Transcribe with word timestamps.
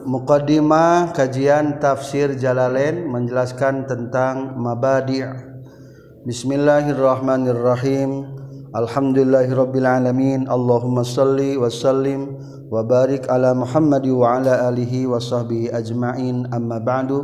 Muqaddimah 0.00 1.12
kajian 1.12 1.76
tafsir 1.76 2.32
Jalalain 2.40 3.04
menjelaskan 3.04 3.84
tentang 3.84 4.56
mabadi' 4.56 5.28
Bismillahirrahmanirrahim. 6.24 8.24
Alhamdulillahirabbil 8.72 9.84
alamin 9.84 10.48
Allahumma 10.48 11.04
shalli 11.04 11.60
wa 11.60 11.68
sallim 11.68 12.32
wa 12.72 12.80
barik 12.80 13.28
ala 13.28 13.52
Muhammad 13.52 14.08
wa 14.08 14.40
ala 14.40 14.72
alihi 14.72 15.04
wa 15.04 15.20
sahbihi 15.20 15.68
ajma'in. 15.68 16.48
Amma 16.48 16.80
ba'du. 16.80 17.20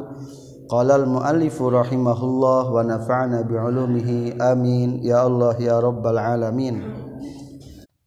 Qala 0.68 1.00
al-muallif 1.00 1.56
rahimahullah 1.56 2.76
wa 2.76 2.84
nafa'na 2.84 3.40
bi'ulumihi. 3.48 4.36
Amin. 4.36 5.00
Ya 5.00 5.24
Allah 5.24 5.56
ya 5.56 5.80
rabbal 5.80 6.20
alamin. 6.20 6.84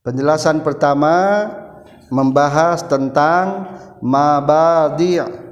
Penjelasan 0.06 0.62
pertama 0.62 1.50
membahas 2.14 2.86
tentang 2.86 3.66
mabadi' 4.04 5.48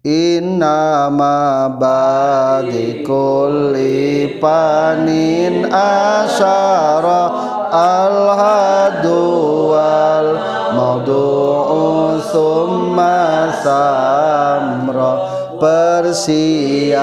inna 0.00 1.12
mabadi 1.12 3.04
kulli 3.04 4.40
panin 4.40 5.68
asyara 5.68 7.28
al-hadu 7.68 9.20
wal 9.68 10.30
maudu'u 10.72 12.16
summa 12.24 13.52
samra. 13.60 15.36
Persiapan 15.60 16.96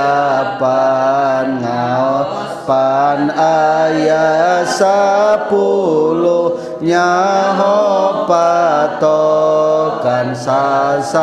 ngapan 1.62 3.30
ayat 3.38 4.66
sepuluh 4.66 6.58
nyaho 6.82 8.26
patokan 8.30 10.36
sasaran 10.38 11.18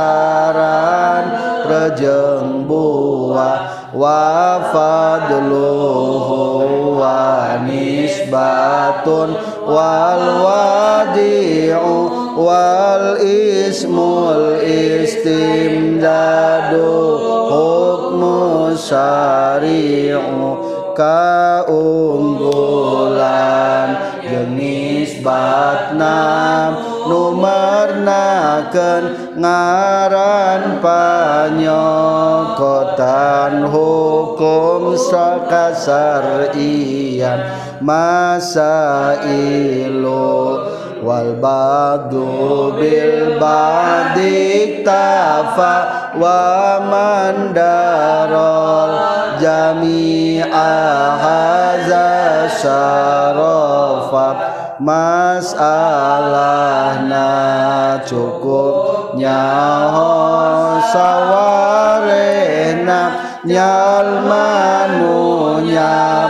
rejeng 1.67 2.67
buah 2.67 3.91
wa. 3.95 4.35
Fadluhu 4.75 6.99
wa 6.99 7.63
nisbatun 7.63 9.39
wal 9.63 10.25
wadi'u 10.43 12.11
wal 12.35 13.15
ismul 13.23 14.59
istimdadu 14.67 16.03
hukmu 17.55 18.75
syari'u 18.75 20.59
kaunggulan 20.99 21.79
jenis 24.27 24.84
batnam 25.21 26.81
numernaken 27.11 29.03
ngaran 29.37 30.81
panyokotan 30.85 33.55
hukum 33.69 34.97
sakasar 34.97 36.57
iyan 36.57 37.41
masa 37.85 39.21
ilu 39.29 40.57
wal 41.05 41.37
badu 41.37 42.73
bil 42.81 43.37
badik 43.37 44.81
tafa 44.87 45.77
wa 46.17 46.81
mandarol 46.89 48.93
jami'a 49.37 50.73
syarafat 52.65 54.39
masalahna 54.83 56.03
cukup 58.07 59.15
nyaho 59.15 60.11
sawarena 60.91 63.01
nyal 63.45 64.25
manunya 64.25 66.25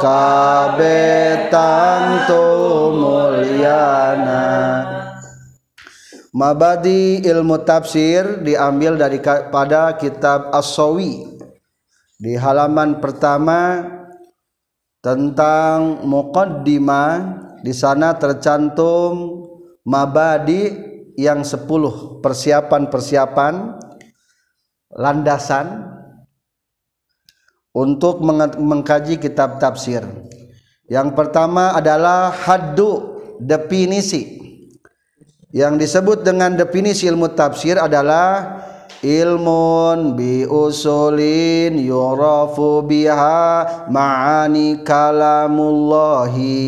okabetang 0.00 2.24
tumulyana 2.26 4.48
Mabadi 6.30 7.26
ilmu 7.26 7.66
tafsir 7.66 8.46
diambil 8.46 8.94
dari 8.94 9.18
pada 9.20 9.98
kitab 9.98 10.54
As-Sawi 10.54 11.26
di 12.22 12.38
halaman 12.38 13.02
pertama 13.02 13.82
tentang 15.02 16.06
muqaddimah 16.06 17.49
di 17.60 17.72
sana 17.76 18.16
tercantum 18.16 19.44
mabadi 19.84 20.72
yang 21.16 21.44
10 21.44 21.68
persiapan-persiapan 22.24 23.54
landasan 24.96 25.86
untuk 27.70 28.18
mengkaji 28.58 29.22
kitab 29.22 29.62
tafsir. 29.62 30.02
Yang 30.90 31.14
pertama 31.14 31.70
adalah 31.78 32.34
haddu 32.34 33.20
definisi. 33.38 34.42
Yang 35.54 35.86
disebut 35.86 36.26
dengan 36.26 36.54
definisi 36.58 37.06
ilmu 37.06 37.30
tafsir 37.34 37.78
adalah 37.78 38.58
ilmun 39.02 40.14
bi 40.18 40.46
usulin 40.46 41.74
yurafu 41.78 42.82
biha 42.86 43.86
ma'ani 43.90 44.82
kalamullahi 44.86 46.58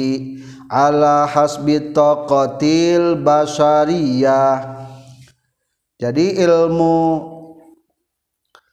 ala 0.72 1.28
hasbi 1.28 1.92
taqatil 1.92 3.20
basariyah 3.20 4.82
jadi 6.02 6.42
ilmu 6.42 7.22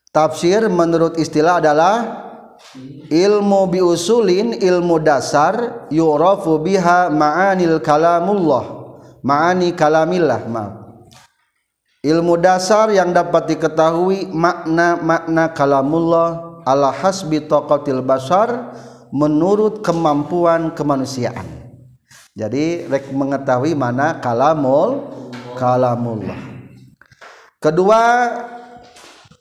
tafsir 0.10 0.66
menurut 0.66 1.14
istilah 1.22 1.62
adalah 1.62 1.96
ilmu 3.14 3.70
bi 3.70 3.86
usulin 3.86 4.58
ilmu 4.58 4.98
dasar 4.98 5.86
yurafu 5.94 6.58
biha 6.58 7.14
ma'anil 7.14 7.78
kalamullah. 7.86 8.82
Ma'ani 9.22 9.78
kalamillah 9.78 10.42
maaf. 10.50 10.74
Ilmu 12.02 12.40
dasar 12.40 12.90
yang 12.96 13.12
dapat 13.14 13.54
diketahui 13.54 14.32
makna-makna 14.32 15.52
kalamullah 15.54 16.64
ala 16.64 16.90
hasbi 16.90 17.44
taqatil 17.46 18.02
basar 18.02 18.74
menurut 19.12 19.84
kemampuan 19.84 20.72
kemanusiaan 20.72 21.59
jadi 22.34 22.90
rek 22.90 23.14
mengetahui 23.14 23.74
mana 23.74 24.18
kalamul 24.22 25.10
kalamullah 25.58 26.38
kedua 27.62 28.02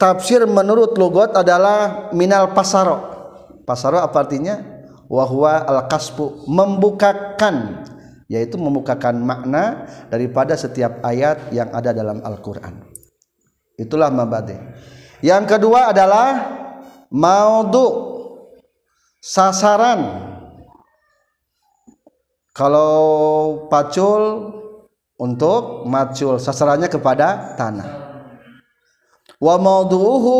tafsir 0.00 0.44
menurut 0.48 0.96
logot 0.96 1.34
adalah 1.36 2.10
minal 2.16 2.52
pasaro 2.52 2.98
pasaro 3.64 4.00
apa 4.00 4.16
artinya 4.20 4.78
wahwa 5.08 5.64
al 5.64 5.88
kasbu 5.88 6.48
membukakan 6.48 7.84
yaitu 8.28 8.60
membukakan 8.60 9.16
makna 9.24 9.88
daripada 10.12 10.52
setiap 10.54 11.00
ayat 11.00 11.48
yang 11.48 11.72
ada 11.72 11.96
dalam 11.96 12.20
Al-Qur'an. 12.20 12.84
Itulah 13.80 14.12
mabadi. 14.12 14.54
Yang 15.24 15.56
kedua 15.56 15.96
adalah 15.96 16.28
maudhu 17.08 17.88
sasaran. 19.18 20.36
Kalau 22.58 23.06
pacul 23.70 24.50
untuk 25.14 25.86
macul 25.86 26.42
sasarannya 26.42 26.90
kepada 26.90 27.54
tanah. 27.54 27.86
Wa 29.38 29.54
maudhu'uhu 29.62 30.34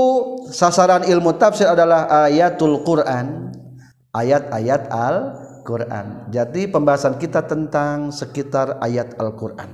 sasaran 0.51 1.07
ilmu 1.07 1.39
tafsir 1.39 1.71
adalah 1.71 2.27
ayatul 2.27 2.83
Quran, 2.83 3.55
ayat-ayat 4.11 4.91
Al 4.91 5.47
Quran. 5.63 6.33
Jadi 6.35 6.67
pembahasan 6.67 7.23
kita 7.23 7.47
tentang 7.47 8.09
sekitar 8.09 8.83
ayat 8.83 9.15
Al-Quran. 9.21 9.69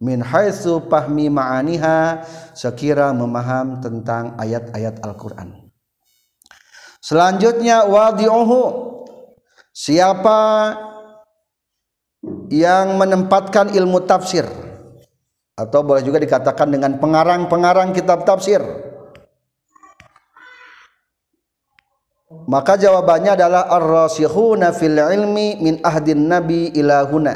Min 0.00 0.24
haitsu 0.24 0.88
pahmi 0.88 1.28
ma'aniha 1.28 2.24
sekira 2.56 3.12
memaham 3.12 3.84
tentang 3.84 4.32
ayat-ayat 4.40 5.04
Al-Quran. 5.04 5.70
Selanjutnya 7.04 7.84
wadi'uhu 7.84 8.60
siapa 9.76 10.40
yang 12.50 12.98
menempatkan 12.98 13.72
ilmu 13.72 14.04
tafsir. 14.04 14.44
Atau 15.54 15.86
boleh 15.86 16.02
juga 16.02 16.18
dikatakan 16.18 16.68
dengan 16.68 16.98
pengarang-pengarang 16.98 17.94
kitab 17.94 18.26
tafsir. 18.26 18.60
Maka 22.50 22.78
jawabannya 22.78 23.38
adalah 23.38 23.70
ar-rasikhuna 23.70 24.74
fil 24.74 24.98
ilmi 24.98 25.58
min 25.62 25.78
ahdin 25.82 26.30
nabi 26.30 26.70
ilahuna 26.74 27.34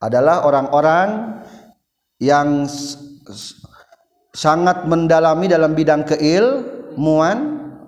adalah 0.00 0.48
orang-orang 0.48 1.36
yang 2.16 2.64
sangat 4.32 4.88
mendalami 4.88 5.52
dalam 5.52 5.76
bidang 5.76 6.08
keilmuan 6.08 7.38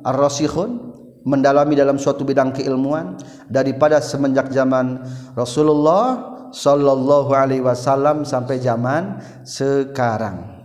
ar-rasikhun 0.04 0.81
mendalami 1.22 1.78
dalam 1.78 1.98
suatu 1.98 2.26
bidang 2.26 2.50
keilmuan 2.54 3.18
daripada 3.46 4.02
semenjak 4.02 4.50
zaman 4.50 5.02
Rasulullah 5.38 6.32
sallallahu 6.52 7.32
alaihi 7.32 7.64
wasallam 7.64 8.28
sampai 8.28 8.60
zaman 8.60 9.18
sekarang. 9.42 10.62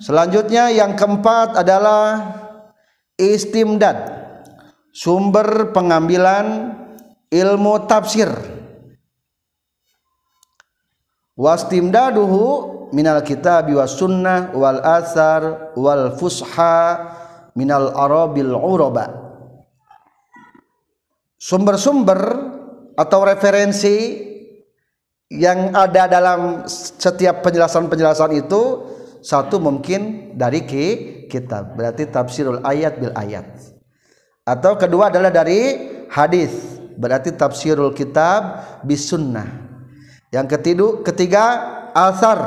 Selanjutnya 0.00 0.72
yang 0.72 0.96
keempat 0.96 1.60
adalah 1.60 2.34
istimdad 3.20 3.96
sumber 4.90 5.70
pengambilan 5.76 6.74
ilmu 7.28 7.84
tafsir. 7.84 8.32
Wastimdaduhu 11.36 12.44
minal 12.92 13.24
kitab 13.24 13.68
was 13.72 13.96
sunnah 13.96 14.52
wal 14.52 14.80
asar 14.82 15.72
wal 15.72 16.12
fusha 16.16 17.00
minal 17.56 17.92
arabil 17.96 18.52
uraba 18.52 19.29
sumber-sumber 21.40 22.20
atau 23.00 23.24
referensi 23.24 24.28
yang 25.32 25.72
ada 25.72 26.04
dalam 26.04 26.68
setiap 26.68 27.40
penjelasan-penjelasan 27.40 28.36
itu 28.36 28.84
satu 29.24 29.56
mungkin 29.56 30.34
dari 30.36 30.68
ki 30.68 30.86
kitab. 31.32 31.80
Berarti 31.80 32.04
tafsirul 32.12 32.60
ayat 32.60 33.00
bil 33.00 33.14
ayat. 33.16 33.46
Atau 34.44 34.76
kedua 34.76 35.08
adalah 35.08 35.32
dari 35.32 35.88
hadis. 36.12 36.76
Berarti 37.00 37.32
tafsirul 37.32 37.96
kitab 37.96 38.60
bis 38.84 39.08
sunnah. 39.08 39.46
Yang 40.34 40.58
ketiga 40.58 40.86
ketiga 41.06 41.44
asar. 41.96 42.38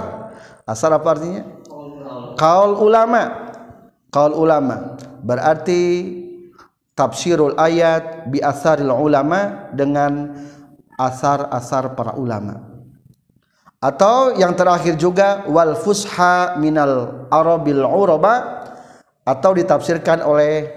Asar 0.68 0.92
apa 0.94 1.08
artinya? 1.18 1.44
Kaul 2.36 2.78
ulama. 2.78 3.24
Kaul 4.12 4.36
ulama. 4.36 5.00
Berarti 5.24 5.82
tafsirul 6.94 7.58
ayat 7.58 8.30
bi 8.30 8.42
asaril 8.42 8.94
ulama 8.94 9.70
dengan 9.74 10.34
asar-asar 10.98 11.98
para 11.98 12.14
ulama 12.16 12.74
atau 13.84 14.32
yang 14.40 14.56
terakhir 14.56 14.96
juga 14.96 15.44
wal 15.52 15.76
fusha 15.76 16.56
minal 16.56 17.28
arabil 17.28 17.84
uraba 17.84 18.64
atau 19.28 19.52
ditafsirkan 19.52 20.24
oleh 20.24 20.72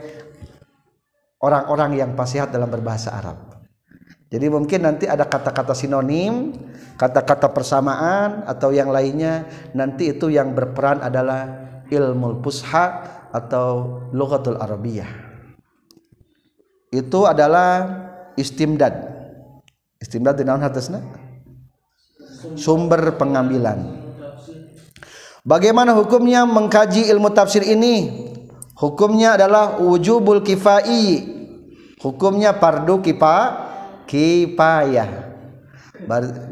orang-orang 1.39 2.03
yang 2.03 2.11
fasihat 2.19 2.51
dalam 2.51 2.67
berbahasa 2.67 3.15
Arab. 3.15 3.39
Jadi 4.27 4.51
mungkin 4.51 4.83
nanti 4.83 5.07
ada 5.07 5.23
kata-kata 5.23 5.71
sinonim, 5.71 6.51
kata-kata 6.99 7.47
persamaan 7.55 8.43
atau 8.51 8.75
yang 8.75 8.91
lainnya 8.91 9.47
nanti 9.71 10.11
itu 10.11 10.27
yang 10.27 10.51
berperan 10.51 10.99
adalah 10.99 11.47
ilmu 11.87 12.43
fusha 12.43 13.07
atau 13.31 14.03
lughatul 14.11 14.59
arabiyah. 14.59 15.26
Itu 16.97 17.29
adalah 17.29 17.85
istimdad. 18.41 18.97
Istimdad 20.01 20.41
di 20.41 20.45
naon 20.49 20.65
hatasna? 20.65 21.27
sumber 22.55 23.19
pengambilan 23.19 24.07
bagaimana 25.43 25.97
hukumnya 25.99 26.47
mengkaji 26.47 27.11
ilmu 27.11 27.35
tafsir 27.35 27.67
ini 27.67 28.29
hukumnya 28.79 29.35
adalah 29.35 29.83
wujubul 29.83 30.47
kifai 30.47 31.27
hukumnya 31.99 32.55
fardu 32.55 33.03
kifa 33.03 33.37
kifayah 34.07 35.27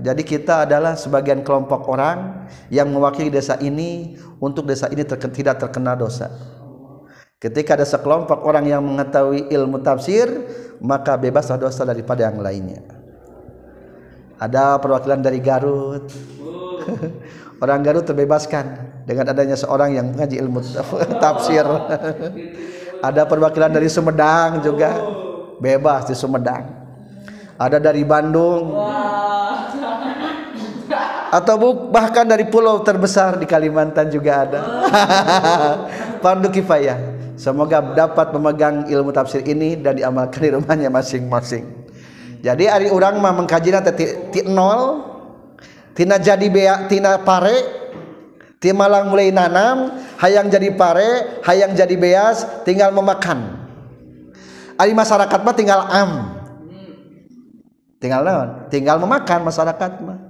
jadi 0.01 0.23
kita 0.25 0.65
adalah 0.67 0.97
sebagian 0.97 1.45
kelompok 1.45 1.85
orang 1.87 2.49
yang 2.73 2.89
mewakili 2.89 3.29
desa 3.29 3.61
ini 3.61 4.17
untuk 4.41 4.65
desa 4.65 4.89
ini 4.89 5.05
terken, 5.05 5.29
tidak 5.37 5.61
terkena 5.61 5.93
dosa. 5.93 6.33
Ketika 7.45 7.77
ada 7.77 7.85
sekelompok 7.85 8.41
orang 8.49 8.65
yang 8.65 8.81
mengetahui 8.81 9.53
ilmu 9.53 9.77
tafsir, 9.85 10.25
maka 10.81 11.21
bebaslah 11.21 11.61
dosa 11.61 11.85
daripada 11.85 12.25
yang 12.25 12.41
lainnya. 12.41 12.81
Ada 14.41 14.81
perwakilan 14.81 15.21
dari 15.21 15.45
Garut. 15.45 16.09
Orang 17.63 17.85
Garut 17.85 18.09
terbebaskan 18.09 18.65
dengan 19.05 19.29
adanya 19.29 19.61
seorang 19.61 19.93
yang 19.93 20.17
mengaji 20.17 20.41
ilmu 20.41 20.65
tafsir. 21.25 21.69
Ada 23.13 23.29
perwakilan 23.29 23.77
dari 23.77 23.93
Sumedang 23.93 24.65
juga. 24.65 24.97
Bebas 25.61 26.09
di 26.09 26.17
Sumedang. 26.17 26.65
Ada 27.61 27.77
dari 27.77 28.09
Bandung. 28.09 28.73
Atau 31.29 31.61
bahkan 31.93 32.25
dari 32.25 32.49
pulau 32.49 32.81
terbesar 32.81 33.37
di 33.37 33.45
Kalimantan 33.45 34.09
juga 34.09 34.47
ada. 34.47 34.61
Fardu 36.23 36.49
kifayah 36.49 37.14
semoga 37.35 37.83
dapat 37.95 38.31
memegang 38.35 38.87
ilmu 38.91 39.11
tafsir 39.11 39.43
ini 39.47 39.79
dan 39.79 39.99
diamalkan 39.99 40.41
di 40.43 40.51
rumahnya 40.55 40.89
masing-masing. 40.91 41.85
Jadi 42.45 42.69
hari 42.69 42.89
orang 42.93 43.17
mah 43.25 43.33
mengkaji 43.33 43.73
nanti 43.73 44.05
nol 44.45 45.01
tina 45.97 46.21
jadi 46.21 46.45
bea 46.53 46.85
tina 46.93 47.17
pare 47.25 47.57
ti 48.61 48.69
malang 48.69 49.09
mulai 49.09 49.33
nanam 49.33 49.97
hayang 50.21 50.53
jadi 50.53 50.69
pare 50.77 51.41
hayang 51.41 51.73
jadi 51.73 51.97
beas 51.97 52.45
tinggal 52.69 52.93
memakan. 52.93 53.65
Ari 54.77 54.93
masyarakat 54.93 55.41
mah 55.41 55.55
tinggal 55.57 55.81
am. 55.89 56.13
Tinggal 57.97 58.21
naon? 58.21 58.49
Tinggal 58.69 59.01
memakan 59.01 59.49
masyarakat 59.49 59.91
mah. 60.05 60.21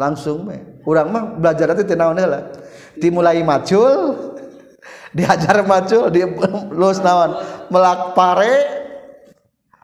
Langsung 0.00 0.48
mah 0.48 0.80
urang 0.88 1.12
mah 1.12 1.36
belajar 1.36 1.68
nanti 1.68 1.84
tina 1.84 2.08
naon 2.08 2.16
heula? 2.16 2.40
Dimulai 2.96 3.44
macul 3.44 4.31
dihajar 5.12 5.62
macul 5.64 6.08
di 6.08 6.24
lulus 6.72 7.00
naon? 7.04 7.36
Melak 7.68 8.16
pare 8.16 8.54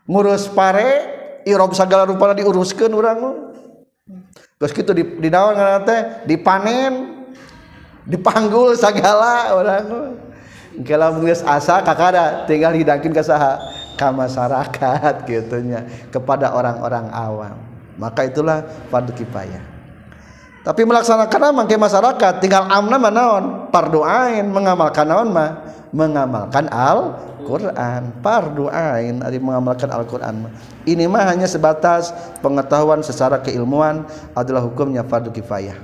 ngurus 0.09 0.49
pare 0.53 0.89
irob 1.45 1.73
segala 1.77 2.09
rupa 2.09 2.33
diuruskan 2.33 2.93
orang 2.93 3.53
terus 4.59 4.75
gitu 4.75 4.91
di, 4.97 5.05
di 5.05 5.29
naon 5.29 5.55
teh? 5.85 6.27
Dipanen 6.27 7.25
dipanggul 8.09 8.73
segala 8.75 9.53
orang 9.53 10.17
kalau 10.87 11.19
mengurus 11.19 11.43
asa 11.43 11.83
kakada 11.83 12.47
tinggal 12.47 12.71
hidangkin 12.71 13.11
ke 13.11 13.23
saha? 13.25 13.59
Ke 13.99 14.15
masyarakat 14.15 15.15
gitunya 15.29 15.83
kepada 16.15 16.55
orang-orang 16.55 17.11
awam. 17.11 17.59
Maka 17.99 18.31
itulah 18.31 18.63
fardu 18.95 19.11
kifayah. 19.11 19.78
Tapi 20.67 20.83
melaksanakan 20.85 21.55
mangke 21.55 21.79
masyarakat 21.79 22.43
tinggal 22.43 22.67
amna 22.67 22.99
manaon 22.99 23.71
fardu 23.71 24.03
ain 24.03 24.47
mengamalkan 24.51 25.07
naon 25.07 25.31
mah? 25.31 25.51
Mengamalkan 25.89 26.69
al 26.69 27.17
Quran 27.49 28.13
fardu 28.21 28.69
ain 28.69 29.25
ari 29.25 29.41
mengamalkan 29.41 29.89
Al-Qur'an 29.89 30.53
ini 30.85 31.09
mah 31.09 31.25
hanya 31.25 31.49
sebatas 31.49 32.13
pengetahuan 32.45 33.01
secara 33.01 33.41
keilmuan 33.41 34.05
adalah 34.37 34.61
hukumnya 34.61 35.01
fardu 35.01 35.33
kifayah. 35.33 35.81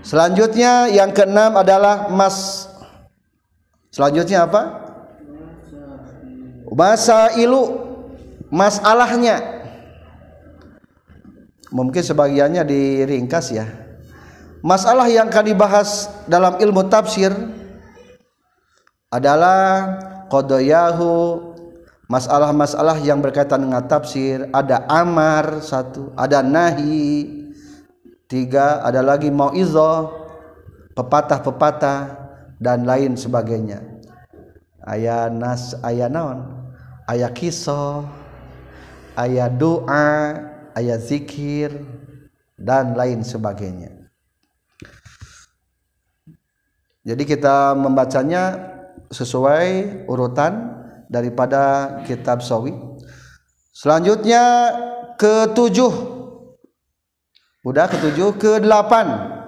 Selanjutnya 0.00 0.88
yang 0.88 1.12
keenam 1.12 1.60
adalah 1.60 2.08
mas 2.08 2.64
selanjutnya 3.92 4.48
apa? 4.48 4.80
Masa 6.72 7.36
ilu 7.36 7.76
masalahnya 8.48 9.59
mungkin 11.70 12.02
sebagiannya 12.02 12.62
diringkas 12.66 13.46
ya. 13.54 13.66
Masalah 14.60 15.08
yang 15.08 15.32
akan 15.32 15.44
dibahas 15.48 16.10
dalam 16.28 16.60
ilmu 16.60 16.84
tafsir 16.92 17.32
adalah 19.08 19.96
kodoyahu 20.28 21.40
masalah-masalah 22.12 23.00
yang 23.00 23.24
berkaitan 23.24 23.64
dengan 23.64 23.88
tafsir. 23.88 24.44
Ada 24.52 24.84
amar 24.84 25.64
satu 25.64 26.12
ada 26.12 26.44
nahi 26.44 27.24
tiga 28.28 28.84
ada 28.84 29.00
lagi 29.00 29.32
mau 29.32 29.48
pepatah-pepatah 30.92 32.00
dan 32.60 32.84
lain 32.84 33.16
sebagainya. 33.16 33.80
Ayat 34.84 35.32
nas 35.32 35.72
ayat 35.80 36.12
naon? 36.12 36.44
Ayat 37.08 37.32
kisah 37.32 38.04
ayat 39.16 39.56
doa 39.56 40.49
ayat 40.74 41.00
zikir 41.02 41.74
dan 42.60 42.92
lain 42.92 43.24
sebagainya. 43.24 44.00
Jadi 47.00 47.24
kita 47.24 47.72
membacanya 47.72 48.70
sesuai 49.08 50.04
urutan 50.06 50.76
daripada 51.08 51.96
kitab 52.04 52.44
sawi 52.44 52.76
selanjutnya 53.72 54.42
ketujuh. 55.16 55.92
Udah 57.64 57.88
ketujuh. 57.88 58.36
Ke 58.36 58.60
delapan 58.60 59.06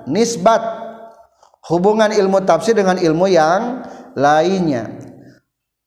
nisbat 0.08 0.60
hubungan 1.68 2.12
ilmu 2.12 2.40
tafsir 2.44 2.72
dengan 2.72 2.96
ilmu 2.96 3.28
yang 3.28 3.84
lainnya. 4.16 4.88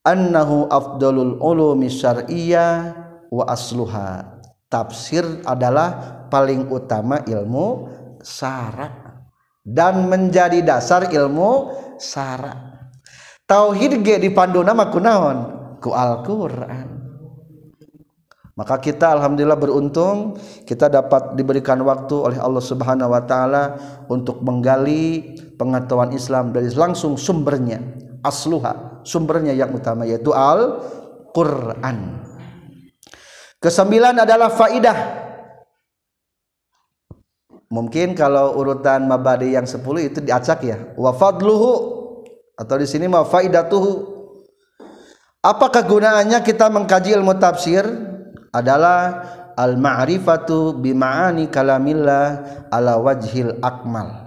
Annahu 0.06 0.70
afdalul 0.70 1.42
ulumi 1.42 1.90
syar'iyyah 1.90 2.94
wa 3.26 3.44
asluha 3.50 4.35
tafsir 4.66 5.24
adalah 5.46 6.22
paling 6.30 6.70
utama 6.70 7.22
ilmu 7.22 7.88
syarat 8.22 9.22
dan 9.62 10.10
menjadi 10.10 10.62
dasar 10.62 11.10
ilmu 11.10 11.74
syarat 11.98 12.76
tauhid 13.46 14.02
ge 14.02 14.18
dipandu 14.18 14.60
nama 14.66 14.90
kunaon? 14.90 15.38
Ku 15.78 15.94
Al-Qur'an. 15.94 16.96
Maka 18.56 18.80
kita 18.80 19.12
alhamdulillah 19.12 19.60
beruntung 19.60 20.40
kita 20.64 20.88
dapat 20.88 21.36
diberikan 21.36 21.76
waktu 21.84 22.16
oleh 22.16 22.38
Allah 22.40 22.64
Subhanahu 22.64 23.12
wa 23.12 23.20
taala 23.28 23.76
untuk 24.08 24.40
menggali 24.40 25.36
pengetahuan 25.60 26.16
Islam 26.16 26.56
dari 26.56 26.72
langsung 26.72 27.20
sumbernya 27.20 27.84
asluha 28.24 29.04
sumbernya 29.06 29.52
yang 29.52 29.70
utama 29.76 30.08
yaitu 30.08 30.32
al 30.32 30.80
Quran 31.30 32.25
kesembilan 33.60 34.22
adalah 34.22 34.52
faidah. 34.52 34.98
Mungkin 37.66 38.14
kalau 38.14 38.54
urutan 38.62 39.10
mabadi 39.10 39.58
yang 39.58 39.66
sepuluh 39.66 39.98
itu 39.98 40.22
diacak 40.22 40.62
ya. 40.62 40.78
Wa 40.94 41.10
fadluhu 41.10 41.72
atau 42.54 42.76
di 42.78 42.86
sini 42.86 43.10
ma 43.10 43.26
faidatuhu. 43.26 44.16
Apa 45.42 45.70
kegunaannya 45.74 46.42
kita 46.46 46.70
mengkaji 46.70 47.14
ilmu 47.18 47.34
tafsir? 47.42 47.82
Adalah 48.54 49.20
al 49.58 49.76
ma'rifatu 49.76 50.78
bi 50.78 50.94
ma'ani 50.94 51.50
kalamillah 51.50 52.26
ala 52.70 52.96
wajhil 53.02 53.58
akmal. 53.60 54.24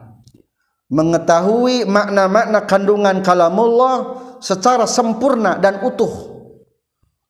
Mengetahui 0.91 1.87
makna-makna 1.87 2.67
kandungan 2.67 3.23
kalamullah 3.23 4.19
secara 4.43 4.83
sempurna 4.83 5.55
dan 5.57 5.79
utuh. 5.81 6.27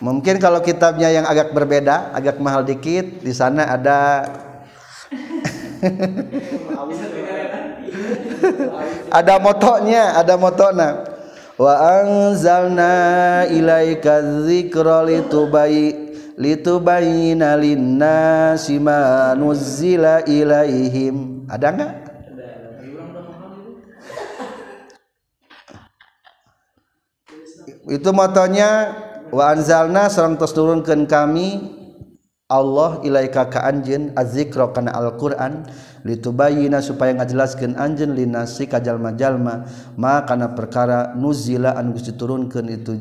Mungkin 0.00 0.40
kalau 0.40 0.64
kitabnya 0.64 1.12
yang 1.12 1.28
agak 1.28 1.52
berbeda, 1.52 2.16
agak 2.16 2.40
mahal 2.40 2.64
dikit, 2.64 3.20
di 3.20 3.32
sana 3.36 3.68
ada. 3.68 4.24
Ada 9.10 9.42
motonya, 9.42 10.14
ada 10.14 10.38
motona. 10.38 11.02
Wa 11.58 12.00
anzalna 12.00 13.44
ilaika 13.50 14.22
dzikra 14.22 15.02
litubai 15.02 16.14
litubayyana 16.38 17.58
linnasi 17.58 18.78
ma 18.78 19.34
nuzzila 19.34 20.22
ilaihim. 20.24 21.44
Ada 21.50 21.66
enggak 21.74 21.92
itu 27.90 28.10
motonya 28.14 28.94
wa 29.30 29.54
anzalna 29.54 30.10
sareng 30.10 30.36
tos 30.36 30.54
turunkeun 30.54 31.06
kami 31.06 31.80
Allah 32.50 32.98
ilaika 33.06 33.46
ka 33.46 33.62
anjeun 33.62 34.10
azzikra 34.18 34.74
kana 34.74 34.90
Al-Qur'an 34.90 35.70
litubayyina 36.02 36.82
supaya 36.82 37.14
ngajelaskeun 37.14 37.78
anjeun 37.78 38.18
linasi 38.18 38.66
ka 38.66 38.82
jalma-jalma 38.82 39.70
ma 39.94 40.26
kana 40.26 40.50
perkara 40.58 41.14
nuzila 41.14 41.78
anu 41.78 41.94
diturunkeun 41.94 42.66
itu 42.74 42.98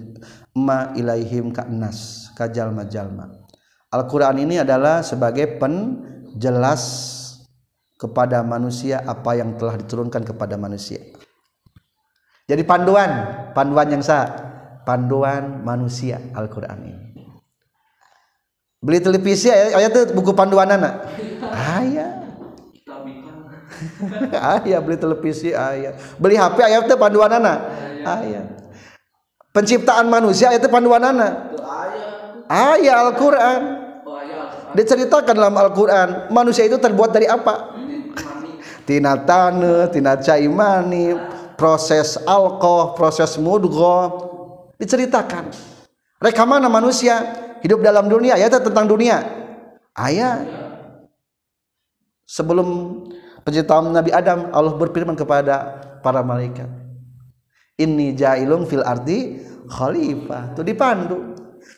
ma 0.53 0.93
ilaihim 0.93 1.49
ka 1.49 1.65
nas 1.65 2.29
ka 2.37 2.45
jalma-jalma. 2.45 3.41
Al-Qur'an 3.89 4.37
ini 4.37 4.61
adalah 4.61 5.01
sebagai 5.01 5.57
penjelas 5.57 6.85
kepada 7.97 8.45
manusia 8.45 9.01
apa 9.01 9.33
yang 9.33 9.57
telah 9.57 9.81
diturunkan 9.81 10.29
kepada 10.29 10.61
manusia. 10.61 11.01
Jadi 12.45 12.61
panduan 12.69 13.11
panduan 13.57 13.89
yang 13.89 14.05
sah 14.05 14.48
panduan 14.89 15.61
manusia 15.61 16.17
Al-Qur'an 16.33 16.81
ini. 16.81 17.29
Beli 18.81 18.97
televisi 18.97 19.53
ayat 19.53 19.93
itu 19.93 20.01
buku 20.17 20.33
panduan 20.33 20.65
anak. 20.65 21.05
Ayah. 21.45 22.17
Ayah 24.57 24.79
beli 24.81 24.97
televisi 24.97 25.53
ayah. 25.53 25.93
Beli 26.17 26.35
HP 26.35 26.57
ayah 26.65 26.83
itu 26.83 26.97
panduan 26.97 27.31
anak. 27.31 27.59
Ayah. 28.01 28.43
Penciptaan 29.53 30.09
manusia 30.09 30.49
ayat 30.49 30.65
itu 30.65 30.71
panduan 30.73 31.05
anak. 31.05 31.53
Ayah 32.49 33.05
Al-Quran. 33.05 33.61
Diceritakan 34.73 35.33
dalam 35.37 35.53
Al-Quran 35.53 36.33
manusia 36.33 36.65
itu 36.65 36.81
terbuat 36.81 37.13
dari 37.13 37.29
apa? 37.29 37.77
Tina 38.89 39.21
tanah 39.21 39.91
tina 39.93 40.17
caimani 40.17 41.13
proses 41.59 42.17
alkoh 42.25 42.97
proses 42.97 43.37
mudgo 43.37 44.28
diceritakan. 44.79 45.51
Reka 46.19 46.43
mana 46.47 46.71
manusia 46.71 47.21
hidup 47.61 47.83
dalam 47.83 48.07
dunia? 48.07 48.39
Ya 48.39 48.47
tentang 48.47 48.87
dunia. 48.87 49.23
Ayat 49.93 50.47
sebelum 52.23 53.01
penciptaan 53.43 53.91
Nabi 53.91 54.15
Adam 54.15 54.49
Allah 54.55 54.73
berfirman 54.79 55.19
kepada 55.19 55.79
para 55.99 56.23
malaikat. 56.23 56.67
Ini 57.79 58.15
jailung 58.15 58.67
fil 58.67 58.83
ardi 58.83 59.43
khalifah. 59.67 60.55
Itu 60.55 60.63
dipandu. 60.63 61.35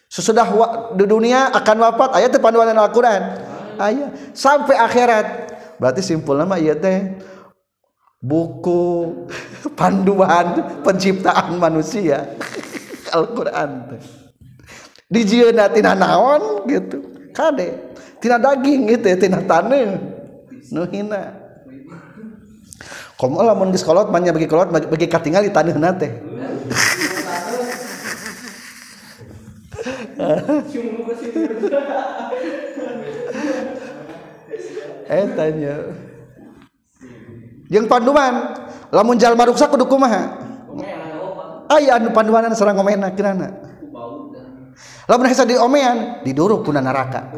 Sesudah 0.09 0.45
di 0.97 1.05
dunia 1.05 1.49
akan 1.53 1.77
wafat 1.81 2.09
ayat 2.17 2.33
panduan 2.41 2.73
Al-Quran. 2.73 3.21
Ayat 3.77 4.33
sampai 4.33 4.77
akhirat. 4.77 5.25
Berarti 5.77 6.01
simpul 6.01 6.37
nama 6.37 6.57
iya 6.57 6.77
teh. 6.77 7.17
Buku 8.21 9.25
panduan 9.79 10.81
penciptaan 10.85 11.57
manusia 11.57 12.37
Al-Quran. 13.11 13.99
Dijieuna 15.11 15.67
tina 15.69 15.91
naon 15.93 16.65
gitu. 16.65 17.03
Kade. 17.35 17.95
Tina 18.23 18.39
daging 18.39 18.87
gitu 18.97 19.05
ya 19.11 19.17
tina 19.19 19.39
tanah 19.43 19.99
nu 20.71 20.81
hina. 20.89 21.35
Komo 23.21 23.45
lamun 23.45 23.69
geus 23.69 23.85
manya 24.09 24.33
bagi 24.33 24.49
kolot 24.49 24.73
bagi 24.73 25.05
katingal 25.05 25.45
di 25.45 25.53
tanah 25.53 25.77
nate 25.77 26.09
eh 35.05 35.25
tanya 35.37 35.75
yang 37.69 37.85
panduan 37.85 38.57
lamun 38.89 39.21
jalma 39.21 39.45
ruksak 39.45 39.69
kudu 39.69 39.85
kumaha 39.85 40.40
aya 41.71 41.95
anu 41.95 42.11
panduanan 42.11 42.51
sareng 42.51 42.75
ngomena 42.75 43.15
kirana 43.15 43.55
lamun 45.07 45.27
hesa 45.31 45.47
di 45.47 45.55
omean 45.55 46.19
diduruk 46.27 46.67
puna 46.67 46.83
neraka 46.83 47.31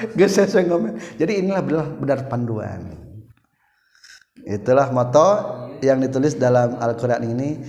Geus 0.16 0.32
sesuai 0.36 0.64
ngomel. 0.64 0.92
Jadi 1.20 1.44
inilah 1.44 1.60
benar, 1.60 1.86
benar 2.00 2.18
panduan. 2.28 2.96
Itulah 4.40 4.88
moto 4.88 5.28
yang 5.84 6.00
ditulis 6.00 6.36
dalam 6.40 6.80
Al-Qur'an 6.80 7.20
ini 7.20 7.60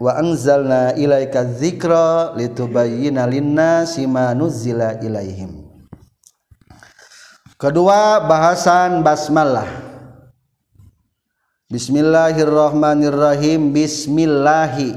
wa 0.00 0.16
anzalna 0.16 0.96
ilaika 0.96 1.44
dzikra 1.44 2.32
litubayyana 2.40 3.28
lin-nasi 3.28 4.08
ma 4.08 4.32
nuzila 4.32 4.96
ilaihim. 5.04 5.68
Kedua 7.60 8.24
bahasan 8.24 9.04
basmalah. 9.04 9.93
Bismillahirrahmanirrahim. 11.74 13.74
Bismillahi. 13.74 14.94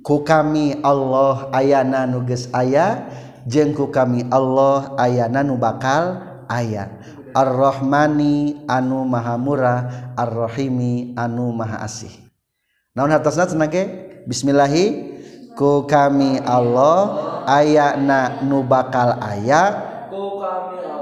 Ku 0.00 0.24
kami 0.24 0.80
Allah 0.80 1.52
ayana 1.52 2.08
nuges 2.08 2.48
aya 2.56 3.12
jengku 3.44 3.92
kami 3.92 4.24
Allah 4.32 4.96
ayana 4.96 5.44
nu 5.44 5.60
bakal 5.60 6.16
aya. 6.48 6.96
Ar-Rahmani 7.36 8.64
anu 8.72 9.04
maha 9.04 9.36
murah 9.36 10.16
Ar-Rahimi 10.16 11.12
anu 11.12 11.52
maha 11.52 11.84
asih. 11.84 12.24
Naon 12.96 13.12
hartosna 13.12 13.44
cenah 13.44 13.68
ge? 13.68 13.84
Bismillahi 14.24 15.12
ku 15.60 15.84
kami 15.84 16.40
Allah 16.40 17.44
ayana 17.44 18.40
nu 18.48 18.64
bakal 18.64 19.20
aya 19.20 19.76
ku 20.08 20.40
kami 20.40 20.88
Allah 20.88 20.97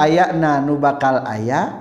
ayakna 0.00 0.64
nu 0.64 0.80
bakal 0.80 1.20
aya 1.28 1.76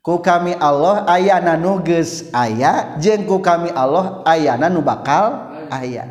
ku 0.00 0.24
kami 0.24 0.56
Allah 0.56 1.04
ayana 1.04 1.60
nu 1.60 1.84
geus 1.84 2.32
aya 2.32 2.96
jeung 2.96 3.28
ku 3.28 3.44
kami 3.44 3.68
Allah 3.76 4.24
ayana 4.24 4.72
nu 4.72 4.80
bakal 4.80 5.52
aya 5.68 6.08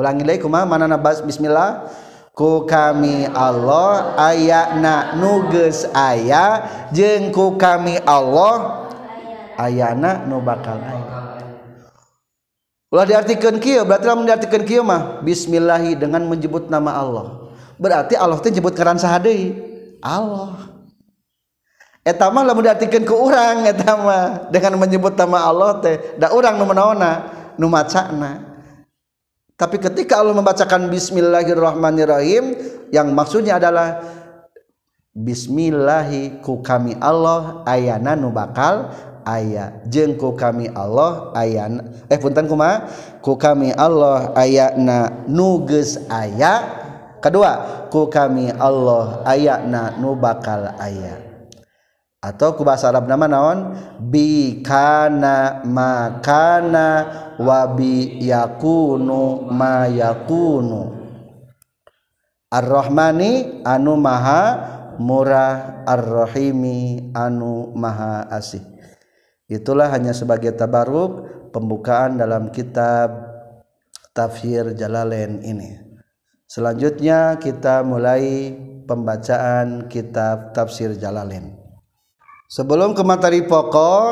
ulangi 0.00 0.24
deui 0.24 0.40
kumaha 0.40 0.64
manana 0.64 0.96
bas 0.96 1.20
bismillah. 1.20 1.92
Ku 2.34 2.66
kami 2.66 3.30
Allah 3.30 4.18
ayakna 4.18 5.14
nu 5.22 5.46
geus 5.54 5.86
aya 5.94 6.66
jeung 6.90 7.30
ku 7.30 7.54
kami 7.54 8.02
Allah 8.02 8.90
ayana 9.54 10.26
nu 10.26 10.42
bakal 10.42 10.82
aya 10.82 11.14
ulah 12.90 13.06
diartikeun 13.06 13.62
kieu 13.62 13.86
berarti 13.86 14.06
lamun 14.10 14.26
diartikeun 14.26 14.66
kieu 14.66 14.82
mah 14.82 15.22
bismillahi 15.22 15.94
dengan 15.94 16.26
menyebut 16.26 16.66
nama 16.66 16.98
Allah 16.98 17.43
berarti 17.80 18.14
Allah 18.18 18.38
teh 18.40 18.52
nyebut 18.52 18.74
keran 18.74 18.98
sahadei. 19.00 19.54
Allah. 20.04 20.74
Etama 22.04 22.44
lamun 22.44 22.68
diartikeun 22.68 23.08
ke 23.08 23.14
urang 23.16 23.64
etama 23.64 24.44
dengan 24.52 24.76
menyebut 24.76 25.16
nama 25.16 25.48
Allah 25.48 25.80
teh 25.80 25.96
da 26.20 26.36
urang 26.36 26.60
nu 26.60 26.68
menaona 26.68 27.32
nu 27.56 27.64
macana 27.72 28.54
tapi 29.54 29.78
ketika 29.78 30.18
Allah 30.18 30.34
membacakan 30.34 30.90
bismillahirrahmanirrahim 30.90 32.58
yang 32.90 33.14
maksudnya 33.14 33.62
adalah 33.62 34.02
bismillahi 35.14 36.42
ku 36.42 36.58
kami 36.58 36.98
Allah 36.98 37.62
ayana 37.62 38.18
nu 38.18 38.34
bakal 38.34 38.90
aya 39.22 39.78
jeung 39.86 40.18
ku 40.18 40.34
kami 40.34 40.68
Allah 40.74 41.30
ayana 41.38 41.86
eh 42.10 42.18
punten 42.18 42.50
kumaha 42.50 42.90
ku 43.22 43.38
kami 43.38 43.70
Allah 43.78 44.34
ayana 44.34 45.24
nu 45.30 45.62
geus 45.64 46.02
aya 46.10 46.83
kedua 47.24 47.88
ku 47.88 48.12
kami 48.12 48.52
Allah 48.52 49.24
ayakna 49.24 49.96
nu 49.96 50.12
bakal 50.12 50.76
aya. 50.76 51.16
Atau 52.20 52.56
ku 52.56 52.64
bahasa 52.64 52.88
Arab 52.92 53.08
nama 53.08 53.24
naon? 53.28 53.76
Bi 54.00 54.60
kana 54.64 55.60
makana 55.64 56.88
wa 57.40 57.68
bi 57.72 58.20
yakunu 58.20 59.48
ma 59.48 59.88
yakunu. 59.88 61.04
Ar-Rahmani 62.48 63.60
anu 63.64 63.96
maha 64.00 64.42
murah 64.96 65.84
Ar-Rahimi 65.84 67.12
anu 67.12 67.72
maha 67.76 68.24
asih. 68.32 68.64
Itulah 69.44 69.92
hanya 69.92 70.16
sebagai 70.16 70.56
tabaruk 70.56 71.28
pembukaan 71.52 72.16
dalam 72.16 72.48
kitab 72.48 73.12
tafsir 74.16 74.72
Jalalain 74.72 75.44
ini 75.44 75.83
selanjutnya 76.54 77.42
kita 77.42 77.82
mulai 77.82 78.54
pembacaan 78.86 79.90
kitab 79.90 80.54
tafsir 80.54 80.94
Jalalain. 80.94 81.50
Sebelum 82.46 82.94
ke 82.94 83.02
materi 83.02 83.42
pokok 83.42 84.06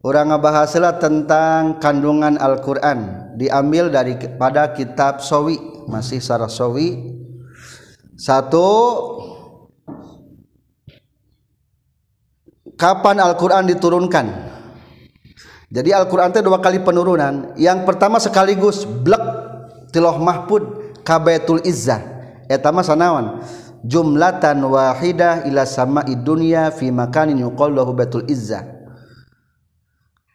orang 0.00 0.32
ngebahaslah 0.32 0.96
tentang 0.96 1.76
kandungan 1.76 2.40
Al-Quran 2.40 3.28
diambil 3.36 3.92
dari 3.92 4.16
pada 4.40 4.72
kitab 4.72 5.20
Sawi 5.20 5.60
masih 5.84 6.24
sarah 6.24 6.48
Sawi 6.48 7.20
satu 8.16 8.68
kapan 12.80 13.20
Al-Quran 13.20 13.68
diturunkan? 13.68 14.48
Jadi 15.68 15.92
Al-Quran 15.92 16.32
itu 16.32 16.40
dua 16.40 16.58
kali 16.64 16.80
penurunan. 16.80 17.52
Yang 17.60 17.84
pertama 17.84 18.16
sekaligus 18.16 18.88
blek 18.88 19.20
tiloh 19.92 20.16
mahfud 20.16 20.79
kabetul 21.02 21.62
izzah. 21.64 22.00
Etama 22.50 22.82
sanawan 22.82 23.42
jumlatan 23.86 24.60
wahidah 24.66 25.46
ila 25.46 25.62
sama'i 25.64 26.18
dunya 26.18 26.68
fi 26.74 26.90
makanin 26.90 27.40
yuqallahu 27.40 27.94
betul 27.94 28.26
izzah. 28.26 28.66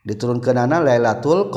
Diturunkeunana 0.05 0.85
lailatul 0.85 1.49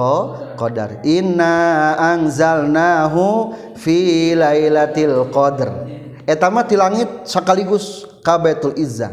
qadar. 0.56 1.04
Inna 1.04 1.94
anzalnahu 2.00 3.52
fi 3.76 4.32
lailatul 4.32 5.28
qadar. 5.28 5.84
Etama 6.24 6.64
ti 6.64 6.76
langit 6.76 7.28
sakaligus 7.28 8.08
ka 8.24 8.36
Baitul 8.40 8.76
Izzah. 8.76 9.12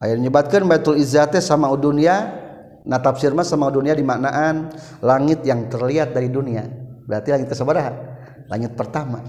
Aya 0.00 0.16
nyebatkeun 0.16 0.64
Baitul 0.64 1.00
Izzah 1.00 1.28
teh 1.28 1.40
sama 1.40 1.72
dunia 1.76 2.40
nah 2.82 2.98
tafsir 2.98 3.30
mah 3.30 3.46
sama 3.46 3.70
dunia 3.70 3.94
dimaknaan 3.94 4.74
langit 4.98 5.46
yang 5.46 5.70
terlihat 5.70 6.10
dari 6.10 6.26
dunia 6.26 6.66
berarti 7.12 7.28
langit 7.36 7.52
sabaraha 7.52 7.92
langit 8.48 8.72
pertama. 8.72 9.20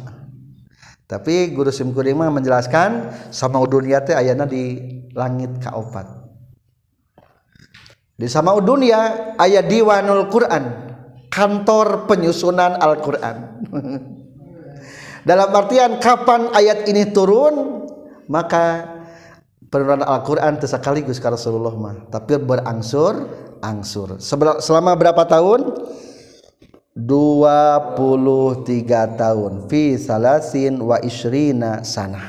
Tapi 1.03 1.51
guru 1.51 1.67
sim 1.67 1.91
kuring 1.91 2.15
mah 2.15 2.31
menjelaskan 2.31 3.11
sama 3.27 3.59
dunia 3.67 3.99
teh 3.99 4.15
ayana 4.15 4.47
di 4.47 4.79
langit 5.11 5.59
kaopat. 5.59 6.07
Di 8.15 8.31
sama 8.31 8.55
dunia 8.63 9.35
ayat 9.35 9.67
diwanul 9.67 10.31
Quran 10.31 10.63
kantor 11.27 12.07
penyusunan 12.07 12.79
Al-Quran. 12.79 13.35
Dalam 15.27 15.49
artian 15.51 15.99
kapan 15.99 16.55
ayat 16.55 16.87
ini 16.87 17.11
turun 17.11 17.83
maka 18.31 18.95
penurunan 19.67 20.07
Al-Quran 20.07 20.55
itu 20.55 20.71
sekaligus 20.71 21.19
ke 21.19 21.27
Rasulullah 21.27 21.75
mah. 21.75 22.07
Tapi 22.07 22.39
berangsur 22.39 23.27
angsur. 23.59 24.23
Selama 24.63 24.95
berapa 24.95 25.27
tahun 25.27 25.67
23 26.93 29.17
tahun. 29.17 29.65
Fi 29.65 29.97
salasin 29.97 30.77
wa 30.77 31.01
isrina 31.01 31.81
sana 31.81 32.21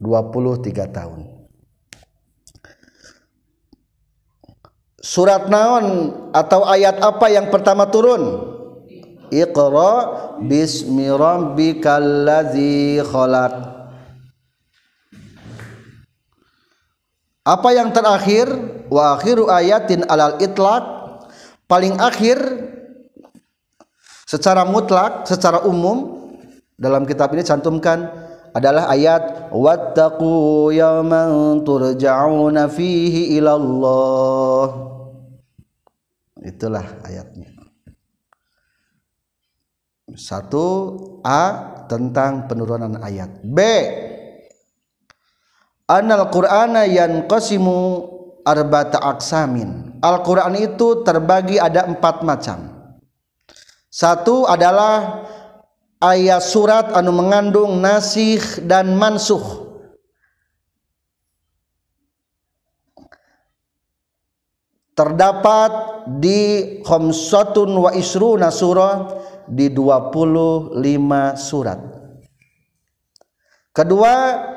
23 0.00 0.88
tahun. 0.88 1.28
Surat 5.00 5.48
naon 5.48 6.12
atau 6.32 6.64
ayat 6.64 7.00
apa 7.00 7.32
yang 7.32 7.48
pertama 7.48 7.88
turun? 7.88 8.52
Iqra 9.32 9.92
bismi 10.44 11.08
rabbikal 11.08 12.24
ladzi 12.24 13.00
khalaq. 13.04 13.52
Apa 17.44 17.68
yang 17.72 17.96
terakhir? 17.96 18.52
Wa 18.92 19.16
akhiru 19.16 19.48
ayatin 19.48 20.04
alal 20.04 20.36
itlaq. 20.36 20.84
Paling 21.64 21.96
akhir 21.96 22.59
secara 24.30 24.62
mutlak 24.62 25.26
secara 25.26 25.66
umum 25.66 26.30
dalam 26.78 27.02
kitab 27.02 27.34
ini 27.34 27.42
cantumkan 27.42 28.06
adalah 28.54 28.86
ayat 28.86 29.50
wattaqu 29.50 30.70
yawman 30.70 31.62
turja'una 31.66 32.70
fihi 32.70 33.34
ilallah. 33.42 34.66
Itulah 36.46 36.86
ayatnya. 37.02 37.50
Satu 40.14 40.66
A 41.26 41.74
tentang 41.90 42.46
penurunan 42.46 43.02
ayat. 43.02 43.42
B 43.42 43.58
anal 45.90 46.30
qur'ana 46.30 46.86
yanqasimu 46.86 47.78
arba'ata 48.46 49.02
aksamin 49.02 49.98
Al-Qur'an 50.00 50.54
itu 50.56 51.02
terbagi 51.02 51.60
ada 51.60 51.84
empat 51.84 52.24
macam 52.24 52.79
satu 53.90 54.46
adalah 54.46 55.26
ayat 55.98 56.40
surat 56.40 56.94
anu 56.94 57.10
mengandung 57.10 57.82
nasih 57.82 58.40
dan 58.62 58.94
mansuh 58.94 59.68
terdapat 64.94 65.72
di 66.22 66.40
khamsatun 66.86 67.72
wa 67.72 67.90
isruna 67.96 68.52
surah 68.52 69.08
di 69.48 69.72
25 69.72 70.76
surat. 71.34 71.80
Kedua 73.70 74.14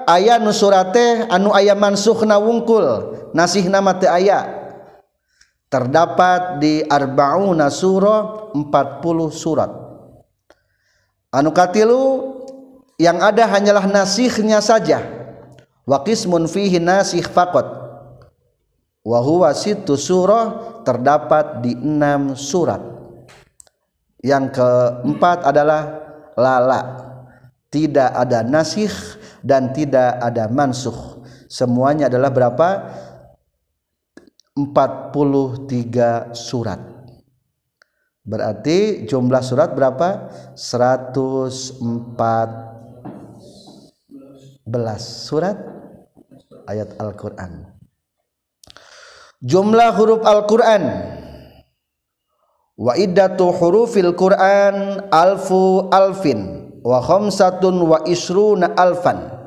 ayat 0.09 0.41
nu 0.41 0.49
surate 0.49 1.29
anu 1.29 1.53
aya 1.53 1.77
mansukhna 1.77 2.41
wungkul 2.41 3.13
nasih 3.31 3.69
nama 3.69 3.93
teu 3.95 4.09
aya 4.09 4.62
terdapat 5.73 6.61
di 6.61 6.85
arbauna 6.85 7.73
surah 7.73 8.53
40 8.53 8.61
surat. 9.33 9.71
Anu 11.33 11.49
katilu 11.49 12.29
yang 13.01 13.17
ada 13.17 13.49
hanyalah 13.49 13.89
nasihnya 13.89 14.61
saja. 14.61 15.01
Wa 15.89 16.05
qismun 16.05 16.45
fihi 16.45 16.77
nasikh 16.77 17.25
faqat. 17.25 17.65
Wa 19.01 19.17
huwa 19.25 19.49
situ 19.57 19.97
surah 19.97 20.77
terdapat 20.85 21.65
di 21.65 21.73
enam 21.73 22.37
surat. 22.37 22.79
Yang 24.21 24.61
keempat 24.61 25.41
adalah 25.41 25.81
lala. 26.37 26.81
Tidak 27.73 28.13
ada 28.13 28.45
nasikh 28.45 28.93
dan 29.41 29.73
tidak 29.73 30.21
ada 30.21 30.45
mansukh. 30.53 31.25
Semuanya 31.49 32.13
adalah 32.13 32.29
berapa 32.29 32.69
43 34.53 36.37
surat. 36.37 36.77
Berarti 38.23 39.03
jumlah 39.09 39.43
surat 39.43 39.73
berapa? 39.73 40.29
104 40.55 41.81
surat 45.01 45.57
ayat 46.69 46.95
Alquran. 47.01 47.67
Jumlah 49.43 49.91
huruf 49.97 50.23
Alquran. 50.23 50.83
Waidatu 52.73 53.53
hurufil 53.53 54.17
Quran 54.17 55.05
alfu 55.13 55.93
alfin 55.93 56.73
wa 56.81 56.97
khamsatun 57.05 57.85
wa 57.85 58.01
isruna 58.09 58.73
alfan 58.73 59.42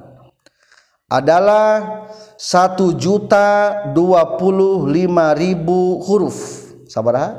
adalah 1.06 2.06
satu 2.34 2.94
juta 2.98 3.82
dua 3.94 4.36
puluh 4.36 4.90
lima 4.90 5.32
ribu 5.32 6.02
huruf. 6.02 6.66
Sabar 6.86 7.34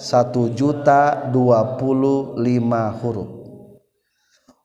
satu 0.00 0.52
juta 0.52 1.28
dua 1.28 1.76
puluh 1.76 2.36
lima 2.40 2.92
huruf. 3.00 3.28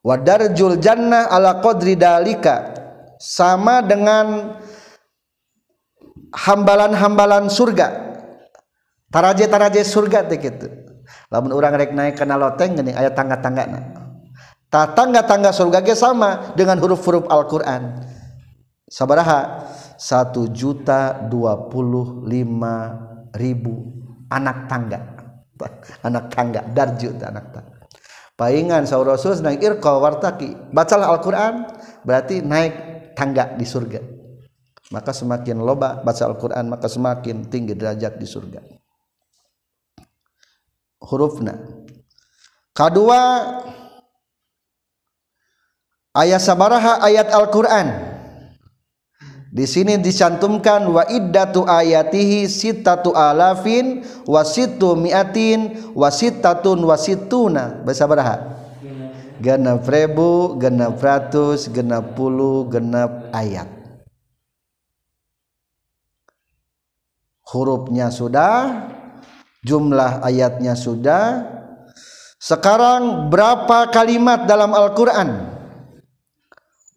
Wadarjul 0.07 0.79
jannah 0.79 1.27
ala 1.27 1.59
qadri 1.59 1.99
dalika 1.99 2.71
sama 3.19 3.83
dengan 3.83 4.55
hambalan-hambalan 6.31 7.51
surga. 7.51 8.07
Taraje-taraje 9.11 9.83
surga 9.83 10.23
teh 10.27 10.39
kitu. 10.39 10.67
Lamun 11.31 11.55
urang 11.55 11.75
rek 11.75 11.91
naik 11.91 12.19
kana 12.19 12.39
loteng 12.39 12.75
geuning 12.75 12.95
aya 12.95 13.11
tangga-tanggana. 13.11 13.79
ta 13.79 13.96
tangga-tangga 14.93 15.49
surga 15.49 15.79
ge 15.81 15.95
sama 15.97 16.53
dengan 16.53 16.77
huruf-huruf 16.77 17.25
Al-Qur'an. 17.31 18.03
Sabaraha 18.85 19.65
satu 19.97 20.51
juta 20.53 21.25
dua 21.25 21.67
puluh 21.71 22.21
lima 22.27 22.93
ribu 23.33 23.97
anak 24.29 24.69
tangga. 24.69 24.99
Anak 26.05 26.29
tangga 26.29 26.61
darju 26.69 27.17
anak 27.17 27.49
tangga. 27.49 27.77
Paingan 28.37 28.85
sahur 28.85 29.09
Rasul 29.09 29.41
nang 29.41 29.57
irqa 29.57 29.97
wartaki. 29.97 30.53
Bacalah 30.69 31.09
Al-Qur'an 31.17 31.65
berarti 32.05 32.45
naik 32.45 32.73
tangga 33.17 33.57
di 33.57 33.65
surga. 33.65 33.97
Maka 34.93 35.09
semakin 35.09 35.57
loba 35.57 36.05
baca 36.05 36.23
Al-Qur'an 36.29 36.69
maka 36.69 36.85
semakin 36.85 37.49
tinggi 37.49 37.73
derajat 37.73 38.21
di 38.21 38.27
surga. 38.29 38.61
Hurufna. 41.01 41.57
Kedua 42.77 43.19
ayat 46.17 46.41
sabaraha 46.41 46.97
ayat 47.05 47.29
Al-Qur'an. 47.29 48.17
Di 49.47 49.63
sini 49.63 49.95
dicantumkan 49.95 50.85
wa 50.91 51.07
iddatu 51.07 51.63
ayatihi 51.63 52.45
sitatu 52.51 53.15
alafin 53.15 54.03
wa 54.27 54.43
situ 54.43 54.93
miatin 54.93 55.93
wa 55.95 56.11
sitatun 56.11 56.83
wa 56.83 56.99
situna 56.99 57.79
bahasa 57.81 58.05
baraha 58.05 58.37
genap 59.39 59.87
ribu 59.87 60.59
genap 60.59 60.99
ratus 60.99 61.71
genap 61.71 62.13
puluh 62.13 62.67
genap 62.69 63.31
ayat. 63.31 63.71
Hurufnya 67.47 68.11
sudah 68.11 68.91
jumlah 69.63 70.21
ayatnya 70.27 70.75
sudah. 70.75 71.55
Sekarang 72.37 73.33
berapa 73.33 73.89
kalimat 73.89 74.45
dalam 74.45 74.75
Al-Quran 74.75 75.56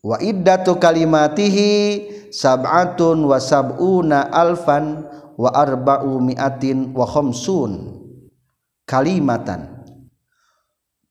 wa 0.01 0.17
iddatu 0.21 0.77
kalimatihi 0.81 2.33
sab'atun 2.33 3.25
wa 3.25 3.37
sab'una 3.37 4.33
alfan 4.33 5.05
wa 5.37 5.53
arba'u 5.53 6.21
mi'atin 6.21 6.93
wa 6.97 7.07
khamsun 7.09 8.01
kalimatan. 8.89 9.81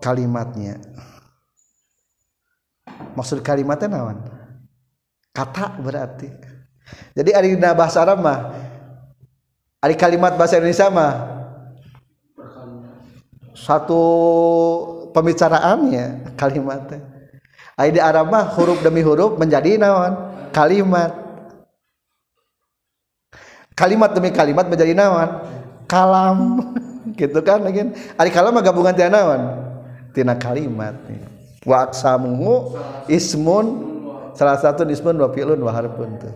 Kalimatnya. 0.00 0.80
Maksud 3.12 3.44
kalimatnya 3.44 3.88
nawan? 3.92 4.24
Kata 5.36 5.76
berarti. 5.76 6.28
Jadi 7.12 7.30
ari 7.36 7.54
bahasa 7.60 8.00
Arab 8.00 8.24
mah 8.24 8.50
ari 9.80 9.96
kalimat 9.96 10.36
bahasa 10.36 10.56
Indonesia 10.60 10.88
mah 10.88 11.39
satu 13.54 14.02
pembicaraannya 15.10 16.34
kalimatnya 16.38 17.20
Ayo 17.80 17.96
di 17.96 18.00
Arab 18.04 18.28
mah 18.28 18.44
huruf 18.60 18.84
demi 18.84 19.00
huruf 19.00 19.40
menjadi 19.40 19.80
naon? 19.80 20.12
Kalimat. 20.52 21.16
Kalimat 23.72 24.12
demi 24.12 24.28
kalimat 24.28 24.68
menjadi 24.68 24.92
naon? 24.92 25.40
Kalam. 25.88 26.60
Gitu 27.16 27.40
kan 27.40 27.64
lagi 27.64 27.88
ari 28.20 28.28
kalam 28.28 28.52
mah 28.52 28.60
gabungan 28.60 28.92
tina 28.92 29.08
naon? 29.08 29.40
Tina 30.12 30.36
kalimat 30.36 30.92
wa 31.64 31.88
aksamuhu 31.88 32.76
ismun 33.08 33.66
salah 34.36 34.60
satu 34.60 34.84
ismun 34.84 35.16
wa 35.16 35.32
fi'lun 35.32 35.56
wa 35.64 35.72
harfun 35.72 36.20
tuh. 36.20 36.32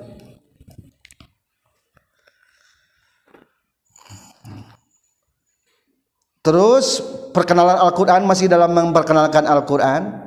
Terus 6.44 7.00
perkenalan 7.32 7.80
Al-Quran 7.80 8.28
masih 8.28 8.52
dalam 8.52 8.76
memperkenalkan 8.76 9.48
Al-Quran. 9.48 10.20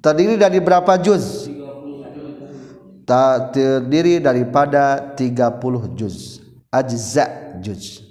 Terdiri 0.02 0.38
dari 0.38 0.62
berapa 0.62 0.98
juz? 1.02 1.50
Tak 3.06 3.54
terdiri 3.54 4.20
daripada 4.22 5.14
30 5.18 5.98
juz. 5.98 6.42
Ajza 6.74 7.58
juz. 7.62 8.02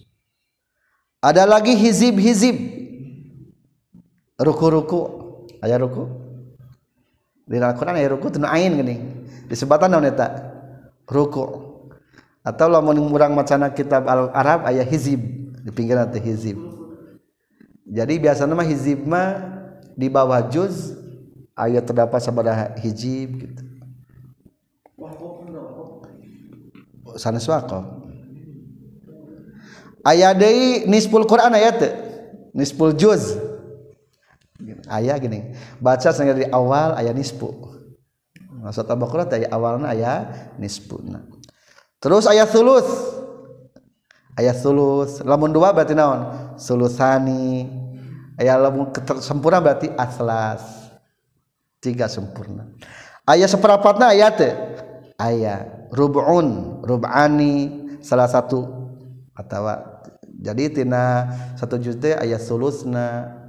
Ada 1.23 1.47
lagi 1.47 1.75
hizib-hizib. 1.75 2.57
Ruku-ruku. 4.39 5.01
Ayat 5.63 5.79
ruku 5.87 6.22
di 7.53 7.61
Al-Quran 7.61 8.01
ayat 8.01 8.17
ruku 8.17 8.33
tenu 8.33 8.49
ain 8.49 8.73
gini. 8.73 8.97
Disebatan 9.45 9.93
naon 9.93 10.09
eta? 10.09 10.57
Ruku. 11.05 11.45
Atau 12.41 12.73
lamun 12.73 12.97
urang 13.13 13.37
macana 13.37 13.69
kitab 13.69 14.09
al 14.09 14.33
Arab 14.33 14.65
ayat 14.65 14.89
hizib. 14.89 15.21
Di 15.61 15.69
pinggiran 15.69 16.09
teh 16.09 16.25
hizib. 16.25 16.57
Jadi 17.85 18.17
biasanya 18.17 18.57
mah 18.57 18.65
hizib 18.65 19.05
mah 19.05 19.37
di 19.93 20.09
bawah 20.09 20.41
juz 20.49 20.97
ayat 21.53 21.85
terdapat 21.85 22.25
sabaraha 22.25 22.73
hijib 22.81 23.29
gitu. 23.45 23.63
Sanes 27.21 27.45
waqaf 27.45 27.85
aya 30.01 30.33
deui 30.33 30.89
nisful 30.89 31.29
Quran 31.29 31.53
aya 31.53 31.71
teu? 31.77 31.93
Nisful 32.53 32.97
juz. 32.97 33.37
Aya 34.89 35.15
gini. 35.19 35.55
Baca 35.83 36.09
dari 36.11 36.47
awal 36.51 36.99
aya 36.99 37.11
nisfu 37.11 37.51
maksud 38.63 38.87
Al-Baqarah 38.87 39.27
aya 39.35 39.51
awalna 39.51 39.91
aya 39.91 40.31
nisfuna 40.55 41.27
terus 41.99 42.31
ayat 42.31 42.47
sulus 42.47 42.87
ayat 44.39 44.55
sulus 44.63 45.19
lamun 45.27 45.51
dua 45.51 45.75
berarti 45.75 45.99
naon? 45.99 46.55
Sulusani 46.55 47.67
ayat 48.39 48.57
lamun 48.63 48.95
sempurna 49.19 49.59
berarti 49.59 49.91
aslas 49.99 50.83
tiga 51.83 52.07
sempurna. 52.07 52.71
Ayat 53.27 53.51
seperempatna 53.51 54.15
ayat 54.15 54.39
ayat 55.19 55.91
rub'un 55.91 56.79
rub'ani. 56.87 57.83
Salah 58.03 58.31
satu. 58.31 58.63
Atau 59.35 59.67
jadi 60.43 60.71
tina 60.71 61.31
satu 61.59 61.79
juz 61.83 61.99
teh 61.99 62.15
ayat 62.15 62.39
sulusna 62.39 63.42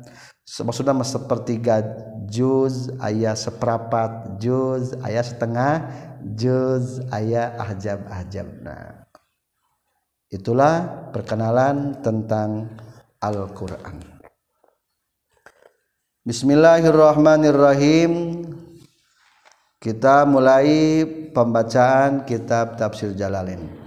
maksudnya 0.43 0.91
sepertiga 1.07 1.79
juz 2.27 2.91
ayat 2.99 3.39
seperapat 3.39 4.35
juz 4.43 4.91
ayat 4.99 5.23
setengah 5.23 5.87
juz 6.35 6.99
ayat 7.15 7.55
ahjab 7.55 8.03
ahjab. 8.11 8.47
Nah 8.59 9.07
itulah 10.27 11.07
perkenalan 11.15 11.95
tentang 12.03 12.75
Al-Quran. 13.23 14.03
Bismillahirrahmanirrahim. 16.27 18.43
Kita 19.79 20.23
mulai 20.23 21.03
pembacaan 21.35 22.23
kitab 22.23 22.79
tafsir 22.79 23.11
Jalalain 23.11 23.82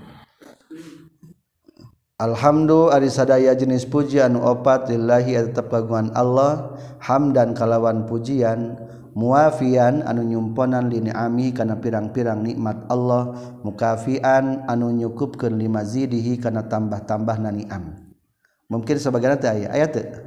Alhamdu 2.17 2.89
ari 2.89 3.13
sadaya 3.13 3.53
jenis 3.53 3.85
pujian 3.85 4.41
opat 4.41 4.89
lillahi 4.89 5.37
tetap 5.37 5.69
kagungan 5.69 6.09
Allah 6.17 6.73
hamdan 6.97 7.53
kalawan 7.53 8.09
pujian 8.09 8.73
muafian 9.13 10.01
anu 10.01 10.25
nyumponan 10.25 10.89
lini 10.89 11.13
ami 11.13 11.53
kana 11.53 11.77
pirang-pirang 11.77 12.41
nikmat 12.41 12.89
Allah 12.89 13.37
mukafian 13.61 14.65
anu 14.65 14.97
nyukupkeun 14.97 15.61
limazidihi 15.61 16.41
kana 16.41 16.65
tambah-tambah 16.65 17.37
naniam 17.37 18.01
mungkin 18.73 18.97
sebagian 18.97 19.37
teh 19.37 19.53
aya 19.53 19.77
aya 19.77 19.85
teh? 19.85 20.26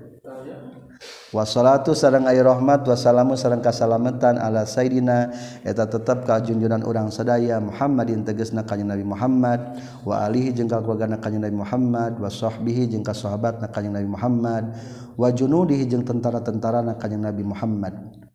wassalatu 1.30 1.94
sarang 1.94 2.26
air 2.26 2.42
rahmat 2.42 2.86
wassalamu 2.86 3.38
sarang 3.38 3.62
kasalamatan 3.62 4.38
ala 4.42 4.66
Sayyidina. 4.66 5.34
Eta 5.66 5.86
tetep 5.86 6.26
ka 6.26 6.42
junjunan 6.42 6.82
urang 6.86 7.14
sadaya 7.14 7.62
Muhammadin 7.62 8.26
tegasna 8.26 8.66
kanjeng 8.66 8.90
Nabi 8.90 9.06
Muhammad 9.06 9.82
wa 10.06 10.26
alihi 10.26 10.54
jeung 10.54 10.70
ka 10.70 10.82
keluargana 10.82 11.22
kanjeng 11.22 11.46
Nabi 11.46 11.58
Muhammad 11.58 12.18
wa 12.18 12.30
sahbihi 12.30 12.90
jeung 12.90 13.06
ka 13.06 13.14
sahabatna 13.14 13.70
kanjeng 13.70 13.94
Nabi 13.94 14.10
Muhammad 14.10 14.64
wa 15.20 15.28
junudihi 15.30 15.86
jeung 15.86 16.06
tentara-tentarana 16.06 16.98
kanjeng 16.98 17.22
Nabi 17.22 17.44
Muhammad. 17.46 18.29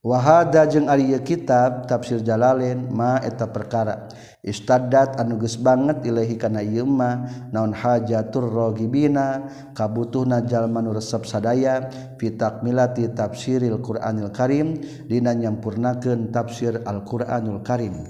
Wahada 0.00 0.64
jeung 0.64 0.88
Ari 0.88 1.12
kitab 1.20 1.84
tafsir 1.84 2.24
Jalalain 2.24 2.88
ma 2.88 3.20
eta 3.20 3.52
perkara. 3.52 4.08
Istadat 4.40 5.20
anuges 5.20 5.60
banget 5.60 6.00
ilahi 6.08 6.40
kana 6.40 6.64
ieu 6.64 6.88
ma 6.88 7.28
naon 7.52 7.76
hajatur 7.76 8.48
ragibina 8.48 9.44
kabutuhna 9.76 10.40
jalma 10.48 10.80
nu 10.80 10.96
resep 10.96 11.28
sadaya 11.28 11.92
fi 12.16 12.32
takmilati 12.32 13.12
tafsiril 13.12 13.76
Qur'anil 13.84 14.32
Karim 14.32 14.80
dina 15.04 15.36
nyampurnakeun 15.36 16.32
tafsir 16.32 16.80
Al-Qur'anul 16.80 17.60
Karim. 17.60 18.00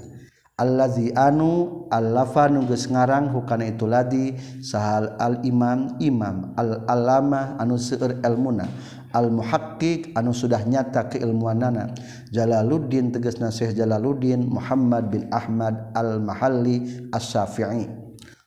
Allazi 0.55 1.11
anu 1.11 1.83
allafa 1.91 2.47
nu 2.47 2.63
geus 2.71 2.87
ngarang 2.87 3.35
hukana 3.35 3.67
itu 3.67 3.83
ladi 3.83 4.37
sahal 4.63 5.17
al 5.19 5.43
imam 5.43 5.99
imam 5.99 6.55
al-alama 6.55 7.59
anu 7.59 7.75
seueur 7.81 8.21
ilmuna 8.23 8.69
Al-muhaqiq 9.11 10.15
anu 10.15 10.31
sudah 10.31 10.63
nyata 10.63 11.11
keilmuanana. 11.11 11.91
Jalaluddin 12.31 13.11
tegas 13.11 13.37
nasih 13.43 13.75
Jalaluddin 13.75 14.47
Muhammad 14.47 15.11
bin 15.11 15.27
Ahmad 15.35 15.91
Al-Mahalli 15.91 17.11
As-Syafi'i 17.11 17.91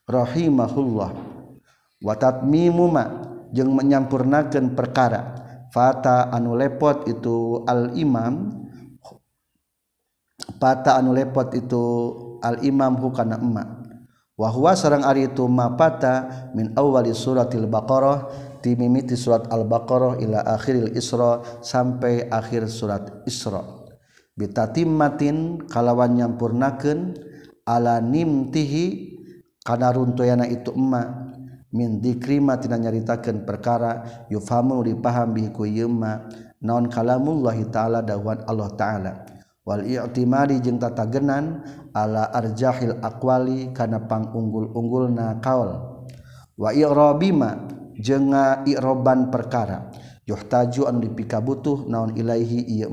rahimahullah. 0.09 1.11
Wa 2.01 2.15
tatmimuma 2.17 3.05
jeung 3.53 3.77
menyampurnakeun 3.77 4.73
perkara. 4.73 5.37
Fata 5.69 6.33
anu 6.33 6.57
lepot 6.57 7.05
itu 7.09 7.65
al-imam. 7.69 8.65
Fata 10.61 10.97
anu 10.97 11.13
lepot 11.13 11.53
itu 11.53 11.85
al-imam 12.41 12.97
hukana 13.01 13.41
emak. 13.41 13.69
Wa 14.35 14.51
huwa 14.51 14.75
sareng 14.75 15.07
ari 15.07 15.31
itu 15.31 15.47
ma 15.47 15.71
fata 15.79 16.51
min 16.59 16.75
awwali 16.75 17.15
suratil 17.15 17.71
baqarah 17.71 18.27
mimiti 18.73 19.13
surat 19.13 19.53
al-baqarah 19.53 20.17
ila 20.25 20.41
akhiril 20.49 20.97
Isra 20.97 21.45
sampai 21.61 22.33
akhir 22.33 22.65
surat 22.73 23.05
Isra. 23.29 23.61
Bitatimmatin 24.33 25.69
kalawan 25.69 26.17
nyampurnakeun 26.17 27.13
ala 27.69 28.01
nimtihi 28.01 29.13
kana 29.61 29.93
runtoyana 29.93 30.49
itu 30.49 30.73
emma 30.73 31.29
min 31.77 32.01
dzikri 32.01 32.41
ma 32.41 32.57
tina 32.57 32.81
nyaritakeun 32.81 33.45
perkara 33.45 34.25
yufhamu 34.33 34.81
dipaham 34.81 35.37
bihi 35.37 35.53
ku 35.53 35.69
yemma 35.69 36.25
naon 36.65 36.89
kalamullah 36.89 37.55
taala 37.69 38.01
dawan 38.01 38.41
Allah 38.49 38.73
taala. 38.73 39.13
Wal 39.65 39.85
i'timadi 39.89 40.61
jeung 40.61 40.77
tatagenan 40.77 41.65
ala 41.97 42.29
arjahil 42.33 43.01
aqwali 43.01 43.73
kana 43.73 44.05
pangunggul-unggulna 44.05 45.41
kaul. 45.41 46.05
Wa 46.59 46.71
i'rabima 46.75 47.65
jenga 47.99 48.67
iroban 48.67 49.31
perkara. 49.31 49.91
Yohtaju 50.25 50.89
anu 50.89 51.05
dipika 51.05 51.45
butuh 51.45 51.85
naon 51.85 52.17
ilaihi 52.17 52.65
ieu 52.81 52.89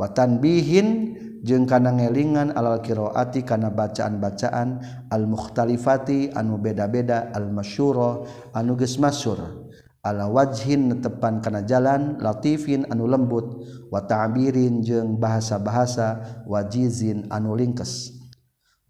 watan 0.00 0.40
bihin 0.40 1.12
jeung 1.44 1.68
kana 1.68 1.92
ngelingan 1.92 2.56
alal 2.56 2.80
kiroati 2.80 3.44
kana 3.44 3.68
bacaan-bacaan 3.68 4.80
al 5.12 5.28
mukhtalifati 5.28 6.32
anu 6.32 6.56
beda-beda 6.56 7.28
al 7.36 7.52
masyuro 7.52 8.24
anu 8.56 8.80
geus 8.80 8.96
masyhur. 8.96 9.68
Ala 10.00 10.32
wajhin 10.32 10.88
netepan 10.88 11.44
kana 11.44 11.60
jalan 11.60 12.16
latifin 12.24 12.88
anu 12.88 13.04
lembut. 13.04 13.60
Wa 13.92 14.08
ta'birin 14.08 14.80
jeung 14.80 15.20
bahasa-bahasa 15.20 16.40
wajizin 16.48 17.28
anu 17.28 17.52
lingkes. 17.52 18.19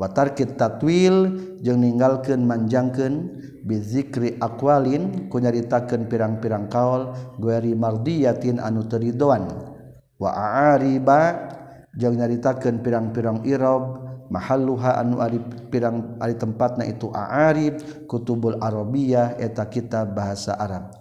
watarkit 0.01 0.57
tatwil 0.57 1.37
jeung 1.61 1.85
ninggalkeun 1.85 2.49
manjangkeun 2.49 3.37
bizikri 3.69 4.41
akwalin 4.41 5.29
kunyaritakan 5.29 6.09
pirang-pirang 6.09 6.73
kaol 6.73 7.13
gueri 7.37 7.77
mardiyatin 7.77 8.57
anu 8.57 8.89
teridoan 8.89 9.45
wa 10.17 10.31
aariba 10.33 11.53
jeung 12.01 12.17
nyaritakeun 12.17 12.81
pirang-pirang 12.81 13.45
irob 13.45 14.09
mahalluha 14.31 14.97
anu 14.97 15.21
ari 15.21 15.43
pirang 15.69 16.17
ari 16.23 16.39
tempatna 16.39 16.87
itu 16.89 17.13
aarib 17.13 17.83
kutubul 18.07 18.57
arabiyah 18.63 19.37
eta 19.37 19.67
kitab 19.67 20.15
bahasa 20.15 20.55
Arab. 20.55 20.95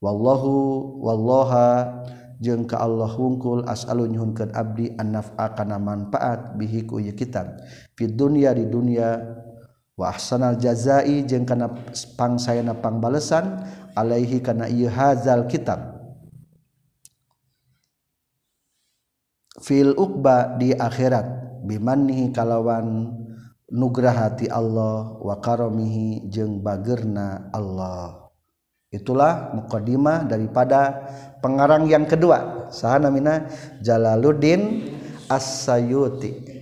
Wallahu 0.00 0.96
wallaha 1.04 2.00
jeung 2.40 2.64
ka 2.64 2.80
Allah 2.80 3.06
hungkul 3.06 3.68
as'alu 3.68 4.08
nyuhunkeun 4.08 4.56
abdi 4.56 4.96
an-naf'a 4.96 5.52
kana 5.52 5.76
manfaat 5.76 6.56
bihi 6.56 6.88
ku 6.88 6.96
kitab. 7.12 7.60
Fid 7.94 8.16
dunya 8.16 8.56
di 8.56 8.64
dunia 8.64 9.20
ahsanal 10.00 10.56
jazai 10.56 11.28
jeung 11.28 11.44
kana 11.44 11.68
pangsayana 12.16 12.72
pangbalesan 12.80 13.60
alaihi 13.92 14.40
kana 14.40 14.72
ieu 14.72 14.88
hazal 14.88 15.44
kitab. 15.44 16.00
Fil 19.60 19.92
uqba 19.92 20.56
di 20.56 20.72
akhirat 20.72 21.60
bimannihi 21.68 22.32
kalawan 22.32 23.12
nugrah 23.68 24.16
hati 24.16 24.48
Allah 24.48 25.20
wa 25.20 25.36
karamihi 25.36 26.32
jeung 26.32 26.64
bagerna 26.64 27.52
Allah 27.52 28.29
itulah 28.90 29.54
muqaddimah 29.54 30.26
daripada 30.26 31.06
pengarang 31.38 31.86
yang 31.86 32.04
kedua. 32.04 32.68
Sahana 32.74 33.08
mina 33.08 33.46
Jalaluddin 33.78 34.90
As-Sayuti. 35.30 36.58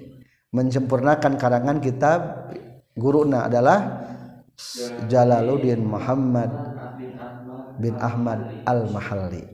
Menyempurnakan 0.48 1.36
karangan 1.36 1.80
kitab 1.80 2.52
guruna 2.96 3.48
adalah 3.48 4.08
Jalaluddin 5.08 5.84
Muhammad 5.84 6.48
bin 7.80 7.96
Ahmad 7.96 8.64
Al-Mahalli. 8.64 9.44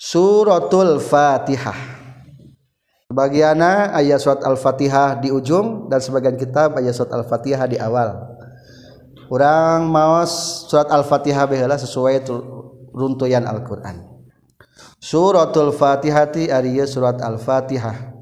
Suratul 0.00 0.96
Fatihah. 1.00 2.00
Bagiana 3.10 3.90
ayat 3.92 4.22
surat 4.22 4.40
Al-Fatihah 4.46 5.18
di 5.18 5.34
ujung 5.34 5.90
dan 5.90 5.98
sebagian 5.98 6.38
kitab 6.38 6.78
ayat 6.78 6.94
surat 6.94 7.12
Al-Fatihah 7.20 7.66
di 7.66 7.76
awal. 7.76 8.39
orang 9.30 9.86
maos 9.86 10.66
surat 10.66 10.90
al-fatihah 10.90 11.46
baheula 11.46 11.78
sesuai 11.78 12.26
runtuyan 12.90 13.46
Al-Qur'an. 13.46 14.10
Suratul 15.00 15.72
Fatihati 15.72 16.52
Ariya 16.52 16.84
surat 16.84 17.22
Al-Fatihah. 17.24 18.12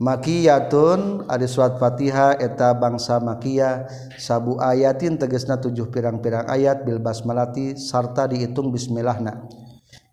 Makiyatun 0.00 1.28
ada 1.28 1.44
surat 1.44 1.76
Fatiha 1.76 2.32
eta 2.40 2.72
bangsa 2.72 3.20
Makia. 3.20 3.84
Sabu 4.16 4.56
ayatin 4.56 5.20
tegesna 5.20 5.60
tujuh 5.60 5.92
pirang-pirang 5.92 6.48
ayat 6.48 6.88
bil 6.88 7.02
basmalati 7.02 7.76
sarta 7.76 8.24
dihitung 8.24 8.72
bismillahna. 8.72 9.44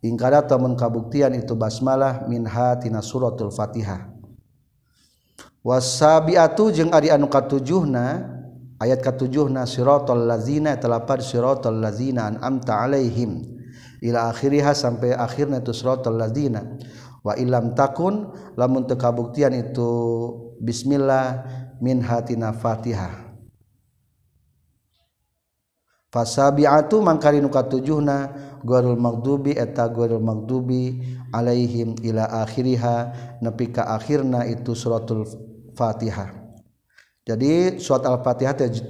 Ingkara 0.04 0.44
temen 0.44 0.76
kabuktian 0.76 1.32
itu 1.40 1.56
basmalah 1.56 2.28
minha 2.28 2.76
tina 2.82 3.00
suratul 3.00 3.48
Fatihah. 3.48 4.12
Wasabiatu 5.64 6.72
jeung 6.76 6.92
ari 6.92 7.08
anu 7.08 7.32
katujuhna 7.32 8.37
ayat 8.78 9.02
katujuhna 9.02 9.66
siratal 9.66 10.26
lazina 10.26 10.78
telapad 10.78 11.22
siratal 11.22 11.78
lazina 11.78 12.30
an'amta 12.30 12.86
alaihim. 12.86 13.58
Ila 13.98 14.30
akhiriha 14.30 14.78
sampai 14.78 15.18
akhirnya 15.18 15.62
itu 15.62 15.74
siratal 15.74 16.18
lazina. 16.18 16.62
Wa 17.26 17.34
ilam 17.34 17.74
takun 17.74 18.30
lamun 18.54 18.86
teu 18.86 18.96
kabuktian 18.96 19.52
itu 19.58 19.90
bismillah 20.62 21.44
min 21.82 22.00
hatina 22.02 22.54
fatihah 22.54 23.28
fasabiatu 26.08 27.04
mangkari 27.04 27.44
nu 27.44 27.52
katujuhna 27.52 28.32
ghairul 28.64 28.98
maghdubi 28.98 29.54
eta 29.54 29.92
ghairul 29.92 30.24
maghdubi 30.24 31.04
alaihim. 31.34 32.00
Ila 32.06 32.26
akhiriha 32.48 32.96
nepi 33.44 33.76
ka 33.76 33.86
akhirna 33.92 34.48
itu 34.48 34.72
suratul 34.72 35.28
fatihah 35.76 36.47
jadi 37.28 37.76
surat 37.76 38.08
al-fatihah 38.08 38.56
7 38.56 38.88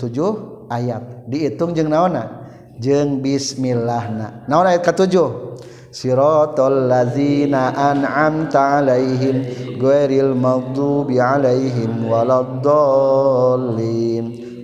ayat. 0.70 1.26
Dihitung 1.26 1.74
jeung 1.74 1.90
naona 1.90 2.46
jeung 2.78 3.18
bismillahna 3.26 4.46
naona 4.46 4.78
ayat 4.78 4.86
ketujuh? 4.86 5.58
Siratal 5.90 6.86
ladzina 6.86 7.74
an'amta 7.74 8.78
alaihim 8.78 9.42
ghairil 9.82 10.38
maghdubi 10.38 11.18
alaihim 11.18 12.06
waladdallin. 12.06 13.74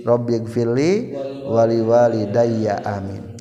Rabbighfirli 0.06 1.16
wali 1.50 1.82
walidayya 1.82 2.86
amin. 2.86 3.34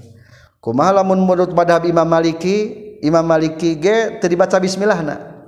Kumaha 0.64 1.04
lamun 1.04 1.20
menurut 1.26 1.52
madhab 1.52 1.84
Imam 1.84 2.08
Maliki 2.08 2.96
Imam 3.04 3.26
Maliki 3.26 3.76
ge 3.76 4.16
teu 4.22 4.30
dibaca 4.32 4.56
bismillahna 4.62 5.42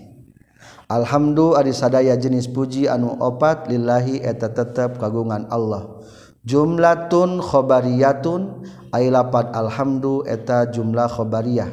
Alhamdu 0.92 1.56
ari 1.56 1.72
sadaya 1.72 2.20
jenis 2.20 2.52
puji 2.52 2.92
anu 2.92 3.16
opat 3.24 3.72
lillahi 3.72 4.20
eta 4.20 4.52
tetap 4.52 5.00
kagungan 5.00 5.48
Allah. 5.48 6.04
Jumlatun 6.44 7.40
khobariyatun 7.40 8.68
ay 8.92 9.08
lapat 9.08 9.56
alhamdu 9.56 10.28
eta 10.28 10.68
jumlah 10.68 11.08
khobariyah. 11.08 11.72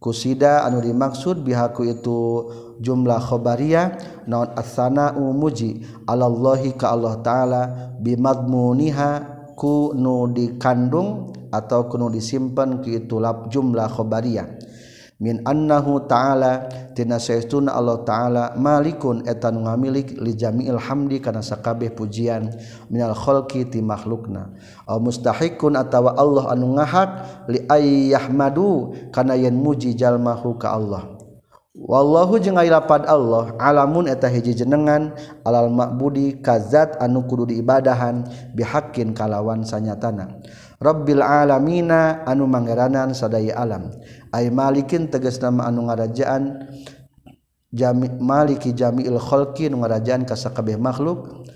Kusida 0.00 0.64
anu 0.64 0.80
dimaksud 0.80 1.44
bihaku 1.44 1.84
itu 1.84 2.18
jumlah 2.80 3.20
khobariyah 3.20 4.24
naon 4.24 4.56
asana 4.56 5.12
umuji 5.12 5.84
alallahi 6.08 6.72
ka 6.80 6.96
Allah 6.96 7.20
taala 7.20 7.62
bimadmuniha 8.00 9.36
ku 9.52 9.92
nu 9.92 10.32
dikandung 10.32 11.36
atau 11.52 11.92
kuno 11.92 12.08
disimpan 12.08 12.80
ke 12.80 13.04
itu 13.04 13.20
lap 13.20 13.52
jumlah 13.52 13.84
khobariyah. 13.92 14.65
min 15.16 15.40
annahu 15.48 16.04
ta'ala 16.04 16.68
tina 16.92 17.16
saestuna 17.16 17.72
Allah 17.72 18.04
ta'ala 18.04 18.44
malikun 18.60 19.24
eta 19.24 19.48
nu 19.48 19.64
ngamilik 19.64 20.20
li 20.20 20.36
jami'il 20.36 20.76
hamdi 20.76 21.24
kana 21.24 21.40
sakabeh 21.40 21.88
pujian 21.88 22.52
minal 22.92 23.16
khalqi 23.16 23.64
ti 23.64 23.80
makhlukna. 23.80 24.52
Aw 24.84 25.00
mustahiqun 25.00 25.80
atawa 25.80 26.20
Allah 26.20 26.52
anu 26.52 26.76
ngahak 26.76 27.10
li 27.48 27.64
ayyahmadu 27.64 28.92
kana 29.08 29.40
yen 29.40 29.56
muji 29.56 29.96
jalmahu 29.96 30.60
ka 30.60 30.76
Allah. 30.76 31.16
Wallahu 31.76 32.40
jeung 32.40 32.56
lapad 32.56 33.04
Allah 33.04 33.52
alamun 33.60 34.08
eta 34.08 34.32
hiji 34.32 34.56
jenengan 34.56 35.12
alal 35.44 35.68
ma'budi 35.68 36.40
kazat 36.40 36.96
anu 36.96 37.28
kudu 37.28 37.52
diibadahan 37.52 38.24
bihaqqin 38.56 39.12
kalawan 39.12 39.60
sanyatana. 39.60 40.40
Rabbil 40.80 41.20
alamina 41.20 42.24
anu 42.24 42.48
mangeranan 42.48 43.12
sadaya 43.12 43.60
alam. 43.60 43.92
ay 44.36 44.52
malikin 44.52 45.08
tegas 45.08 45.40
nama 45.40 45.64
anu 45.64 45.88
ngarajaan 45.88 46.68
jami 47.72 48.12
maliki 48.20 48.76
jamiil 48.76 49.16
khalqi 49.16 49.72
anu 49.72 49.80
ngarajaan 49.80 50.28
ka 50.28 50.36
sakabeh 50.36 50.76
makhluk. 50.76 51.48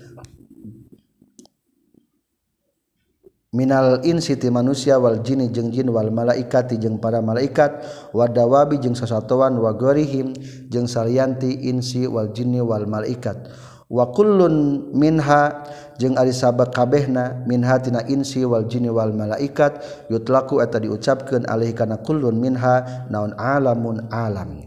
Minal 3.51 3.99
insi 4.07 4.39
ti 4.39 4.47
manusia 4.47 4.95
wal 4.95 5.19
jini 5.19 5.51
jeung 5.51 5.75
jin 5.75 5.91
wal 5.91 6.07
malaikati 6.07 6.79
jeung 6.79 7.03
para 7.03 7.19
malaikat. 7.19 7.83
Wadawabi 8.15 8.79
jeung 8.79 8.95
sasatuan 8.95 9.59
wa 9.59 9.75
gorihim 9.75 10.31
jeung 10.71 10.87
salianti 10.87 11.67
insi 11.67 12.07
wal 12.07 12.31
jini 12.31 12.63
wal 12.63 12.87
malaikat. 12.87 13.51
Wa 13.91 14.07
kullun 14.15 14.87
minha 14.95 15.67
jeung 16.01 16.17
ari 16.17 16.33
sahabat 16.33 16.73
kabehna 16.73 17.45
minha 17.45 17.77
tina 17.77 18.01
insi 18.09 18.41
wal 18.41 18.65
jinni 18.65 18.89
wal 18.89 19.13
malaikat 19.13 19.85
yutlaku 20.09 20.57
eta 20.65 20.81
diucapkeun 20.81 21.45
alih 21.45 21.77
kana 21.77 22.01
kullun 22.01 22.41
minha 22.41 23.05
naon 23.13 23.37
alamun 23.37 24.09
alam 24.09 24.65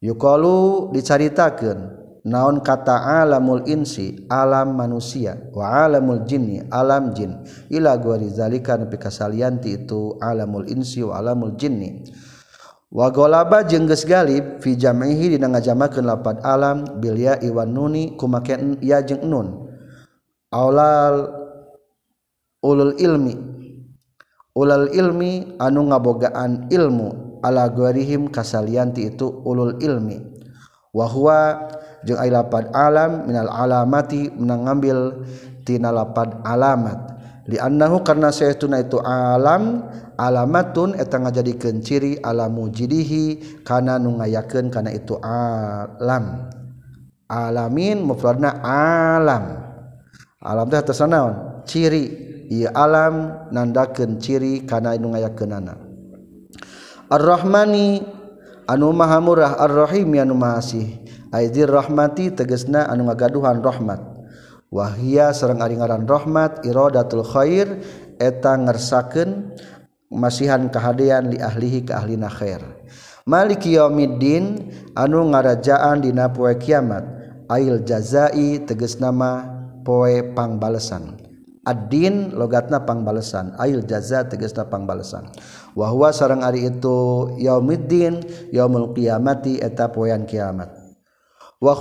yuqalu 0.00 0.88
dicaritakeun 0.96 2.00
naon 2.24 2.64
kata 2.64 3.20
alamul 3.20 3.68
insi 3.68 4.24
alam 4.32 4.72
manusia 4.72 5.36
wa 5.52 5.84
alamul 5.84 6.24
jinni 6.24 6.64
alam 6.72 7.12
jin. 7.12 7.44
Ila 7.68 8.00
guari 8.00 8.32
zalika 8.32 8.80
nepi 8.80 8.96
kasalianti 8.96 9.84
itu 9.84 10.16
alamul 10.24 10.64
insi 10.64 11.04
wa 11.04 11.20
alamul 11.20 11.52
jinni. 11.60 12.08
Wagolaba 12.88 13.66
jengges 13.68 14.08
galib 14.08 14.64
fi 14.64 14.72
jam'ihi 14.72 15.36
dina 15.36 15.52
ngajamakeun 15.52 16.06
lapad 16.08 16.40
alam 16.40 16.96
bil 16.96 17.18
ya 17.18 17.36
iwan 17.44 17.68
nuni 17.68 18.16
kumake 18.16 18.56
ya 18.80 19.04
jeung 19.04 19.26
nun. 19.28 19.63
aulal 20.54 21.34
ulul 22.62 22.94
ilmi. 22.94 23.34
Ulal 24.54 24.94
ilmi 24.94 25.58
anu 25.58 25.90
ngabogaan 25.90 26.70
ilmu 26.70 27.42
ala 27.42 27.66
guarihim 27.66 28.30
kasalianti 28.30 29.10
itu 29.10 29.26
ulul 29.42 29.82
ilmi. 29.82 30.22
Wahwa 30.94 31.58
jeung 32.06 32.22
ai 32.22 32.30
lapad 32.30 32.70
alam 32.70 33.26
minal 33.26 33.50
alamati 33.50 34.30
menangambil 34.30 35.26
tina 35.66 35.90
lapad 35.90 36.38
alamat. 36.46 37.18
Liannahu 37.50 38.06
karena 38.06 38.30
saytuna 38.30 38.80
itu 38.86 39.02
alam 39.02 39.90
alamatun 40.16 40.94
eta 40.94 41.18
ngajadikeun 41.18 41.82
ciri 41.82 42.22
alam 42.22 42.54
mujidihi 42.54 43.58
kana 43.66 43.98
nu 43.98 44.22
ngayakeun 44.22 44.70
kana 44.70 44.94
itu 44.94 45.18
alam. 45.18 46.46
Alamin 47.26 48.06
mufradna 48.06 48.62
alam. 48.62 49.63
alam 50.44 50.68
teh 50.68 50.78
atas 50.78 51.00
naon 51.08 51.64
ciri 51.64 52.04
ia 52.52 52.70
alam 52.76 53.48
nandakeun 53.48 54.20
ciri 54.20 54.68
kana 54.68 54.92
nu 55.00 55.16
ngayakeunana 55.16 55.84
Ar-Rahmani 57.14 58.00
anu 58.64 58.90
maha 58.96 59.20
murah. 59.20 59.60
Ar-Rahim 59.60 60.08
anu 60.16 60.34
maha 60.34 60.58
asih. 60.58 61.04
Aidzir 61.34 61.68
rahmati 61.68 62.32
tegesna 62.32 62.88
anu 62.88 63.06
ngagaduhan 63.10 63.60
rahmat. 63.60 64.00
Wahia 64.72 65.30
serang 65.30 65.62
ari 65.62 65.78
ngaran 65.78 66.08
rahmat 66.08 66.66
iradatul 66.66 67.22
khair 67.22 67.78
eta 68.18 68.58
ngersakeun 68.58 69.54
masihan 70.10 70.66
kahadean 70.66 71.30
li 71.30 71.38
ahlihi 71.38 71.86
ka 71.86 72.02
ahlina 72.02 72.26
khair. 72.26 72.62
Maliki 73.28 73.78
yaumiddin 73.78 74.74
anu 74.98 75.30
ngarajaan 75.30 76.02
dina 76.02 76.32
poe 76.34 76.50
kiamat. 76.58 77.06
Ail 77.46 77.84
jazai 77.86 78.64
tegas 78.64 78.98
nama 78.98 79.53
poe 79.84 80.34
pangbalesan. 80.34 81.20
Ad-din 81.64 82.36
logatna 82.36 82.84
pangbalesan. 82.84 83.56
Ail 83.56 83.84
jaza 83.84 84.24
tegasna 84.28 84.68
pangbalesan. 84.68 85.28
Wa 85.76 85.92
huwa 85.92 86.12
sareng 86.12 86.44
ari 86.44 86.68
itu 86.68 87.30
yaumiddin 87.40 88.20
yaumul 88.52 88.92
qiyamati 88.92 89.60
eta 89.60 89.88
poean 89.88 90.28
kiamat. 90.28 90.72
Wa 91.60 91.72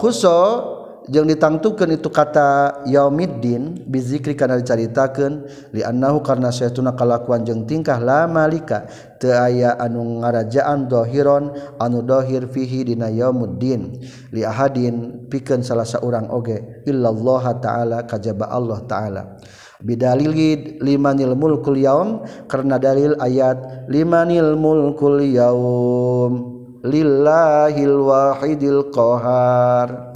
jeung 1.12 1.28
ditangtukan 1.28 1.92
itu 1.92 2.08
kata 2.08 2.84
yaumiddin 2.88 3.84
bizikri 3.88 4.40
karena 4.40 4.60
diceritakan 4.60 5.44
li 5.76 5.84
annahu 5.84 6.24
karna 6.24 6.48
saytuna 6.48 6.96
kalakuan 6.96 7.44
jeung 7.44 7.68
tingkah 7.68 8.00
la 8.00 8.24
malika 8.24 8.88
teu 9.20 9.36
aya 9.36 9.76
anu 9.80 10.24
ngarajaan 10.24 10.88
dohiron 10.88 11.52
anu 11.80 12.00
dohir 12.06 12.48
fihi 12.48 12.88
dina 12.88 13.12
yaumuddin 13.12 14.00
li 14.32 14.48
ahadin 14.48 15.28
pikeun 15.28 15.60
salah 15.60 15.88
saurang 15.88 16.32
oge 16.32 16.88
illallah 16.88 17.44
taala 17.60 18.08
kajaba 18.08 18.48
Allah 18.48 18.80
taala. 18.88 19.24
Bidalil 19.84 20.32
limanil 20.80 21.36
mulkul 21.36 21.76
yaum 21.76 22.24
karena 22.48 22.80
dalil 22.80 23.20
ayat 23.20 23.92
limanil 23.92 24.56
mulkul 24.56 25.20
yaum 25.20 26.32
lillahil 26.88 28.00
wahidil 28.08 28.88
qahar 28.96 30.13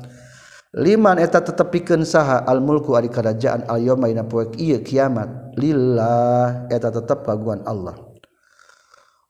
liman 0.78 1.18
eta 1.18 1.42
tetap 1.42 1.74
piken 1.74 2.06
saha 2.06 2.46
almulku 2.46 2.94
ari 2.94 3.10
kerajaan 3.10 3.66
al-yoma 3.66 4.08
dina 4.08 4.24
poe 4.24 4.46
ieu 4.62 4.80
kiamat. 4.86 5.58
Lillah 5.58 6.70
eta 6.70 6.94
tetep 6.94 7.26
kagungan 7.26 7.66
Allah. 7.66 7.98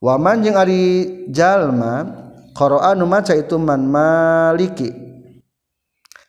Waman 0.04 0.44
jeung 0.44 0.60
ari 0.60 0.84
jalma 1.32 2.06
qara'a 2.52 2.94
nu 2.94 3.08
maca 3.08 3.32
itu 3.34 3.56
man 3.56 3.88
maliki. 3.88 4.92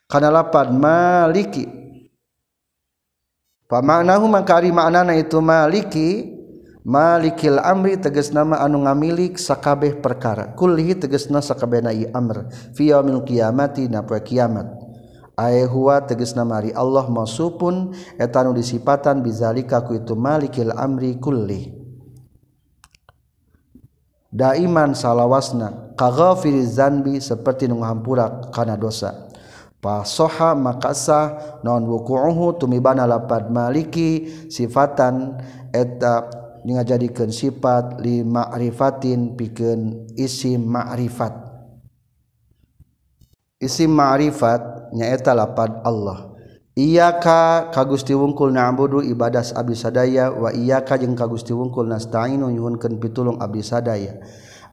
Kana 0.06 0.30
lapan 0.30 0.72
maliki. 0.78 1.66
Pamaknahu 3.68 4.24
maka 4.32 4.62
ari 4.62 4.72
maknana 4.72 5.12
itu 5.18 5.36
maliki 5.44 6.38
Malikil 6.88 7.60
amri 7.60 8.00
teges 8.00 8.32
nama 8.32 8.64
anu 8.64 8.80
ngamilik 8.88 9.36
sakabeh 9.36 10.00
perkara. 10.00 10.56
Kullihi 10.56 10.96
tegesna 10.96 11.44
sakabehna 11.44 11.92
ieu 11.92 12.08
amr. 12.16 12.48
Fi 12.72 12.88
yaumil 12.88 13.28
qiyamati 13.28 13.92
na 13.92 14.00
poe 14.00 14.16
kiamat. 14.24 14.72
Huwa 15.70 16.02
teges 16.02 16.34
namari 16.34 16.74
Allah 16.74 17.06
maupun 17.06 17.94
etanu 18.18 18.50
disipatan 18.50 19.22
bizalikaku 19.22 20.02
itu 20.02 20.18
malikil 20.18 20.74
amri 20.74 21.14
kulli. 21.22 21.70
Daiman 24.28 24.98
salahwana 24.98 25.94
kagofirrizanbi 25.94 27.22
seperti 27.22 27.70
nuhampurak 27.70 28.50
karena 28.50 28.74
dosa. 28.74 29.30
Pasoha 29.78 30.58
makasah 30.58 31.62
nonwukuhu 31.62 32.58
tumibana 32.58 33.06
lapad 33.06 33.46
maliki 33.54 34.26
sifatan 34.50 35.38
eta 35.70 36.28
jadikan 36.66 37.30
sifat 37.32 38.02
5rifatin 38.02 39.38
piken 39.38 40.10
isi 40.18 40.58
ma'krifat 40.58 41.47
isim 43.58 43.90
ma'rifat 43.90 44.94
nyaeta 44.94 45.34
lapad 45.34 45.82
Allah. 45.82 46.34
Iyaka 46.78 47.74
ka 47.74 47.82
Gusti 47.82 48.14
wungkul 48.14 48.54
na'budu 48.54 49.02
ibadas 49.02 49.50
abdi 49.50 49.74
sadaya 49.74 50.30
wa 50.30 50.54
iyaka 50.54 50.94
jeung 50.94 51.18
ka 51.18 51.26
Gusti 51.26 51.50
wungkul 51.50 51.90
nasta'inu 51.90 52.46
nyuhunkeun 52.54 53.02
pitulung 53.02 53.42
abdi 53.42 53.66
sadaya. 53.66 54.22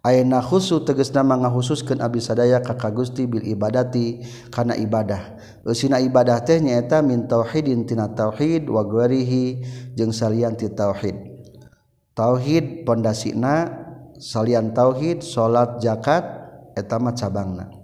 Aina 0.05 0.37
khusus 0.37 0.85
tegasna 0.85 1.25
manghususkeun 1.25 1.97
abdi 1.97 2.21
sadaya 2.21 2.61
ka 2.61 2.77
ka 2.77 2.93
Gusti 2.93 3.25
bil 3.25 3.41
ibadati 3.41 4.21
kana 4.53 4.77
ibadah. 4.77 5.33
Eusina 5.65 5.97
ibadah 5.97 6.45
teh 6.45 6.61
nyaeta 6.61 7.01
min 7.01 7.25
tauhidin 7.25 7.89
tina 7.89 8.13
tauhid 8.13 8.69
wa 8.69 8.85
ghairihi 8.85 9.65
jeung 9.97 10.13
salian 10.13 10.53
ti 10.53 10.69
tauhid. 10.69 11.17
Tauhid 12.13 12.85
pondasina 12.85 13.65
salian 14.21 14.77
tauhid 14.77 15.25
salat 15.25 15.81
zakat 15.81 16.21
eta 16.77 17.01
mah 17.01 17.17
cabangna. 17.17 17.74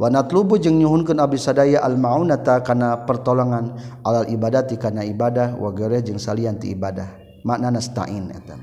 Wanatlubu 0.00 0.56
jeung 0.56 0.80
nyuhunkeun 0.80 1.20
abdi 1.20 1.36
sadaya 1.36 1.84
al-maunata 1.84 2.64
kana 2.64 3.04
pertolongan 3.04 3.76
alal 4.06 4.28
ibadati 4.28 4.80
kana 4.80 5.04
ibadah 5.04 5.56
wa 5.56 5.68
ghairi 5.72 6.00
jeung 6.00 6.20
salian 6.20 6.56
ti 6.56 6.72
ibadah. 6.72 7.08
Makna 7.44 7.74
nasta'in 7.74 8.32
eta. 8.32 8.56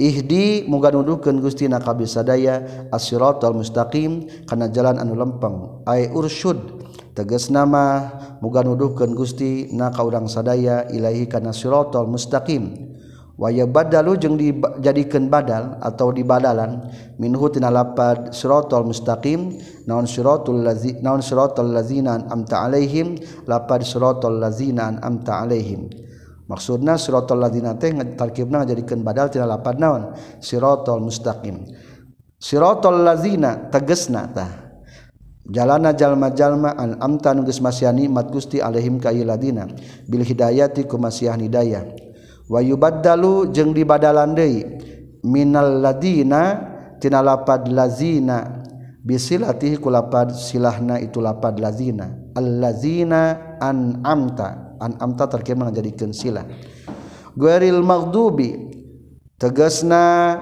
Ihdi 0.00 0.64
muga 0.66 0.88
nuduhkeun 0.88 1.44
Gusti 1.44 1.68
na 1.68 1.76
ka 1.76 1.92
sadaya 2.08 2.88
as-siratal 2.88 3.52
mustaqim 3.52 4.24
kana 4.48 4.72
jalan 4.72 4.96
anu 4.96 5.12
lempeng 5.12 5.84
ai 5.84 6.08
ursyud 6.08 6.80
tegas 7.12 7.52
nama 7.52 8.08
muga 8.40 8.64
nuduhkeun 8.64 9.12
Gusti 9.12 9.68
na 9.70 9.92
ka 9.92 10.00
urang 10.00 10.26
sadaya 10.32 10.88
ilahi 10.88 11.28
kana 11.28 11.52
siratal 11.52 12.08
mustaqim 12.08 12.96
waya 13.42 13.66
badalu 13.66 14.14
jeung 14.22 14.38
dijadikan 14.38 15.26
badal 15.26 15.74
atau 15.82 16.14
dibadalan 16.14 16.78
minhu 17.18 17.50
tina 17.50 17.74
lapad 17.74 18.30
siratal 18.30 18.86
mustaqim 18.86 19.58
naon 19.90 20.06
siratul 20.06 20.62
lazi 20.62 20.94
naon 21.02 21.18
siratal 21.18 21.66
lazina 21.66 22.22
amta 22.30 22.62
alaihim 22.70 23.18
lapad 23.50 23.82
siratal 23.82 24.38
lazina 24.38 24.94
amta 25.02 25.42
alaihim. 25.42 25.90
Maksudna 26.46 26.94
siratal 26.94 27.42
lazina 27.42 27.74
teh 27.74 27.90
tarkibna 28.14 28.62
ngajadikeun 28.62 29.02
badal 29.02 29.26
tina 29.26 29.50
lapad 29.50 29.82
naon? 29.82 30.14
Siratal 30.38 31.02
mustaqim. 31.02 31.66
Siratal 32.38 33.02
lazina 33.02 33.74
tegesna 33.74 34.30
tah. 34.30 34.70
Jalana 35.42 35.90
jalma-jalma 35.90 36.78
an 36.78 37.02
amta 37.02 37.34
nu 37.34 37.42
geus 37.42 37.58
masih 37.58 37.90
nikmat 37.90 38.30
Gusti 38.30 38.62
alaihim 38.62 39.02
ka 39.02 39.10
bil 39.10 40.22
hidayati 40.22 40.86
ku 40.86 40.94
masih 41.02 41.34
hidayah 41.34 42.11
wayubaddalu 42.52 43.48
jeung 43.56 43.72
dibadalan 43.72 44.36
deui 44.36 44.60
minal 45.24 45.80
ladina 45.80 46.68
tina 47.00 47.24
lapad 47.24 47.72
lazina 47.72 48.60
bisilatih 49.00 49.80
ku 49.80 49.88
lapad 49.88 50.36
silahna 50.36 51.00
itu 51.00 51.18
lapad 51.24 51.56
lazina 51.56 52.12
allazina 52.36 53.56
an 53.56 54.04
amta 54.04 54.76
an 54.76 55.00
amta 55.00 55.32
terkira 55.32 55.56
menjadikan 55.56 56.12
silah? 56.12 56.44
Gueril 57.32 57.80
maghdubi 57.80 58.52
tegasna 59.40 60.36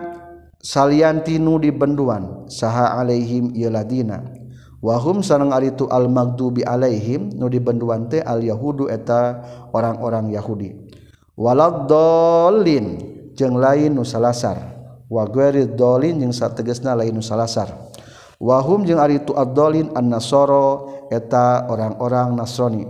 saliantinu 0.58 1.62
di 1.62 1.70
benduan 1.70 2.50
saha 2.50 2.98
alaihim 2.98 3.54
ladina 3.54 4.26
wahum 4.82 5.22
sareng 5.22 5.54
ari 5.54 5.70
tu 5.78 5.86
al 5.86 6.10
maghdubi 6.10 6.66
alaihim 6.66 7.30
nu 7.38 7.46
di 7.46 7.62
benduan 7.62 8.10
teh 8.10 8.20
al 8.24 8.42
yahudu 8.42 8.90
eta 8.90 9.38
orang-orang 9.70 10.34
yahudi. 10.34 10.89
waladdolin 11.40 13.00
jeng 13.32 13.56
lain 13.56 13.96
nu 13.96 14.04
salasar. 14.04 14.76
Wa 15.08 15.24
ghairi 15.24 15.72
dolin 15.72 16.20
jeung 16.20 16.36
sategesna 16.36 16.92
lain 16.92 17.16
nu 17.16 17.24
salasar. 17.24 17.72
Wahum 18.36 18.84
jeung 18.84 19.00
ari 19.00 19.20
tu 19.24 19.32
ad-dolin 19.32 19.92
an-nasara 19.96 21.08
eta 21.12 21.64
orang-orang 21.68 22.36
Nasrani. 22.36 22.84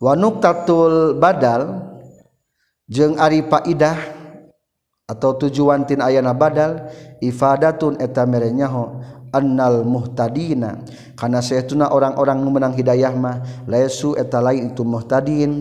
Wa 0.00 0.12
nuqtatul 0.16 1.16
badal 1.16 1.84
jeung 2.88 3.16
ari 3.16 3.44
faidah 3.44 3.96
atau 5.08 5.36
tujuan 5.36 5.84
tin 5.84 6.00
ayana 6.00 6.32
badal 6.32 6.88
ifadatun 7.20 8.00
eta 8.00 8.24
merenyaho 8.24 9.02
annal 9.34 9.84
muhtadina. 9.84 10.80
Karena 11.18 11.44
sayatuna 11.44 11.92
orang-orang 11.92 12.38
menang 12.48 12.72
hidayah 12.72 13.12
mah 13.12 13.44
laisu 13.68 14.16
eta 14.16 14.40
lain 14.40 14.72
itu 14.72 14.86
muhtadin 14.86 15.60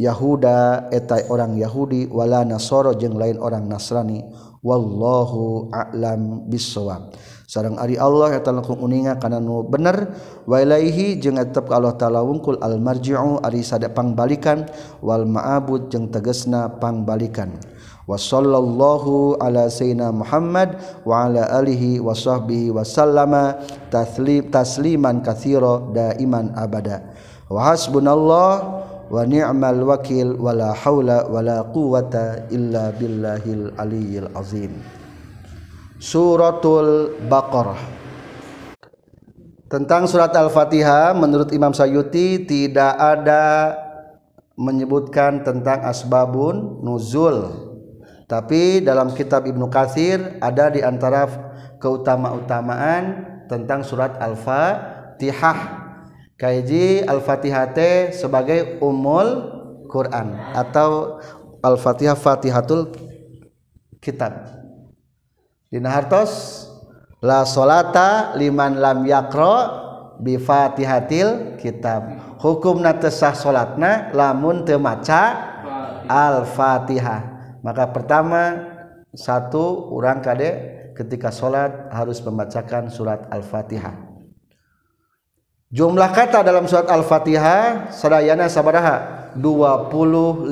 Yahuda 0.00 0.88
etai 0.88 1.28
orang 1.28 1.60
Yahudi 1.60 2.08
wala 2.08 2.40
Nasoro 2.48 2.96
jeung 2.96 3.20
lain 3.20 3.36
orang 3.36 3.68
Nasrani. 3.68 4.24
Wallahu 4.60 5.72
a'lam 5.72 6.44
bisawab 6.44 7.16
sareng 7.48 7.80
ari 7.80 7.96
Allah 7.96 8.36
eta 8.36 8.52
langkung 8.52 8.80
uninga 8.80 9.16
kana 9.16 9.40
nu 9.40 9.64
bener. 9.64 10.12
Wa 10.44 10.60
ilaihi 10.60 11.16
jeung 11.20 11.40
tetep 11.40 11.68
ka 11.68 11.80
Allah 11.80 11.96
taala 11.96 12.20
wungkul 12.20 12.60
al 12.60 12.76
marji'u 12.80 13.40
ari 13.44 13.64
sada 13.64 13.88
pangbalikan. 13.92 14.68
Wal 15.04 15.24
ma'bud 15.28 15.88
jeung 15.92 16.08
tegasna 16.08 16.76
pangbalikan. 16.76 17.56
Wa 18.04 18.20
sallallahu 18.20 19.40
ala 19.40 19.72
sayyidina 19.72 20.12
Muhammad 20.12 20.76
wa 21.08 21.24
ala 21.24 21.46
alihi 21.56 22.02
wa 22.02 22.12
sahbihi 22.12 22.68
wa 22.68 22.84
sallama 22.84 23.60
taslim 23.88 24.48
tasliman 24.52 25.24
katsira 25.24 25.88
daiman 25.92 26.52
abada. 26.52 27.16
Wa 27.48 27.72
hasbunallah 27.72 28.79
wa 29.10 29.26
ni'mal 29.26 29.82
wakil 29.82 30.38
wala 30.38 30.70
haula 30.72 31.26
wala 31.26 31.66
quwata 31.74 32.46
illa 32.54 32.94
billahil 32.94 33.74
aliyyil 33.74 34.30
azim 34.38 34.78
Suratul 36.00 37.12
Baqarah 37.28 38.00
Tentang 39.70 40.10
surat 40.10 40.34
Al-Fatihah 40.34 41.14
menurut 41.14 41.54
Imam 41.54 41.70
Sayuti 41.70 42.42
tidak 42.42 42.98
ada 42.98 43.70
menyebutkan 44.58 45.46
tentang 45.46 45.86
asbabun 45.86 46.82
nuzul. 46.82 47.70
Tapi 48.26 48.82
dalam 48.82 49.14
kitab 49.14 49.46
Ibnu 49.46 49.70
Katsir 49.70 50.42
ada 50.42 50.74
di 50.74 50.82
antara 50.82 51.30
keutama-utamaan 51.78 53.30
tentang 53.46 53.86
surat 53.86 54.18
Al-Fatihah. 54.18 55.79
Kaiji 56.40 57.04
Al-Fatihah 57.04 57.76
sebagai 58.16 58.80
umul 58.80 59.60
Quran 59.92 60.32
atau 60.56 61.20
Al-Fatihah 61.60 62.16
Fatihatul 62.16 62.96
Kitab. 64.00 64.48
Dina 65.68 65.92
hartos 65.92 66.64
la 67.20 67.44
solata 67.44 68.32
liman 68.40 68.80
lam 68.80 69.04
yakro 69.04 69.56
bi 70.18 70.40
fatihatil 70.40 71.60
kitab. 71.60 72.34
Hukumna 72.40 72.96
tesah 72.96 73.36
solatna 73.36 74.10
lamun 74.16 74.64
teu 74.64 74.80
maca 74.80 75.52
al 76.10 76.42
fatihah 76.42 77.54
maka 77.62 77.86
pertama 77.94 78.66
satu 79.14 79.94
orang 79.94 80.18
kade 80.18 80.50
ketika 80.98 81.30
solat 81.30 81.86
harus 81.94 82.18
membacakan 82.18 82.90
surat 82.90 83.30
al 83.30 83.46
fatihah 83.46 84.09
jumlah 85.70 86.10
kata 86.10 86.42
dalam 86.42 86.66
surat 86.66 86.90
al 86.90 87.06
fatihah 87.06 87.94
sadayana 87.94 88.50
sabaraha 88.50 89.30
25 89.38 90.50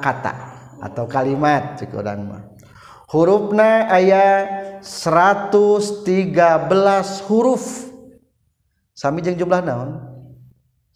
kata 0.00 0.34
atau 0.80 1.04
kalimat 1.04 1.76
cik 1.76 1.92
orang 1.92 2.20
mah. 2.24 2.42
Hurufna 3.08 3.86
ayat 3.92 4.80
113 4.80 6.32
huruf. 7.28 7.92
Sami 8.96 9.22
jeung 9.22 9.38
jumlah 9.38 9.60
naon? 9.62 10.00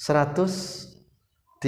113 0.01 1.61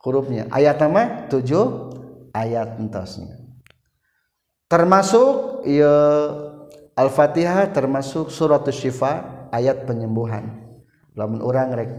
hurufnya. 0.00 0.48
Ayat 0.48 0.80
nama? 0.80 1.28
7 1.28 2.32
ayat 2.32 2.78
entosnya 2.78 3.39
termasuk 4.70 5.66
ya 5.66 5.94
Al-Fatihah 6.94 7.74
termasuk 7.74 8.30
surat 8.30 8.62
syifa 8.70 9.48
ayat 9.50 9.82
penyembuhan 9.82 10.70
lamun 11.18 11.42
orang 11.42 11.68
rek 11.74 11.90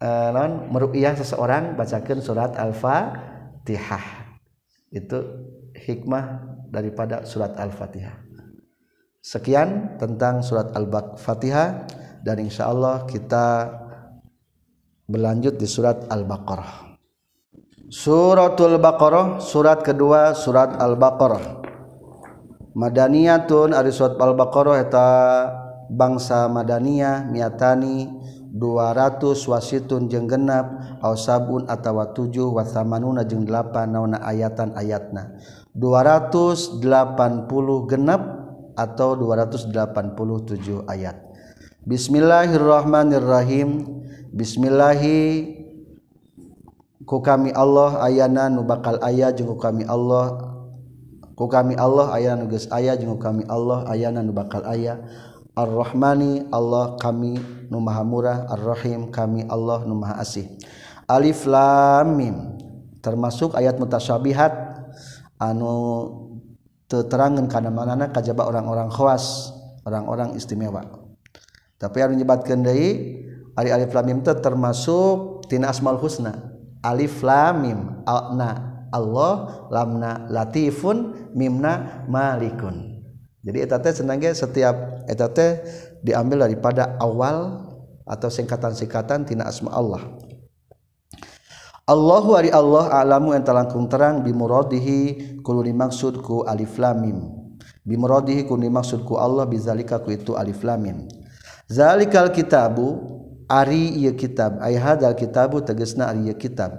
uh, 0.00 0.28
non 0.32 0.72
meruqyah 0.72 1.14
seseorang 1.14 1.76
bacakan 1.76 2.18
surat 2.24 2.56
Al-Fatihah. 2.56 4.32
Itu 4.90 5.18
hikmah 5.76 6.24
daripada 6.72 7.22
surat 7.22 7.54
Al-Fatihah. 7.54 8.16
Sekian 9.20 10.00
tentang 10.00 10.40
surat 10.40 10.72
Al-Fatihah 10.72 11.86
dan 12.24 12.36
insya 12.40 12.72
Allah 12.72 13.04
kita 13.04 13.68
berlanjut 15.06 15.60
di 15.60 15.68
surat 15.68 16.08
Al-Baqarah. 16.08 16.89
Suratul 17.90 18.78
Baqarah 18.78 19.42
surat 19.42 19.82
kedua 19.82 20.30
surat 20.38 20.78
Al-Baqarah. 20.78 21.58
Madaniyatun 22.70 23.74
ari 23.74 23.90
surat 23.90 24.14
Al-Baqarah 24.14 24.78
eta 24.78 25.06
bangsa 25.90 26.46
Madaniyah 26.46 27.26
miatani 27.26 28.06
200 28.54 29.34
wasitun 29.42 30.06
jeung 30.06 30.30
genep 30.30 30.70
ausabun 31.02 31.66
atawa 31.66 32.14
7 32.14 32.30
wasamanuna 32.54 33.26
jeung 33.26 33.42
8 33.42 33.90
nauna 33.90 34.22
ayatan 34.22 34.70
ayatna 34.78 35.34
280 35.74 36.78
genep 37.90 38.22
atau 38.78 39.18
287 39.18 40.86
ayat. 40.86 41.18
Bismillahirrahmanirrahim. 41.90 43.98
Bismillahi 44.30 45.58
ku 47.10 47.18
kami 47.18 47.50
Allah 47.50 47.98
ayana 48.06 48.46
nu 48.46 48.62
bakal 48.62 49.02
ayah 49.02 49.34
jeung 49.34 49.58
kami 49.58 49.82
Allah. 49.82 50.46
Ku 51.34 51.50
kami 51.50 51.74
Allah 51.74 52.14
ayana 52.14 52.46
nu 52.46 52.54
geus 52.54 52.70
aya 52.70 52.94
jeung 52.94 53.18
kami 53.18 53.42
Allah 53.50 53.82
ayana 53.90 54.22
nu 54.22 54.30
bakal 54.30 54.62
ayah 54.70 55.02
Ar-Rahmani 55.58 56.46
Allah 56.54 56.94
kami 57.02 57.34
nu 57.66 57.82
maha 57.82 58.06
murah. 58.06 58.46
Ar-Rahim 58.46 59.10
kami 59.10 59.42
Allah 59.50 59.82
nu 59.82 59.98
maha 59.98 60.22
asih. 60.22 60.46
Alif 61.10 61.50
Lam 61.50 62.14
Mim. 62.14 62.36
Termasuk 63.02 63.58
ayat 63.58 63.82
mutasyabihat. 63.82 64.70
Anu 65.42 65.74
teterangan 66.86 67.42
kana 67.50 67.74
manana 67.74 68.14
kajaba 68.14 68.46
orang-orang 68.46 68.86
khawas 68.86 69.50
orang-orang 69.82 70.38
istimewa. 70.38 70.86
Tapi 71.74 72.06
anu 72.06 72.14
nyebatkeun 72.14 72.62
deui 72.62 72.90
ari 73.56 73.72
alif 73.72 73.90
lam 73.96 74.04
mim 74.04 74.20
teh 74.20 74.36
termasuk 74.36 75.48
tina 75.48 75.72
asmaul 75.72 75.98
husna. 75.98 76.49
Alif 76.84 77.20
lam 77.24 77.54
mim. 77.62 77.80
Alna 78.04 78.84
Allah 78.90 79.66
lamna 79.70 80.26
latifun 80.28 81.30
mimna 81.36 82.04
malikun. 82.10 83.00
Jadi 83.40 83.58
eta 83.64 83.80
senangnya 83.94 84.36
setiap 84.36 85.06
eta 85.08 85.30
teh 85.32 85.64
diambil 86.04 86.44
daripada 86.44 87.00
awal 87.00 87.70
atau 88.04 88.28
singkatan-singkatan 88.28 89.24
tina 89.24 89.48
asma 89.48 89.72
Allah. 89.72 90.02
Allahu 91.88 92.38
ari 92.38 92.54
Allah 92.54 92.90
alamu 93.02 93.34
enta 93.34 93.50
langkung 93.50 93.90
terang 93.90 94.22
bimuradihi 94.22 95.40
kulo 95.42 95.64
dimaksud 95.64 96.22
ku 96.22 96.46
alif 96.46 96.78
lam 96.78 97.02
mim. 97.02 97.18
Bimuradihi 97.82 98.46
kulo 98.46 98.62
dimaksud 98.62 99.02
ku 99.08 99.16
Allah 99.18 99.48
bizalika 99.48 99.98
ku 99.98 100.14
itu 100.14 100.36
alif 100.36 100.62
lam 100.62 100.78
mim. 100.82 100.98
Zalikal 101.70 102.34
kitabu 102.34 103.19
Ari 103.50 103.98
ieu 103.98 104.14
kitab. 104.14 104.62
Ay 104.62 104.78
hadzal 104.78 105.18
kitabu 105.18 105.58
tegasna 105.58 106.14
ari 106.14 106.30
ieu 106.30 106.38
kitab. 106.38 106.70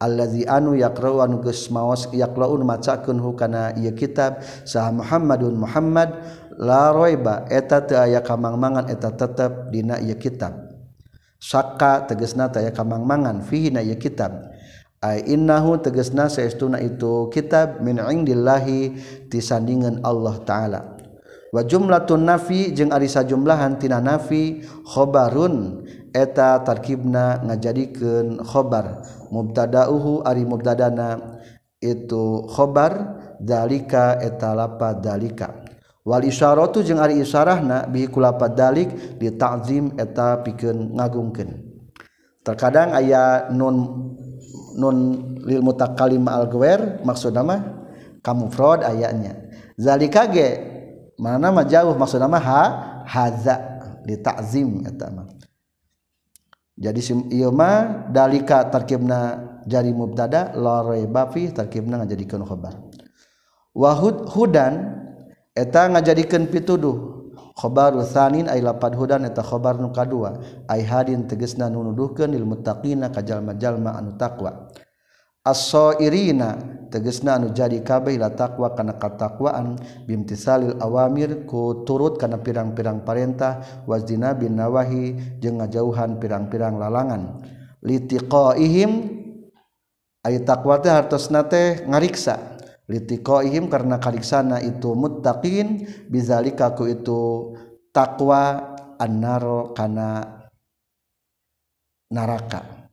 Allazi 0.00 0.48
anu 0.48 0.72
yaqra'u 0.72 1.20
anu 1.20 1.44
geus 1.44 1.68
maos 1.68 2.08
yaqra'un 2.08 2.64
macakeun 2.64 3.20
hukana 3.20 3.76
ieu 3.76 3.92
kitab. 3.92 4.40
Saha 4.64 4.88
Muhammadun 4.88 5.60
Muhammad 5.60 6.16
la 6.56 6.96
raiba 6.96 7.44
eta 7.52 7.84
teu 7.84 8.00
aya 8.00 8.24
kamangmangan 8.24 8.88
eta 8.88 9.12
tetep 9.12 9.68
dina 9.68 10.00
ieu 10.00 10.16
kitab. 10.16 10.72
Sakka 11.36 12.08
tegasna 12.08 12.48
teu 12.48 12.64
aya 12.64 12.72
kamangmangan 12.72 13.44
fihi 13.44 13.68
na 13.68 13.84
ieu 13.84 14.00
kitab. 14.00 14.48
Ay 15.04 15.28
innahu 15.28 15.76
tegasna 15.76 16.32
saestuna 16.32 16.80
itu 16.80 17.28
kitab 17.28 17.84
min 17.84 18.00
indillahi 18.00 18.96
tisandingan 19.28 20.00
Allah 20.00 20.40
taala. 20.48 20.80
Wa 21.52 21.60
jumlatun 21.60 22.24
nafi 22.24 22.72
jeung 22.72 22.90
ari 22.90 23.06
sajumlahan 23.06 23.76
tina 23.76 24.00
nafi 24.00 24.64
khabarun 24.88 25.84
eta 26.14 26.62
tarkibna 26.62 27.42
ngajadikeun 27.42 28.46
khobar. 28.46 29.02
Mubtada'uhu 29.34 30.22
ari 30.22 30.46
mubtadana. 30.46 31.42
Itu 31.82 32.48
khobar 32.48 33.18
dalika 33.42 34.16
eta 34.22 34.56
lapad 34.56 35.04
dalika 35.04 35.64
wal 36.04 36.22
isyaratu 36.22 36.84
jeung 36.84 37.00
ari 37.00 37.18
isyarahna 37.24 37.88
bihi 37.88 38.12
kulapad 38.12 38.52
dalik 38.52 39.16
di 39.16 39.32
ta'zim 39.32 39.96
eta 39.96 40.44
pikeun 40.44 40.96
ngagungkeun. 40.96 41.50
Terkadang 42.44 42.92
aya 42.92 43.48
nun 43.48 43.76
nun 44.76 44.96
lil 45.48 45.64
mutakallim 45.64 46.28
al 46.28 46.44
ghair 46.52 47.00
maksudna 47.00 47.40
mah 47.40 47.60
kamufrad 48.20 48.84
ayatnya 48.84 49.48
zalika 49.80 50.28
ge 50.28 50.60
mana 51.16 51.48
mah 51.48 51.64
jauh 51.64 51.96
maksudna 51.96 52.28
mah 52.28 52.42
ha 52.44 52.62
hadza 53.08 53.56
di 54.04 54.20
ta'zim 54.20 54.84
eta 54.84 55.08
mah. 55.08 55.24
jadi 56.74 57.00
ilma 57.30 58.04
dalika 58.10 58.66
tarkibna 58.66 59.38
jari 59.66 59.94
mubtada 59.94 60.52
la 60.58 60.82
raiba 60.82 61.30
fi 61.30 61.48
tarkibna 61.54 62.02
ngajadikeun 62.02 62.42
khabar 62.42 62.74
wa 63.74 63.90
hudan 64.30 64.74
eta 65.54 65.90
ngajadikeun 65.90 66.50
pituduh. 66.50 67.14
Khabaru 67.54 68.02
tsanin 68.02 68.50
ay 68.50 68.58
lapad 68.66 68.98
hudan 68.98 69.22
eta 69.22 69.38
khobar 69.38 69.78
nu 69.78 69.94
kadua. 69.94 70.42
Ay 70.66 70.82
hadin 70.82 71.30
tegesna 71.30 71.70
nu 71.70 71.86
nuduhkeun 71.86 72.34
lil 72.34 72.42
muttaqina 72.42 73.14
ka 73.14 73.22
jalma-jalma 73.22 73.94
anu 73.94 74.18
taqwa. 74.18 74.74
As-sairina 75.46 76.58
tegesna 76.94 77.34
anu 77.34 77.50
jadi 77.50 77.82
kabeh 77.82 78.14
la 78.14 78.30
takwa 78.30 78.70
kana 78.78 78.94
katakwaan 78.94 79.74
bimtisalil 80.06 80.78
awamir 80.78 81.42
ku 81.42 81.82
turut 81.82 82.14
kana 82.14 82.38
pirang-pirang 82.38 83.02
parentah 83.02 83.82
wazina 83.90 84.30
bin 84.38 84.54
nawahi 84.54 85.18
jeung 85.42 85.58
ngajauhan 85.58 86.22
pirang-pirang 86.22 86.78
lalangan. 86.78 87.42
Litiqaihim 87.82 88.90
ay 90.22 90.46
takwa 90.46 90.78
teh 90.78 90.94
hartosna 90.94 91.42
teh 91.50 91.82
ngariksa. 91.82 92.54
Litiqaihim 92.86 93.66
karena 93.66 93.98
kariksana 93.98 94.62
itu 94.62 94.94
muttaqin 94.94 95.90
bizalika 96.06 96.78
ku 96.78 96.86
itu 96.86 97.52
takwa 97.90 98.70
annaro 99.02 99.74
kana 99.74 100.22
neraka 102.12 102.83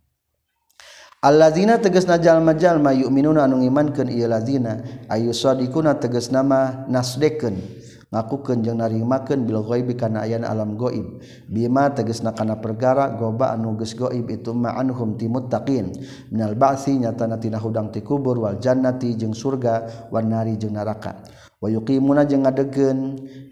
Allazina 1.22 1.78
tegesna 1.78 2.18
jalma-jalma 2.18 2.98
yu'minuna 2.98 3.46
anu 3.46 3.62
ngimankeun 3.62 4.10
ieu 4.10 4.26
lazina 4.26 4.82
ayu 5.06 5.30
sadiquna 5.38 6.02
teges 6.02 6.34
nama 6.34 6.90
nasdekeun 6.90 7.62
ngakukeun 8.10 8.66
jeung 8.66 8.82
narimakeun 8.82 9.46
bil 9.46 9.62
ghaibi 9.62 9.94
kana 9.94 10.26
ayana 10.26 10.50
alam 10.50 10.74
gaib 10.74 11.22
bima 11.46 11.94
tegesna 11.94 12.34
kana 12.34 12.58
perkara 12.58 13.14
goba 13.22 13.54
anu 13.54 13.78
geus 13.78 13.94
gaib 13.94 14.34
itu 14.34 14.50
ma'anhum 14.50 15.14
ti 15.22 15.30
muttaqin. 15.30 15.94
Minal 16.34 16.58
ba'si 16.58 16.98
nyatana 16.98 17.38
tina 17.38 17.62
hudang 17.62 17.94
ti 17.94 18.02
kubur 18.02 18.42
wal 18.42 18.58
jannati 18.58 19.14
jeung 19.14 19.38
surga 19.38 20.10
wan 20.10 20.26
nari 20.26 20.58
jeung 20.58 20.74
neraka 20.74 21.22
wa 21.62 21.70
yuqimuna 21.70 22.26
jeung 22.26 22.50
ngadegkeun 22.50 22.98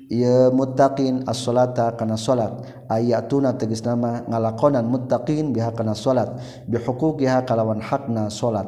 ia 0.09 0.49
muttaqin 0.49 1.23
as-salata 1.29 1.93
kana 1.93 2.17
salat. 2.17 2.51
Ayatuna 2.89 3.53
tegas 3.53 3.85
nama 3.85 4.25
ngalakonan 4.25 4.83
muttaqin 4.89 5.53
biha 5.53 5.71
kana 5.71 5.93
salat. 5.93 6.33
Bihuquqiha 6.65 7.45
kalawan 7.45 7.79
hakna 7.79 8.27
salat. 8.33 8.67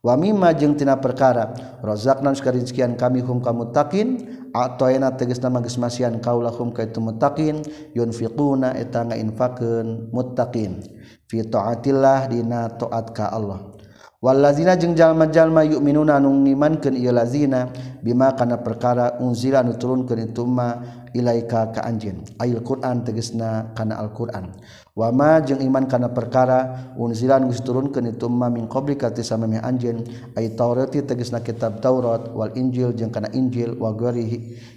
Wa 0.00 0.16
mimma 0.16 0.56
jeung 0.56 0.74
tina 0.74 0.96
perkara 0.96 1.52
razaqna 1.84 2.32
sukarizkian 2.32 2.96
kami 2.96 3.20
hum 3.20 3.44
ka 3.44 3.52
muttaqin 3.52 4.16
atoyna 4.56 5.12
tegas 5.12 5.38
nama 5.44 5.60
geus 5.60 5.76
masian 5.76 6.16
kaulahum 6.24 6.72
ka 6.72 6.88
itu 6.88 7.04
muttaqin 7.04 7.60
yunfiquna 7.94 8.74
eta 8.80 9.06
ngainfakeun 9.06 10.10
muttaqin. 10.10 10.82
Fi 11.30 11.44
taatillah 11.46 12.32
dina 12.32 12.66
taat 12.80 13.12
ka 13.14 13.28
Allah. 13.30 13.79
Walazina 14.20 14.76
jeung 14.76 14.92
jalma-jalma 14.92 15.64
yuk 15.64 15.80
minuna 15.80 16.20
nu 16.20 16.28
ngimankeun 16.44 16.92
ieu 16.92 17.08
lazina 17.08 17.72
bima 18.04 18.36
kana 18.36 18.60
perkara 18.60 19.16
unzila 19.16 19.64
nu 19.64 19.72
turunkeun 19.80 20.28
itu 20.28 20.44
ma 20.44 20.76
ilaika 21.16 21.72
ka 21.72 21.80
anjeun. 21.88 22.28
Ayil 22.36 22.60
Qur'an 22.60 23.00
tegasna 23.00 23.72
kana 23.72 23.96
Al-Qur'an. 23.96 24.52
Wama 24.92 25.40
jeung 25.40 25.64
iman 25.64 25.88
kana 25.88 26.12
perkara 26.12 26.92
unzila 27.00 27.40
nu 27.40 27.48
turunkeun 27.48 28.12
itu 28.12 28.28
ma 28.28 28.52
min 28.52 28.68
qabli 28.68 29.00
ka 29.00 29.08
tisamami 29.08 29.56
anjeun. 29.56 30.04
Ay 30.36 30.52
Taurat 30.52 30.92
tegasna 30.92 31.40
kitab 31.40 31.80
Taurat 31.80 32.28
wal 32.36 32.52
Injil 32.60 32.92
jeung 32.92 33.08
kana 33.08 33.32
Injil 33.32 33.72
wa 33.80 33.96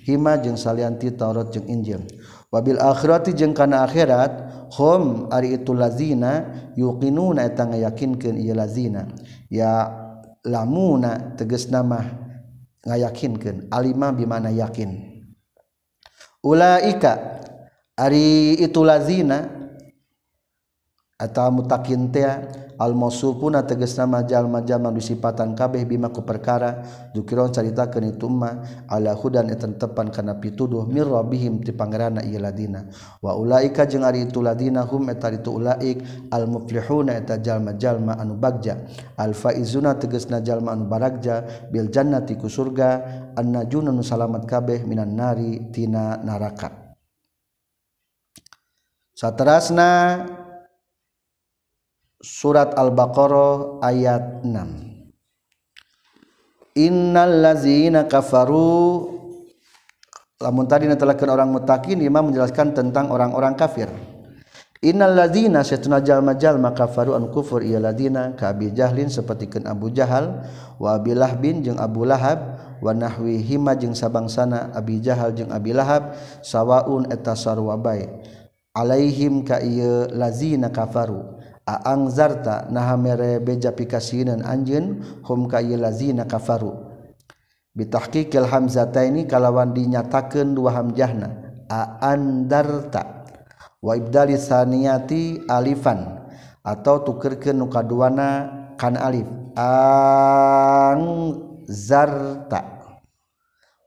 hima 0.07 0.39
jeung 0.39 0.55
salianti 0.55 1.19
Taurat 1.19 1.51
jeung 1.51 1.67
Injil. 1.67 1.99
wabil 2.53 2.77
akhirati 2.77 3.33
jeung 3.33 3.57
kana 3.57 3.81
akhirat 3.81 4.69
hum 4.77 5.25
ari 5.33 5.57
itu 5.57 5.73
lazina 5.73 6.45
yuqinuna 6.77 7.49
eta 7.49 7.65
ngayakinkeun 7.65 8.37
ieu 8.37 8.53
lazina. 8.53 9.09
Ya 9.49 9.89
lamuna 10.45 11.33
tegas 11.33 11.65
nama 11.73 12.05
ngayakinkeun 12.85 13.73
alima 13.73 14.13
bimana 14.13 14.53
yakin. 14.53 15.09
Ulaika 16.45 17.41
ari 17.97 18.61
itu 18.61 18.85
lazina 18.85 19.62
atau 21.23 21.47
mutakin 21.55 22.11
teh 22.11 22.27
almosupuna 22.75 23.63
teges 23.63 23.95
nama 23.95 24.25
jalma-jalma 24.27 24.91
disipatan 24.91 25.55
kabeh 25.55 25.87
bima 25.87 26.11
ku 26.11 26.25
perkara 26.27 26.83
dukiron 27.15 27.53
carita 27.53 27.87
keni 27.87 28.19
tumma 28.19 28.59
ala 28.91 29.15
hudan 29.15 29.47
etan 29.53 29.79
tepan 29.79 30.11
kana 30.11 30.35
pituduh 30.35 30.83
mir 30.83 31.07
rabbihim 31.07 31.63
ti 31.63 31.71
pangerana 31.71 32.25
ieu 32.27 32.43
ladina. 32.43 32.83
Wa 33.23 33.39
ulaika 33.39 33.87
jeung 33.87 34.03
ari 34.03 34.27
itu 34.27 34.43
ladina 34.43 34.83
hum 34.83 35.07
eta 35.07 35.31
itu 35.31 35.55
ulaik 35.55 36.03
al 36.33 36.49
muflihuna 36.51 37.15
eta 37.15 37.39
jalma-jalma 37.39 38.19
anu 38.19 38.35
bagja. 38.35 38.83
Al 39.15 39.31
faizuna 39.31 39.95
tegasna 39.95 40.43
jalma 40.43 40.75
anu 40.75 40.89
baragja 40.89 41.69
bil 41.71 41.87
jannati 41.87 42.35
ku 42.35 42.51
surga 42.51 42.99
annajuna 43.39 43.95
nu 43.95 44.03
salamat 44.03 44.43
kabeh 44.43 44.83
minan 44.83 45.15
nari 45.15 45.71
tina 45.71 46.19
neraka 46.19 46.83
Saterasna 49.13 50.42
surat 52.23 52.71
al-baqarah 52.79 53.83
ayat 53.83 54.47
6 54.47 54.93
innallazina 56.73 58.07
kafaru. 58.09 59.11
Lamun 60.41 60.67
tadi 60.67 60.91
netelakeun 60.91 61.31
orang 61.31 61.47
mutakin 61.55 62.03
imam 62.03 62.27
menjelaskan 62.27 62.75
tentang 62.75 63.07
orang-orang 63.13 63.55
kafir. 63.55 63.87
Innal 64.83 65.15
ladzina 65.15 65.63
satuna 65.63 66.03
jalma 66.03 66.35
jalma 66.35 66.75
kafaru 66.75 67.15
an 67.15 67.31
kufur 67.31 67.63
ieu 67.63 67.79
ladzina 67.79 68.35
ka 68.35 68.51
Abi 68.51 68.75
Jahlin 68.75 69.07
sapertikeun 69.07 69.63
Abu 69.63 69.87
Jahal 69.95 70.43
wa 70.75 70.99
Abi 70.99 71.15
Lahbin 71.15 71.63
jeung 71.63 71.79
Abu 71.79 72.03
Lahab 72.03 72.59
wa 72.83 72.91
nahwi 72.91 73.39
hima 73.39 73.79
jeung 73.79 73.95
sabangsana 73.95 74.75
Abi 74.75 74.99
Jahal 74.99 75.31
jeung 75.31 75.55
Abi 75.55 75.71
Lahab 75.71 76.19
sawaun 76.43 77.07
eta 77.07 77.31
sarwa 77.39 77.79
bae. 77.79 78.11
Alaihim 78.75 79.47
ka 79.47 79.63
ieu 79.63 80.11
ladzina 80.11 80.67
kafaru. 80.67 81.32
Aang 81.63 82.11
zarta 82.11 82.67
naha 82.67 82.99
mere 82.99 83.39
beja 83.39 83.71
pikasinan 83.71 84.43
anjeun 84.43 84.99
hum 85.23 85.47
ka 85.47 85.63
lazina 85.63 86.27
kafaru. 86.27 86.75
Bitahqiqil 87.71 88.51
hamzataini 88.51 89.23
kalawan 89.25 89.71
dinyatakeun 89.71 90.51
dua 90.53 90.75
hamjahna 90.75 91.31
a 91.71 92.03
andarta. 92.03 93.23
Wa 93.79 93.95
ibdali 93.95 94.35
saniyati 94.35 95.47
alifan 95.47 96.19
atau 96.63 97.03
tukerkeun 97.03 97.59
nu 97.59 97.67
kaduana 97.67 98.47
kan 98.79 98.95
alif 98.95 99.27
ang 99.59 101.03
zarta 101.67 102.79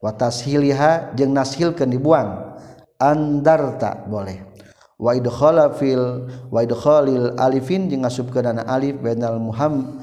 wa 0.00 0.12
tashiliha 0.12 1.16
jeung 1.16 1.32
nashilkeun 1.32 1.92
dibuang 1.92 2.56
andarta 3.00 4.04
boleh. 4.08 4.55
waidkhafil 4.96 6.28
waidkhalil 6.48 7.36
alifin 7.36 7.88
jeung 7.92 8.04
ngasubkeunana 8.04 8.64
alif 8.64 8.96
bainal 9.00 9.36
muham 9.36 10.00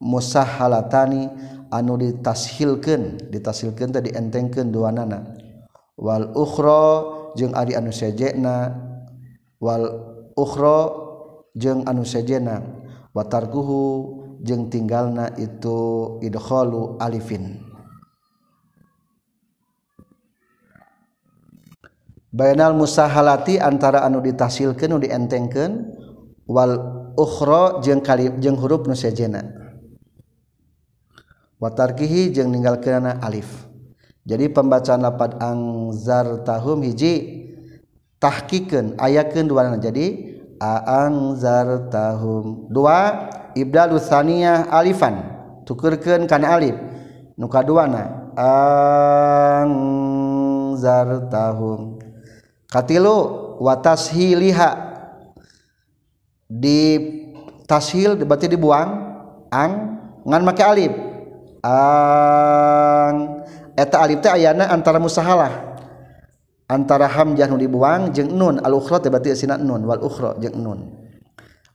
musahalatani 0.00 1.32
anu 1.72 2.00
ditashilkeun 2.00 3.28
ditashilkeun 3.28 3.92
teh 3.92 4.02
dientengkeun 4.04 4.72
duanana. 4.72 5.36
Wal 5.98 6.30
ukhra 6.36 7.04
jeung 7.34 7.52
ari 7.52 7.74
anu 7.74 7.90
sejena. 7.90 8.72
Wal 9.58 9.84
ukhra 10.38 10.92
jeung 11.58 11.84
anu 11.84 12.06
sejena. 12.06 12.62
Watarkuhu 13.12 13.82
jeung 14.46 14.70
tinggalna 14.70 15.34
itu 15.34 16.20
idkhalu 16.22 16.96
alifin. 17.02 17.67
Bayanal 22.28 22.76
musahalati 22.76 23.56
antara 23.56 24.04
anu 24.04 24.20
ditasilkan 24.20 24.92
nu 24.92 25.00
dientengkan 25.00 25.96
wal 26.44 26.76
ukhra 27.16 27.80
jeung 27.80 28.04
kali 28.04 28.28
jeung 28.38 28.56
huruf 28.60 28.84
nu 28.84 28.92
sejena. 28.92 29.44
Watarkihi 31.58 32.30
jeung 32.30 32.52
ninggalkeunna 32.52 33.18
alif. 33.24 33.66
Jadi 34.28 34.52
pembacaan 34.52 35.00
lapat 35.00 35.40
angzar 35.40 36.44
tahum 36.44 36.84
hiji 36.84 37.48
tahkikan 38.20 38.98
ayakeun 39.00 39.48
dua 39.48 39.72
jadi 39.80 40.36
angzar 40.84 41.88
tahum 41.88 42.66
dua 42.68 43.30
ibdalu 43.54 43.96
tsaniyah 43.96 44.68
alifan 44.68 45.22
tukurkeun 45.64 46.26
kana 46.26 46.58
alif 46.58 46.74
nu 47.38 47.46
kaduana 47.46 48.34
angzar 49.64 51.30
tahum 51.30 51.97
katilu 52.68 53.16
watashiliha. 53.58 54.86
Di 56.48 56.96
tashil 57.68 58.16
berarti 58.24 58.48
dibuang 58.48 58.88
ang 59.52 59.72
ngan 60.24 60.42
make 60.44 60.64
alif. 60.64 60.92
Ang 61.60 63.44
eta 63.76 64.00
alif 64.00 64.24
teh 64.24 64.32
ayana 64.32 64.72
antara 64.72 64.96
musahalah. 64.96 65.68
Antara 66.68 67.08
hamzah 67.08 67.48
nu 67.48 67.60
dibuang 67.60 68.12
jeung 68.12 68.32
nun 68.32 68.60
al 68.64 68.76
ukhra 68.76 69.00
teh 69.00 69.12
berarti 69.12 69.36
sina 69.36 69.60
nun 69.60 69.84
wal 69.84 70.00
ukhra 70.00 70.40
jeung 70.40 70.56
nun. 70.56 70.88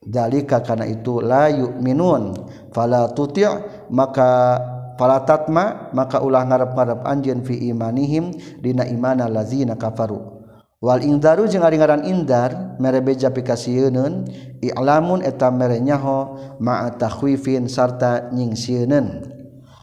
Dalika 0.00 0.64
kana 0.64 0.88
itu 0.88 1.20
la 1.20 1.52
yu'minun. 1.52 2.32
Fala 2.72 3.12
tuti' 3.12 3.44
maka 3.92 4.56
palatatma 5.00 5.88
maka 5.96 6.20
ulah 6.20 6.44
ngarep-ngarep 6.44 7.00
anjeun 7.08 7.40
fi 7.40 7.56
imanihim 7.72 8.36
dina 8.60 8.84
imana 8.84 9.24
lazina 9.32 9.80
kafaru. 9.80 10.44
Wal 10.80 11.00
indaru 11.04 11.48
jeung 11.48 11.64
ari 11.64 11.76
ngaran 11.76 12.04
indar 12.08 12.76
mere 12.80 13.00
beja 13.04 13.28
pikasieunun 13.28 14.28
i'lamun 14.60 15.20
eta 15.24 15.48
mere 15.52 15.76
nyaho 15.76 16.36
ma'a 16.56 16.96
takhwifin 16.96 17.68
sarta 17.68 18.32
nyingsieunan 18.32 19.28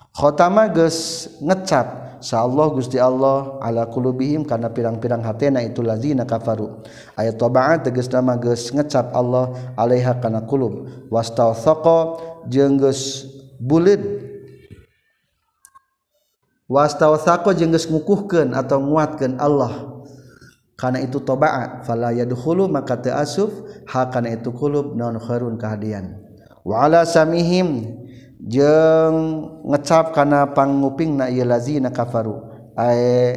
khotama 0.10 0.74
geus 0.74 1.30
ngecap 1.38 2.08
Sa 2.18 2.42
Allah 2.42 2.74
Gusti 2.74 2.98
Allah 2.98 3.62
ala 3.62 3.86
kulubihim 3.86 4.42
karena 4.42 4.74
pirang-pirang 4.74 5.22
hatena 5.22 5.62
itu 5.62 5.86
lazina 5.86 6.26
kafaru. 6.26 6.82
Ayat 7.14 7.38
tabaat 7.38 7.86
tegas 7.86 8.10
nama 8.10 8.34
geus 8.42 8.74
ngecap 8.74 9.14
Allah 9.14 9.54
alaiha 9.78 10.18
kana 10.18 10.42
kulub 10.50 10.90
wastawthaqa 11.14 12.18
jeung 12.50 12.82
geus 12.82 13.30
bulid 13.62 14.27
wastawasako 16.68 17.56
jeung 17.56 17.72
geus 17.72 17.88
ngukuhkeun 17.88 18.52
atau 18.54 18.80
nguatkeun 18.84 19.40
Allah. 19.40 19.98
Karena 20.78 21.02
itu 21.02 21.18
tobaat 21.18 21.90
fala 21.90 22.14
yadkhulu 22.14 22.70
maka 22.70 23.02
teu 23.02 23.18
asuf 23.18 23.50
ha 23.90 24.14
kana 24.14 24.38
itu 24.38 24.54
kulub 24.54 24.94
naon 24.94 25.18
khairun 25.18 25.58
kahadian. 25.58 26.22
Wa 26.62 26.86
ala 26.86 27.02
samihim 27.02 27.98
jeung 28.38 29.18
ngecap 29.66 30.14
kana 30.14 30.54
pangupingna 30.54 31.34
ieu 31.34 31.42
lazina 31.50 31.90
kafaru. 31.90 32.46
Ae 32.78 33.34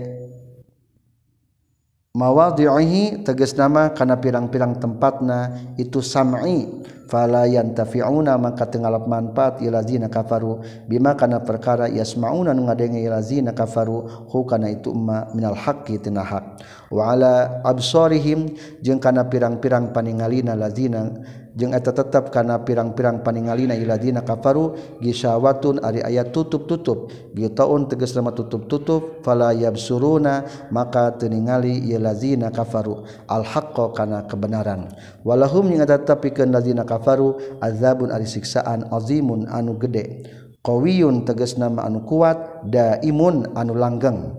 mawadhi'ihi 2.12 3.24
tegas 3.24 3.57
nama 3.57 3.89
kana 3.97 4.20
pirang-pirang 4.20 4.76
tempatna 4.76 5.57
itu 5.81 6.05
sam'i. 6.05 6.68
falayan 7.11 7.74
tafiuna 7.74 8.38
maka 8.38 8.70
tengalap 8.70 9.11
manfaat 9.11 9.58
ilazina 9.61 10.06
kafaru. 10.06 10.62
Bima 10.86 11.18
kana 11.18 11.42
perkara 11.42 11.90
yasmauna 11.90 12.54
nu 12.54 12.70
ngadenge 12.70 13.02
ilazina 13.02 13.50
kafaru. 13.50 14.30
Hu 14.30 14.46
kana 14.46 14.70
itu 14.70 14.94
emma 14.94 15.26
minal 15.34 15.58
haqqi 15.58 15.98
tina 15.98 16.22
hak. 16.22 16.62
Wa 16.94 17.12
ala 17.14 17.62
absarihim 17.66 18.54
jeung 18.78 19.02
kana 19.02 19.26
pirang-pirang 19.26 19.90
paningalina 19.90 20.54
lazina 20.54 21.11
jeung 21.59 21.74
eta 21.74 21.90
tetep 21.90 22.30
kana 22.30 22.62
pirang-pirang 22.62 23.26
paningalina 23.26 23.74
iladina 23.74 24.22
kafaru 24.22 24.98
gisawatun 25.03 25.82
ari 25.82 25.98
ayat 26.03 26.30
tutup-tutup. 26.30 27.11
Gitaun 27.34 27.90
tegas 27.90 28.14
lama 28.14 28.30
tutup-tutup 28.30 29.26
fala 29.26 29.51
yabsuruna 29.51 30.46
maka 30.70 31.14
teningali 31.18 31.90
iladina 31.90 32.55
kafaru. 32.55 33.03
Al 33.26 33.42
haqqo 33.42 33.90
kana 33.90 34.30
kebenaran. 34.30 34.90
Walahum 35.26 35.70
jeung 35.70 35.82
eta 35.82 35.98
pikeun 36.16 36.55
ladina 36.55 36.86
kafaru 36.86 37.59
azabun 37.59 38.14
ari 38.14 38.30
siksaan 38.30 38.86
azimun 38.94 39.51
anu 39.51 39.74
gede. 39.78 40.30
Qawiyun 40.61 41.24
tegas 41.24 41.57
nama 41.57 41.88
anu 41.88 42.05
kuat 42.05 42.68
daimun 42.68 43.57
anu 43.59 43.72
langgeng. 43.74 44.38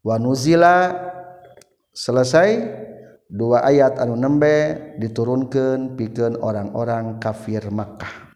Wanuzila 0.00 0.96
selesai. 1.92 2.89
Dua 3.30 3.62
ayat 3.62 4.02
anu 4.02 4.18
nembe 4.18 4.90
diturunkan 4.98 5.94
piken 5.94 6.42
orang-orang 6.42 7.22
kafir 7.22 7.70
Makkah. 7.70 8.34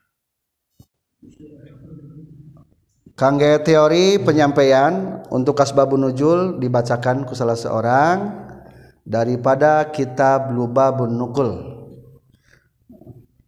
Kangge 3.15 3.63
teori 3.63 4.19
penyampaian 4.23 5.23
untuk 5.31 5.59
kasbabun 5.59 6.03
nujul 6.03 6.59
dibacakan 6.59 7.27
ku 7.27 7.35
salah 7.35 7.55
seorang 7.55 8.43
daripada 9.07 9.87
kitab 9.91 10.51
Lubabun 10.51 11.15
Nukul. 11.15 11.51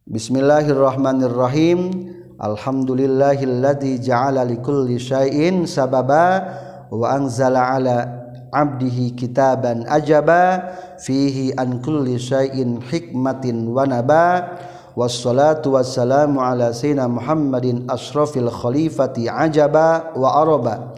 Bismillahirrahmanirrahim. 0.07 2.15
Alhamdulillahilladzi 2.37 4.07
ja'ala 4.07 4.47
likulli 4.47 5.03
syai'in 5.03 5.67
sababa 5.67 6.47
wa 6.93 7.07
anzala 7.11 7.75
ala 7.75 8.26
abdihi 8.53 9.15
kitaban 9.19 9.87
ajaba 9.89 10.75
fihi 10.99 11.53
an 11.57 11.83
kulli 11.83 12.19
syai'in 12.21 12.81
hikmatin 12.81 13.71
wa 13.71 13.87
naba 13.87 14.57
wassalatu 14.97 15.77
wassalamu 15.77 16.41
ala 16.41 16.73
sayyidina 16.73 17.05
Muhammadin 17.05 17.85
asrafil 17.91 18.49
khalifati 18.49 19.29
ajaba 19.29 20.17
wa 20.17 20.41
araba 20.41 20.97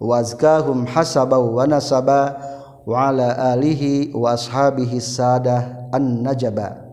wa 0.00 0.14
azkahum 0.22 0.86
hasaba 0.86 1.36
wa 1.38 1.66
nasaba 1.66 2.38
wa 2.86 3.10
ala 3.10 3.52
alihi 3.52 4.14
wa 4.14 4.32
ashabihi 4.38 5.02
sadah 5.02 5.90
an 5.92 6.22
najaba 6.22 6.88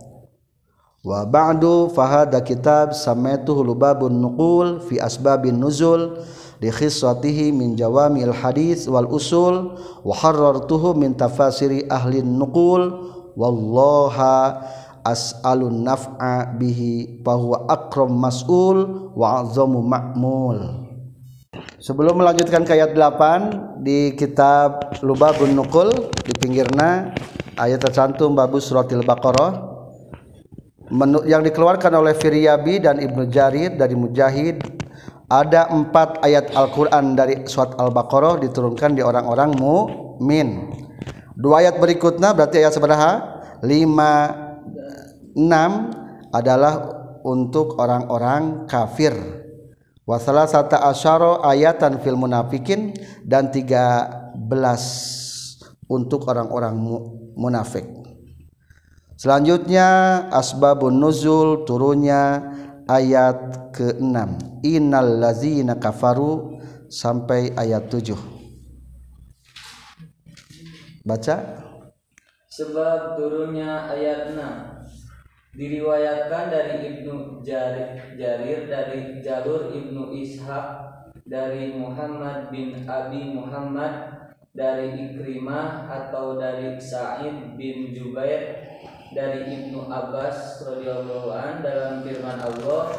wa 1.06 1.24
ba'du 1.24 1.88
fahada 1.94 2.42
kitab 2.44 2.92
samaituhu 2.92 3.64
lubabun 3.64 4.12
nuqul 4.18 4.84
fi 4.84 5.00
asbabin 5.00 5.56
nuzul 5.56 6.20
di 6.58 6.74
khissatihi 6.74 7.54
min 7.54 7.78
jawamil 7.78 8.34
hadis 8.34 8.90
wal 8.90 9.06
usul 9.10 9.78
wa 10.02 10.14
harrartuhu 10.18 10.98
min 10.98 11.14
tafasiri 11.14 11.86
ahli 11.90 12.26
nuqul 12.26 13.14
wallaha 13.38 14.62
as'alun 15.06 15.86
naf'a 15.88 16.58
bihi 16.58 17.24
huwa 17.24 17.70
akram 17.72 18.12
mas'ul 18.12 19.12
wa 19.16 19.46
azamu 19.46 19.80
ma'mul. 19.80 20.88
Sebelum 21.78 22.20
melanjutkan 22.20 22.68
ke 22.68 22.76
ayat 22.76 22.92
8 22.98 23.86
di 23.86 24.12
kitab 24.18 24.98
Lubabun 25.06 25.56
Nukul 25.56 25.94
di 26.26 26.34
pinggirna 26.36 27.16
ayat 27.56 27.80
tercantum 27.80 28.36
babu 28.36 28.60
suratil 28.60 29.06
Baqarah. 29.06 29.78
Yang 31.28 31.52
dikeluarkan 31.52 31.92
oleh 32.00 32.16
Firyabi 32.16 32.80
dan 32.80 32.98
Ibnu 33.00 33.28
Jarir 33.28 33.76
dari 33.76 33.92
Mujahid 33.92 34.77
ada 35.28 35.68
empat 35.68 36.24
ayat 36.24 36.56
Al-Quran 36.56 37.20
dari 37.20 37.44
surat 37.44 37.76
Al-Baqarah 37.76 38.40
diturunkan 38.40 38.96
di 38.96 39.04
orang-orang 39.04 39.52
mu'min. 39.60 40.72
Dua 41.36 41.62
ayat 41.62 41.78
berikutnya 41.84 42.32
berarti 42.32 42.64
ayat 42.64 42.74
seberapa 42.74 43.12
lima 43.62 44.32
enam 45.36 45.92
adalah 46.32 46.98
untuk 47.28 47.76
orang-orang 47.78 48.66
kafir. 48.72 49.14
Wasalah 50.08 50.48
sata 50.48 50.88
asyara 50.88 51.44
ayatan 51.44 52.00
fil 52.00 52.16
munafikin 52.16 52.96
dan 53.28 53.52
tiga 53.52 54.08
belas 54.40 54.88
untuk 55.92 56.24
orang-orang 56.32 56.80
munafik. 57.36 57.84
Selanjutnya 59.20 59.88
asbabun 60.32 60.96
nuzul 60.96 61.68
turunnya 61.68 62.56
ayat 62.88 63.72
ke-6 63.76 64.18
innal 64.64 65.20
lazina 65.20 65.76
kafaru 65.76 66.58
sampai 66.88 67.52
ayat 67.54 67.92
7 67.92 68.16
baca. 71.08 71.36
Sebab 72.52 73.16
turunnya 73.16 73.92
ayat 73.92 74.34
6 74.34 75.56
diriwayatkan 75.58 76.54
dari 76.54 76.76
Ibnu 76.86 77.42
Jarir, 77.42 78.18
Jarir 78.20 78.68
dari 78.68 79.24
jalur 79.24 79.72
Ibnu 79.72 80.12
Ishaq 80.14 80.66
dari 81.28 81.76
Muhammad 81.76 82.52
bin 82.54 82.88
Abi 82.88 83.36
Muhammad 83.36 84.16
dari 84.54 85.12
Ikrimah 85.12 85.86
atau 85.86 86.38
dari 86.38 86.78
Sa'id 86.82 87.58
bin 87.58 87.94
Jubair 87.94 88.77
dari 89.16 89.48
Ibnu 89.48 89.88
Abbas 89.88 90.64
radhiyallahu 90.64 91.32
an 91.32 91.64
dalam 91.64 92.04
firman 92.04 92.40
Allah 92.44 92.92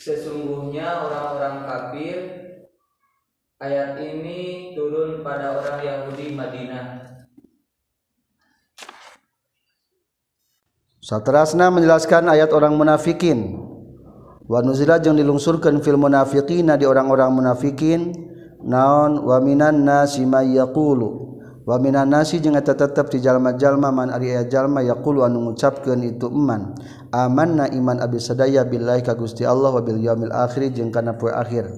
sesungguhnya 0.00 1.04
orang-orang 1.04 1.56
kafir 1.68 2.16
ayat 3.60 4.00
ini 4.00 4.72
turun 4.72 5.20
pada 5.20 5.58
orang 5.60 5.78
Yahudi 5.84 6.32
Madinah. 6.32 6.86
Satrasna 11.04 11.72
menjelaskan 11.72 12.28
ayat 12.28 12.52
orang 12.52 12.76
munafikin. 12.76 13.56
Wa 14.48 14.64
nuzila 14.64 15.00
jeung 15.00 15.16
dilungsurkeun 15.16 15.80
fil 15.80 16.00
munafiqina 16.00 16.76
di 16.76 16.84
orang-orang 16.84 17.32
munafikin. 17.32 18.12
Naon? 18.64 19.24
Wa 19.24 19.40
minan 19.40 19.84
nasi 19.88 20.24
may 20.28 20.52
yaqulu 20.56 21.27
Wamina 21.68 22.08
nasi 22.08 22.40
jeung 22.40 22.56
eta 22.56 22.72
tetep 22.72 23.12
ti 23.12 23.20
jalma-jalma 23.20 23.92
man 23.92 24.08
ari 24.08 24.32
aya 24.32 24.48
jalma 24.48 24.80
yaqulu 24.80 25.20
anu 25.20 25.52
ngucapkeun 25.52 26.00
itu 26.00 26.32
eman. 26.32 26.72
Amanna 27.12 27.68
iman 27.68 28.00
abdi 28.00 28.16
sadaya 28.16 28.64
billahi 28.64 29.04
ka 29.04 29.12
Gusti 29.12 29.44
Allah 29.44 29.76
wa 29.76 29.84
bil 29.84 30.00
yaumil 30.00 30.32
akhir 30.32 30.72
jeung 30.72 30.88
kana 30.88 31.20
poe 31.20 31.28
akhir. 31.28 31.68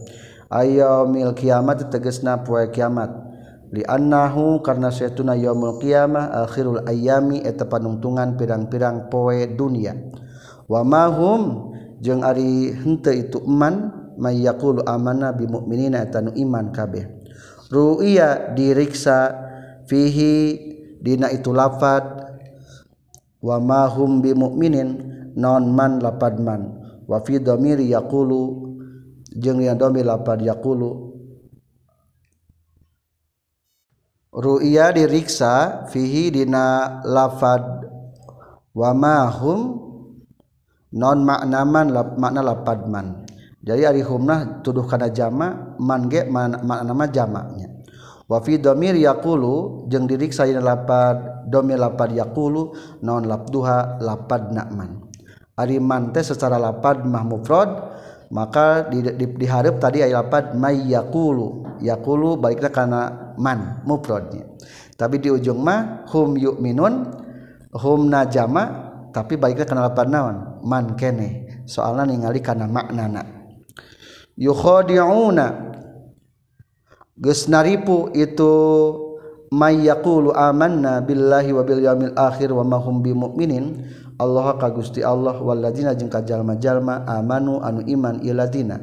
Ayyamil 0.46 1.34
kiamat 1.34 1.90
tegasna 1.90 2.38
poe 2.38 2.70
kiamat. 2.70 3.10
Li 3.74 3.82
annahu 3.82 4.62
karna 4.62 4.94
saytuna 4.94 5.34
yaumul 5.34 5.82
qiyamah 5.82 6.38
akhirul 6.46 6.86
ayami 6.86 7.42
eta 7.42 7.66
panungtungan 7.66 8.38
pirang-pirang 8.38 9.10
poe 9.10 9.42
dunia. 9.50 9.98
Wa 10.70 10.86
mahum 10.86 11.74
jeung 11.98 12.22
ari 12.22 12.78
henteu 12.78 13.26
itu 13.26 13.42
eman 13.42 13.90
may 14.22 14.38
yaqulu 14.38 14.86
amanna 14.86 15.34
bi 15.34 15.50
mu'minina 15.50 15.98
eta 16.06 16.22
nu 16.22 16.30
iman 16.30 16.70
kabeh. 16.70 17.10
Ru'ya 17.74 18.54
diriksa 18.54 19.49
fihi 19.90 20.34
dina 21.02 21.34
itu 21.34 21.50
lafad 21.50 22.06
wa 23.42 23.58
mahum 23.58 24.22
bi 24.22 24.30
mukminin 24.30 25.02
non 25.34 25.74
man 25.74 25.98
lapad 25.98 26.38
man. 26.38 26.78
Wa 27.10 27.18
fi 27.26 27.42
dhamiri 27.42 27.90
yaqulu 27.90 28.70
jeung 29.34 29.58
yang 29.58 29.74
domir 29.74 30.06
lapad 30.06 30.38
yaqulu 30.46 31.10
ru'ya 34.30 34.94
diriksa 34.94 35.86
fihi 35.90 36.30
dina 36.30 37.02
lafad 37.02 37.90
wa 38.70 38.94
mahum 38.94 39.90
non 40.94 41.18
maknaman 41.26 41.90
lap, 41.90 42.14
makna 42.14 42.46
lapad 42.46 42.86
man. 42.86 43.26
Jadi 43.66 43.82
ari 43.90 44.02
humnah 44.06 44.62
tuduh 44.62 44.86
kana 44.86 45.10
jama 45.10 45.74
man 45.82 46.06
ge 46.06 46.24
makna 46.30 47.06
jamaknya 47.10 47.69
wafi 48.30 48.62
domir 48.62 48.94
yakulu 48.94 49.84
jeung 49.90 50.06
diriksa 50.06 50.46
dina 50.46 50.62
lapad 50.62 51.50
domir 51.50 51.82
lapad 51.82 52.14
yakulu 52.14 52.70
non 53.02 53.26
labduha 53.26 53.98
lapad 53.98 54.54
nakman 54.54 55.02
ari 55.58 55.82
mante 55.82 56.22
secara 56.22 56.56
lapad 56.62 57.02
mah 57.02 57.26
mufrad 57.26 57.70
maka 58.30 58.86
di, 58.86 59.02
di, 59.02 59.26
diharap 59.26 59.82
tadi 59.82 60.06
ayat 60.06 60.14
lapad 60.14 60.44
may 60.54 60.86
yakulu 60.86 61.66
yakulu 61.82 62.38
baliknya 62.38 62.70
karena 62.70 63.02
man 63.40 63.82
mufradnya. 63.88 64.46
Tapi 64.94 65.16
di 65.18 65.32
ujung 65.32 65.64
mah 65.64 66.04
hum 66.12 66.36
yu'minun 66.36 66.94
hum 67.72 68.00
najama 68.12 68.92
tapi 69.10 69.40
baiknya 69.40 69.66
karena 69.66 69.88
lapad 69.90 70.06
naon? 70.12 70.36
Man 70.62 70.94
kene. 70.94 71.64
Soalnya 71.64 72.06
ningali 72.06 72.44
karena 72.44 72.68
maknana. 72.68 73.24
Yukhadi'una 74.36 75.69
gesnaripu 77.20 78.08
itu 78.16 78.52
mayyakulu 79.52 80.32
amanna 80.32 81.04
billahi 81.04 81.52
wa 81.52 81.62
bil 81.62 81.80
yamil 81.84 82.14
akhir 82.16 82.48
wa 82.50 82.64
mahum 82.64 83.04
bimukminin 83.04 83.84
Allah 84.20 84.56
ka 84.60 84.68
Gusti 84.72 85.00
Allah 85.00 85.36
waladina 85.40 85.96
jeung 85.96 86.12
kajalma-jalma 86.12 87.08
amanu 87.08 87.60
anu 87.60 87.80
iman 87.88 88.20
iladina 88.20 88.80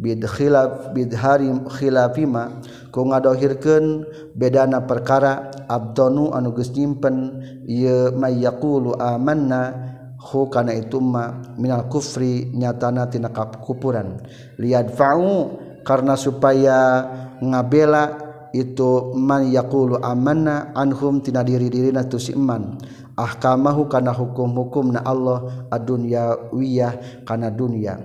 bid 0.00 0.24
khilaf 0.24 0.92
bid 0.92 1.12
harim 1.12 1.64
khilafima 1.68 2.60
ku 2.92 3.04
ngadohirkeun 3.08 4.04
bedana 4.36 4.84
perkara 4.84 5.52
abdonu 5.68 6.32
anu 6.36 6.52
geus 6.52 6.72
nyimpen 6.72 7.40
ieu 7.68 8.12
mayyakulu 8.16 8.96
amanna. 8.96 9.92
Hu 10.24 10.48
kana 10.48 10.72
itu 10.72 11.04
ma 11.04 11.36
minal 11.60 11.84
kufri 11.92 12.48
nyatana 12.48 13.12
tina 13.12 13.28
kupuran 13.60 14.24
liadfa'u 14.56 15.52
karena 15.84 16.16
supaya 16.16 17.04
ngabela 17.42 18.20
itu 18.54 19.14
man 19.18 19.50
yaqulu 19.50 19.98
amanna 19.98 20.70
anhum 20.78 21.18
tina 21.18 21.42
diri-dirina 21.42 22.06
tu 22.06 22.22
si 22.22 22.38
iman 22.38 22.78
ahkamahu 23.18 23.90
kana 23.90 24.14
hukum-hukum 24.14 24.94
na 24.94 25.02
Allah 25.02 25.66
ad-dunya 25.70 26.50
wiyah 26.54 27.24
kana 27.26 27.50
dunya. 27.50 27.98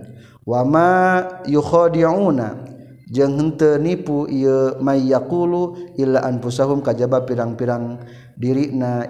Wama 0.45 1.21
yukhadi'una 1.45 2.65
jeung 3.09 3.37
henteu 3.37 3.77
nipu 3.77 4.25
ieu 4.29 4.77
may 4.81 5.05
yaqulu 5.09 5.93
illa 5.97 6.25
anfusahum 6.25 6.81
kajaba 6.81 7.25
pirang-pirang 7.25 8.01
diri 8.39 8.71
na 8.71 9.03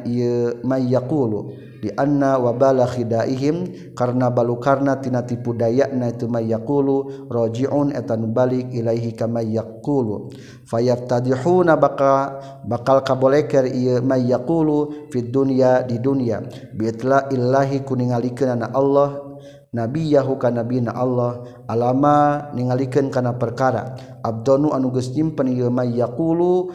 mayakulu 0.66 1.54
di 1.80 1.88
anna 1.96 2.36
wabala 2.36 2.84
khidaihim 2.84 3.94
karena 3.96 4.28
balukarna 4.28 5.00
tina 5.00 5.24
tipu 5.24 5.56
daya 5.56 5.88
na 5.96 6.12
itu 6.12 6.28
mayakulu 6.28 7.30
rojiun 7.32 7.96
etan 7.96 8.36
balik 8.36 8.68
ilaihi 8.76 9.16
kama 9.16 9.40
yakulu 9.40 10.28
fayaftadihuna 10.68 11.80
baka 11.80 12.36
bakal 12.68 13.00
kaboleker 13.00 13.64
ieu 13.64 14.04
mayakulu 14.04 15.08
fid 15.08 15.32
dunya 15.32 15.86
di 15.88 16.04
dunya. 16.04 16.44
Biitla 16.76 17.32
illahi 17.32 17.88
kuningalikeunana 17.88 18.76
Allah 18.76 19.30
Nabi 19.70 20.18
Yahu 20.18 20.42
ka 20.42 20.50
nabi 20.50 20.82
na 20.82 20.98
Allah 20.98 21.46
alama 21.70 22.50
ningalikeun 22.58 23.14
kana 23.14 23.38
perkara. 23.38 23.94
Abdonu 24.26 24.74
anu 24.74 24.90
geus 24.90 25.14
nyimpen 25.14 25.54
ieu 25.54 25.70
mayakulu 25.70 26.74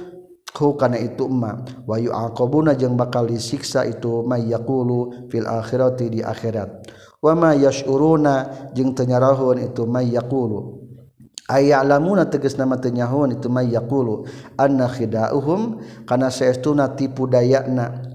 kana 0.54 0.96
itu 1.02 1.26
emma. 1.26 1.66
Wayu 1.84 2.14
alqobuna 2.14 2.78
jeung 2.78 2.94
bakal 2.94 3.26
disiksa 3.26 3.82
itu 3.82 4.22
mayyakulu 4.22 5.26
fil 5.26 5.50
akhirati 5.50 6.06
di 6.14 6.20
akhirat. 6.22 6.86
Wa 7.18 7.34
ma 7.34 7.58
yashuruna 7.58 8.70
jeung 8.72 8.94
tenyarahun 8.94 9.66
itu 9.66 9.82
mayyakulu 9.82 10.86
ayalamuna 11.44 12.24
tegas 12.24 12.56
nama 12.56 12.80
teu 12.80 12.88
tenyahun 12.88 13.36
itu 13.36 13.52
mayyakulu 13.52 14.24
anna 14.56 14.88
khidauhum 14.88 15.82
kana 16.06 16.30
saestuna 16.30 16.94
tipu 16.94 17.26
dayana. 17.26 18.14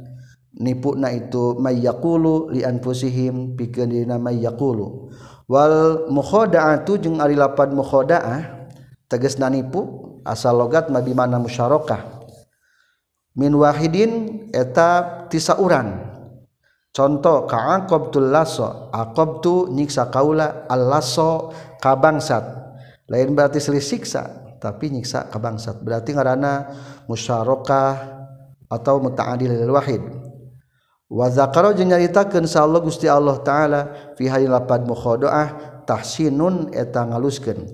Nipuna 0.59 1.13
itu 1.15 1.55
mayyakulu 1.55 2.51
li 2.51 2.67
anfusihim 2.67 3.55
pikeun 3.55 3.95
dina 3.95 4.19
mayyakulu 4.19 5.07
wal 5.47 6.09
mukhada'atu 6.11 6.99
jeung 6.99 7.23
ari 7.23 7.39
lapan 7.39 7.71
mukhada'ah 7.71 8.67
tegas 9.07 9.39
nanipu 9.39 10.19
asal 10.27 10.59
logat 10.59 10.91
mabi 10.91 11.15
mana 11.15 11.39
musyarakah 11.39 12.18
min 13.39 13.55
wahidin 13.55 14.11
eta 14.51 15.23
tisauran 15.31 16.11
contoh 16.91 17.47
kaaqabtul 17.47 18.27
lasso 18.27 18.91
aqabtu 18.91 19.71
nyiksa 19.71 20.11
kaula 20.11 20.67
al 20.67 20.91
lasso 20.91 21.55
kabangsat. 21.79 22.43
Lain 23.09 23.33
berarti 23.33 23.57
selisiksa 23.57 24.53
tapi 24.61 24.91
nyiksa 24.93 25.31
kabangsat. 25.31 25.81
Berarti 25.81 26.13
ngaranna 26.13 26.69
musyarakah 27.09 27.93
atau 28.69 29.01
muta'adil 29.01 29.65
lil 29.65 29.73
wahid. 29.73 30.03
Wa 31.09 31.25
zakaro 31.33 31.73
jeung 31.73 31.89
nyaritakeun 31.89 32.45
Allah 32.45 32.81
Gusti 32.85 33.09
Allah 33.09 33.41
taala 33.41 34.13
fi 34.13 34.29
hayil 34.29 34.53
lapad 34.53 34.85
mukhadaah 34.85 35.81
tahsinun 35.89 36.69
eta 36.69 37.01
ngaluskeun. 37.09 37.65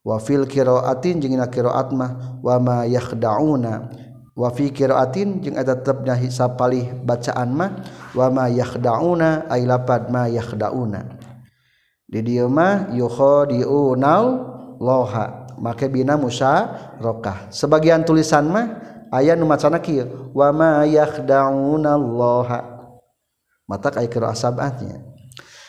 Wa 0.00 0.16
fil 0.16 0.48
qiraatin 0.48 1.20
jeung 1.20 1.36
dina 1.36 1.52
qiraat 1.52 1.92
mah 1.92 2.40
wa 2.40 2.56
ma 2.56 2.78
yakhda'una 2.88 4.07
wafi 4.38 4.70
kiraatin 4.70 5.42
jeung 5.42 5.58
eta 5.58 5.74
tetepna 5.74 6.14
hisab 6.14 6.54
palih 6.54 6.86
bacaan 7.02 7.50
mah 7.50 7.82
wa 8.14 8.30
ma 8.30 8.46
yakhdauna 8.46 9.50
ay 9.50 9.66
lapad 9.66 10.06
ma 10.06 10.30
yakhdauna. 10.30 11.18
Di 12.06 12.22
dieu 12.22 12.46
mah 12.46 12.94
yukhadi'unal 12.94 14.26
loha 14.78 15.50
make 15.58 15.90
bina 15.90 16.14
musa 16.14 16.70
rokah 17.02 17.50
sebagian 17.50 18.06
tulisan 18.06 18.46
mah 18.46 18.66
aya 19.10 19.34
nu 19.34 19.42
macana 19.42 19.82
kieu 19.82 20.30
wa 20.30 20.54
ma 20.54 20.86
yakhdauna 20.86 21.98
loha. 21.98 22.78
Matak 23.68 24.00
aya 24.00 24.08
qira'a 24.08 24.32
sab'atnya 24.32 25.04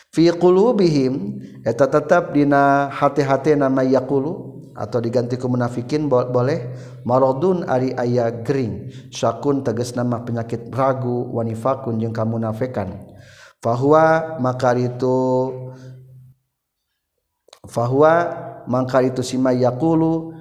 fi 0.09 0.31
qulubihim 0.33 1.37
eta 1.67 1.85
tetap 1.85 2.31
dina 2.33 2.89
hati-hati 2.89 3.53
nama 3.59 3.85
yaqulu 3.85 4.48
atau 4.79 5.03
diganti 5.03 5.35
ku 5.35 5.51
munafikin 5.51 6.07
boleh. 6.07 6.71
Marodun 7.03 7.67
ari 7.67 7.91
aya 7.91 8.31
gering. 8.31 8.87
Syakun 9.11 9.67
tegas 9.67 9.91
nama 9.99 10.23
penyakit 10.23 10.71
ragu 10.71 11.27
wanifakun 11.35 11.99
jeung 11.99 12.15
kamunafekan 12.15 13.09
fahuwa 13.59 14.39
maka 14.39 14.71
itu 14.75 15.17
fahuwa 17.67 18.13
mangka 18.71 19.03
itu 19.03 19.19
sima 19.19 19.51
yaqulu 19.51 20.31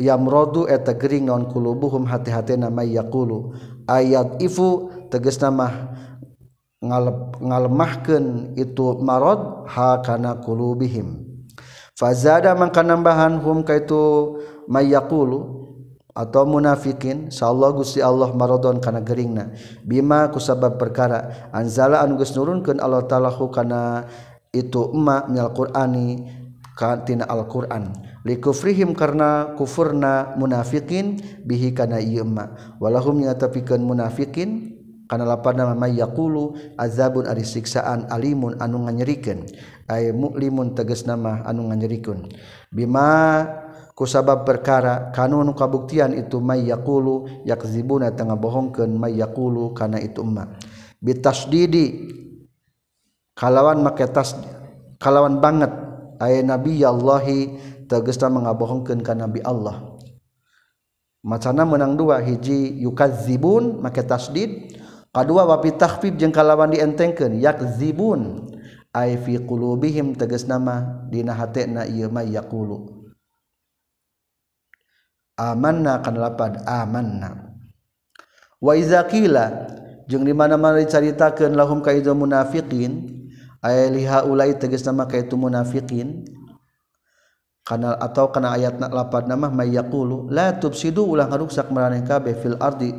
yamrodu 0.00 0.64
eta 0.64 0.96
gering 0.96 1.28
non 1.28 1.44
kulubuhum 1.52 2.08
hati-hati 2.08 2.56
nama 2.56 2.82
yaqulu. 2.84 3.52
Ayat 3.84 4.40
ifu 4.40 4.88
tegas 5.12 5.36
nama 5.42 5.92
ngalep 6.82 7.38
ngalemahkeun 7.38 8.56
itu 8.58 8.96
marod 9.04 9.68
ha 9.68 10.00
kana 10.00 10.40
kulubihim. 10.40 11.31
fazada 11.96 12.52
mangka 12.56 12.80
nambahan 12.80 13.40
hum 13.40 13.64
kaitu 13.66 14.36
mayaqulu 14.68 15.62
atau 16.12 16.44
munafikin 16.44 17.32
sallallahu 17.32 17.80
gusti 17.84 18.04
Allah 18.04 18.32
maradon 18.36 18.80
kana 18.84 19.00
geringna. 19.00 19.56
Bima 19.84 20.28
kusabab 20.28 20.76
perkara 20.76 21.48
anzala 21.52 22.04
an 22.04 22.20
geus 22.20 22.36
nurunkeun 22.36 22.80
Allah 22.80 23.04
taala 23.08 23.32
kana 23.48 24.04
itu 24.52 24.92
emma 24.92 25.24
minal 25.28 25.56
qur'ani 25.56 26.28
kana 26.76 27.24
al-qur'an. 27.28 27.96
Likufrihim 28.22 28.94
karena 28.94 29.56
kufurna 29.58 30.36
munafikin 30.38 31.18
bihi 31.42 31.72
kana 31.74 31.98
ieu 31.98 32.22
emma. 32.22 32.76
Walahum 32.78 33.18
nyatapikeun 33.24 33.82
munafikin 33.82 34.71
karena 35.12 35.28
lapar 35.28 35.52
nama 35.52 35.76
yakulu 35.92 36.56
azabun 36.80 37.28
ari 37.28 37.44
siksaan 37.44 38.08
alimun 38.08 38.56
anu 38.64 38.88
nganyerikeun. 38.88 39.44
Ay 39.84 40.08
muklimun 40.08 40.72
tegas 40.72 41.04
nama 41.04 41.44
anu 41.44 41.68
nganyerikeun. 41.68 42.32
Bima 42.72 43.44
kusabab 43.92 44.48
perkara 44.48 45.12
kanu 45.12 45.44
anu 45.44 45.52
kabuktian 45.52 46.16
itu 46.16 46.40
mayyakulu 46.40 47.44
yakzibuna 47.44 48.08
tengah 48.16 48.40
bohongkeun 48.40 48.88
mayyakulu 48.96 49.76
kana 49.76 50.00
itu 50.00 50.24
emak 50.24 50.48
bitasdidi 50.96 52.08
kalawan 53.36 53.84
make 53.84 54.08
tas 54.16 54.32
kalawan 54.96 55.44
banget 55.44 55.76
ay 56.24 56.40
nabi 56.40 56.80
yallahi 56.80 57.52
tegasna 57.84 58.32
mengabohongkeun 58.32 59.04
ka 59.04 59.12
nabi 59.12 59.44
Allah. 59.44 59.92
Macana 61.22 61.68
menang 61.68 62.00
dua 62.00 62.18
hiji 62.18 62.80
yukazibun 62.80 63.78
make 63.78 64.00
tasdid 64.08 64.80
kadua 65.12 65.44
wapi 65.44 65.76
tahfib 65.76 66.16
jeung 66.16 66.32
kalawan 66.32 66.72
dientengkeun 66.72 67.38
yakzibun. 67.38 68.48
Ay 68.92 69.16
fi 69.16 69.40
qulubihim 69.40 70.12
tegas 70.12 70.44
nama 70.44 71.08
dina 71.08 71.32
hatena 71.32 71.88
ieu 71.88 72.12
may 72.12 72.28
yaqulu. 72.28 73.08
Amanna 75.32 75.96
kana 76.04 76.28
lapad 76.28 76.60
amanna. 76.68 77.56
Wa 78.60 78.76
iza 78.76 79.00
qila 79.08 79.64
jeung 80.04 80.28
di 80.28 80.36
mana-mana 80.36 80.76
dicaritakeun 80.84 81.56
lahum 81.56 81.80
ka 81.80 81.96
idzal 81.96 82.12
munafiqin 82.12 83.24
ay 83.64 83.88
liha 83.96 84.28
ulai 84.28 84.52
tegas 84.60 84.84
nama 84.84 85.08
ka 85.08 85.16
itu 85.16 85.40
munafiqin. 85.40 86.28
Kana 87.64 87.96
atau 87.96 88.28
kana 88.28 88.60
ayat 88.60 88.76
lapad 88.76 89.24
nama 89.24 89.48
may 89.48 89.72
yaqulu 89.72 90.28
la 90.28 90.52
tubsidu 90.52 91.08
ulah 91.08 91.32
ngaruksak 91.32 91.72
maraneh 91.72 92.04
kabeh 92.04 92.36
fil 92.36 92.60
ardi. 92.60 92.92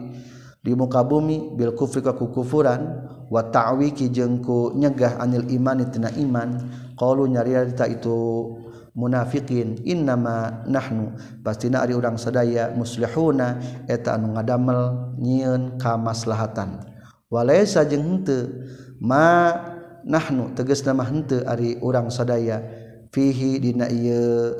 di 0.64 0.72
muka 0.72 1.04
bumi 1.04 1.52
bil 1.60 1.76
kufri 1.76 2.00
ka 2.00 2.16
kukufuran 2.16 3.04
wa 3.28 3.42
ta'wiki 3.44 4.08
jeung 4.08 4.40
ku 4.40 4.72
nyegah 4.72 5.20
anil 5.20 5.44
iman 5.52 5.84
tina 5.92 6.08
iman 6.16 6.72
qalu 6.96 7.28
nyariarita 7.28 7.84
itu 7.92 8.48
munafikin 8.96 9.84
innama 9.84 10.64
nahnu 10.70 11.18
pastina 11.44 11.84
ari 11.84 11.98
urang 11.98 12.16
sadaya 12.16 12.72
muslihuna 12.72 13.60
eta 13.92 14.16
anu 14.16 14.38
ngadamel 14.38 15.12
nyieun 15.20 15.76
kamaslahatan. 15.82 16.80
Walaysa 17.28 17.84
jeung 17.90 18.06
henteu 18.06 18.64
ma 19.04 19.52
nahnu 20.06 20.56
tegasna 20.56 20.96
mah 20.96 21.10
henteu 21.10 21.44
ari 21.44 21.76
urang 21.82 22.08
sadaya 22.08 22.62
fihi 23.12 23.60
dina 23.60 23.90
ieu 23.90 24.56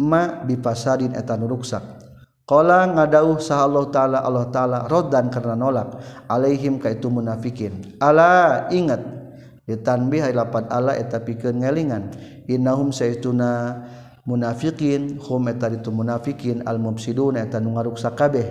ma 0.00 0.42
bipasadin 0.42 1.14
eta 1.14 1.36
nu 1.36 1.46
ruksak. 1.46 2.09
Qala 2.44 2.82
ngadauh 2.90 3.38
sah 3.38 3.62
Allah 3.62 3.86
taala 3.94 4.18
Allah 4.26 4.50
taala 4.50 4.78
rodan 4.90 5.30
karena 5.30 5.54
nolak. 5.54 6.02
Alaihim 6.26 6.82
ka 6.82 6.90
itu 6.90 7.06
munafikin. 7.06 7.94
Ala 8.02 8.66
ingat. 8.74 9.22
Ditanbih 9.70 10.34
lapan 10.34 10.66
ala 10.66 10.98
eta 10.98 11.22
pikeun 11.22 11.62
ngelingan 11.62 12.10
innahum 12.50 12.90
saituna 12.90 13.78
munafikin. 14.26 15.22
Hum 15.22 15.46
eta 15.46 15.70
itu 15.70 15.94
munafikin. 15.94 16.66
Al 16.66 16.82
mufsidun 16.82 17.38
eta 17.38 17.62
nu 17.62 17.78
ngaruksa 17.78 18.18
kabeh 18.18 18.50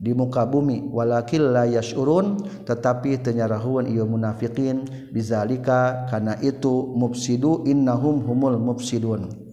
di 0.00 0.16
muka 0.16 0.48
bumi. 0.48 0.88
Walakil 0.88 1.52
la 1.52 1.68
yashurun 1.68 2.48
tetapi 2.64 3.20
tenyarahuan 3.20 3.92
ieu 3.92 4.08
munafikin. 4.08 4.88
Bizalika 5.12 6.08
kana 6.08 6.40
itu 6.40 6.96
mufsidu 6.96 7.60
innahum 7.68 8.24
humul 8.24 8.56
mufsidun. 8.56 9.43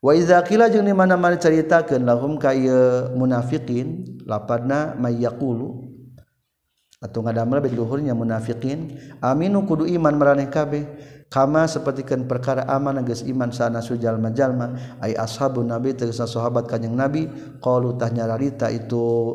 waizakila 0.00 0.72
jeung 0.72 0.88
di 0.88 0.96
mana-mana 0.96 1.36
ceritakeun 1.36 2.04
lahum 2.08 2.40
ka 2.40 2.56
munafiqin 3.12 4.20
lapadna 4.24 4.96
mayyaqulu 4.96 5.90
atau 7.00 7.24
ngadamel 7.24 7.64
lebih 7.64 7.80
luhurnya 7.80 8.12
munafikin 8.12 9.00
aminu 9.24 9.64
kudu 9.64 9.88
iman 9.88 10.14
meraneh 10.20 10.52
kabeh 10.52 10.84
kama 11.32 11.64
sepertikan 11.64 12.28
perkara 12.28 12.68
aman 12.68 13.00
geus 13.08 13.24
iman 13.24 13.48
sana 13.48 13.80
sujal 13.80 14.20
majalma 14.20 14.76
ay 15.00 15.16
ashabun 15.16 15.72
nabi 15.72 15.96
tegasna 15.96 16.28
sahabat 16.28 16.68
kanjing 16.68 16.92
nabi 16.92 17.24
qalu 17.64 17.96
tah 17.96 18.12
nyararita 18.12 18.68
itu 18.68 19.32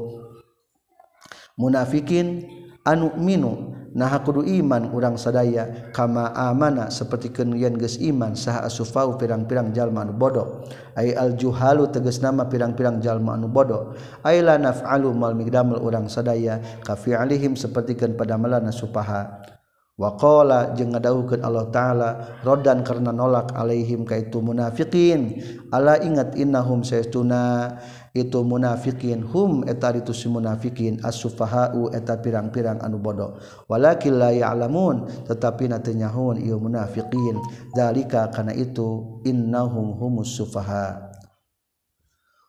munafikin 1.58 2.46
anu 2.86 3.16
minu 3.18 3.75
nah 3.96 4.12
kudu 4.20 4.44
iman 4.44 4.92
urang 4.92 5.16
sadaya 5.16 5.88
kama 5.96 6.36
amana 6.36 6.92
seperti 6.92 7.32
kenuyan 7.32 7.80
geus 7.80 7.96
iman 8.04 8.36
sah 8.36 8.68
asufau 8.68 9.16
pirang-pirang 9.16 9.72
jalma 9.72 10.04
anu 10.04 10.12
bodoh. 10.12 10.68
Ay 11.00 11.16
al 11.16 11.40
juhalu 11.40 11.88
tegas 11.88 12.20
nama 12.20 12.44
pirang-pirang 12.52 13.00
jalma 13.00 13.40
anu 13.40 13.48
bodoh. 13.48 13.96
Ay 14.20 14.44
la 14.44 14.60
naf'alu 14.60 15.16
mal 15.16 15.32
migdamel 15.32 15.80
urang 15.80 16.12
sadaya 16.12 16.60
ka 16.84 17.00
fi'alihim 17.00 17.56
sapertikeun 17.56 18.20
padamelan 18.20 18.68
supaha. 18.76 19.56
Wakola 19.96 20.76
jeung 20.76 20.92
ngadauhkeun 20.92 21.40
Allah 21.40 21.72
taala 21.72 22.10
rodan 22.44 22.84
karena 22.84 23.16
nolak 23.16 23.56
alaihim 23.56 24.04
kaitu 24.04 24.44
munafiqin. 24.44 25.40
Ala 25.72 25.96
ingat 26.04 26.36
innahum 26.36 26.84
saytuna 26.84 27.80
itu 28.16 28.40
munafikin. 28.48 29.22
Hum 29.28 29.68
eta 29.68 29.92
itu 29.92 30.16
si 30.16 30.32
munafikin. 30.32 31.04
As-sufaha'u 31.04 31.92
eta 31.92 32.16
pirang-pirang 32.24 32.80
anu 32.80 32.96
bodoh. 32.98 33.36
Walakin 33.68 34.16
la 34.16 34.32
ya'lamun. 34.32 35.28
Tetapi 35.28 35.68
na 35.68 35.84
teu 35.84 35.92
nyahoon 35.92 36.40
ieu 36.40 36.56
munafiqin 36.56 37.36
dalika 37.76 38.32
kana 38.32 38.56
itu 38.56 39.20
innahum 39.28 40.00
humus 40.00 40.32
sufaha. 40.40 41.12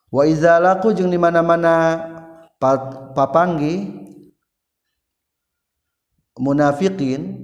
Wa 0.07 0.23
iza 0.23 0.55
laqu 0.55 0.95
jeung 0.95 1.11
di 1.11 1.19
mana-mana 1.19 1.99
papanggi 3.11 3.91
munafikin 6.39 7.43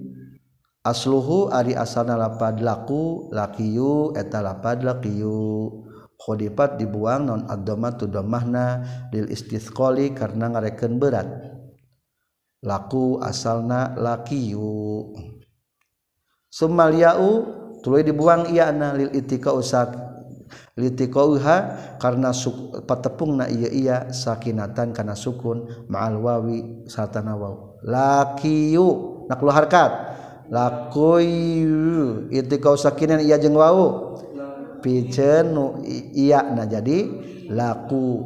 asluhu 0.80 1.52
ari 1.52 1.76
asana 1.76 2.16
lapad 2.16 2.64
laku 2.64 3.28
lakiyu 3.36 4.16
eta 4.16 4.40
lapad 4.40 4.80
lakiyu 4.80 5.84
khodipat 6.20 6.80
dibuang 6.80 7.28
non 7.28 7.41
ad-dhamma 7.49 7.95
tu 7.97 8.05
dhammahna 8.09 8.66
lil 9.11 9.30
istithqali 9.30 10.14
karena 10.14 10.51
ngareken 10.53 10.97
berat. 10.97 11.28
Laku 12.64 13.20
asalna 13.20 13.91
lakiyu. 13.99 15.11
Summal 16.47 16.95
ya'u 16.95 17.32
tuluy 17.84 18.07
dibuang 18.07 18.47
iyana 18.47 18.95
lil 18.95 19.11
itika 19.11 19.51
usak 19.51 20.14
litikauha 20.74 21.57
karena 22.01 22.34
patepungna 22.86 23.45
iya 23.49 23.70
iya 23.70 23.97
sakinatan 24.09 24.93
kana 24.93 25.14
sukun 25.14 25.70
ma'al 25.89 26.18
wawi 26.18 26.86
satana 26.89 27.38
waw 27.38 27.78
lakiyu 27.86 29.22
nak 29.30 29.41
harkat 29.53 29.91
lakuyu 30.49 32.28
itu 32.34 32.55
kau 32.57 32.74
sakinan 32.74 33.22
iya 33.22 33.38
jeng 33.38 33.53
wau 33.53 34.18
picenu 34.84 35.80
iya 36.14 36.44
nah 36.44 36.68
jadi 36.68 37.08
laku 37.48 38.20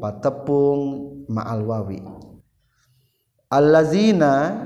patepung 0.00 0.80
ma'al 1.28 1.62
wawi. 1.68 2.00
Allazina 3.52 4.64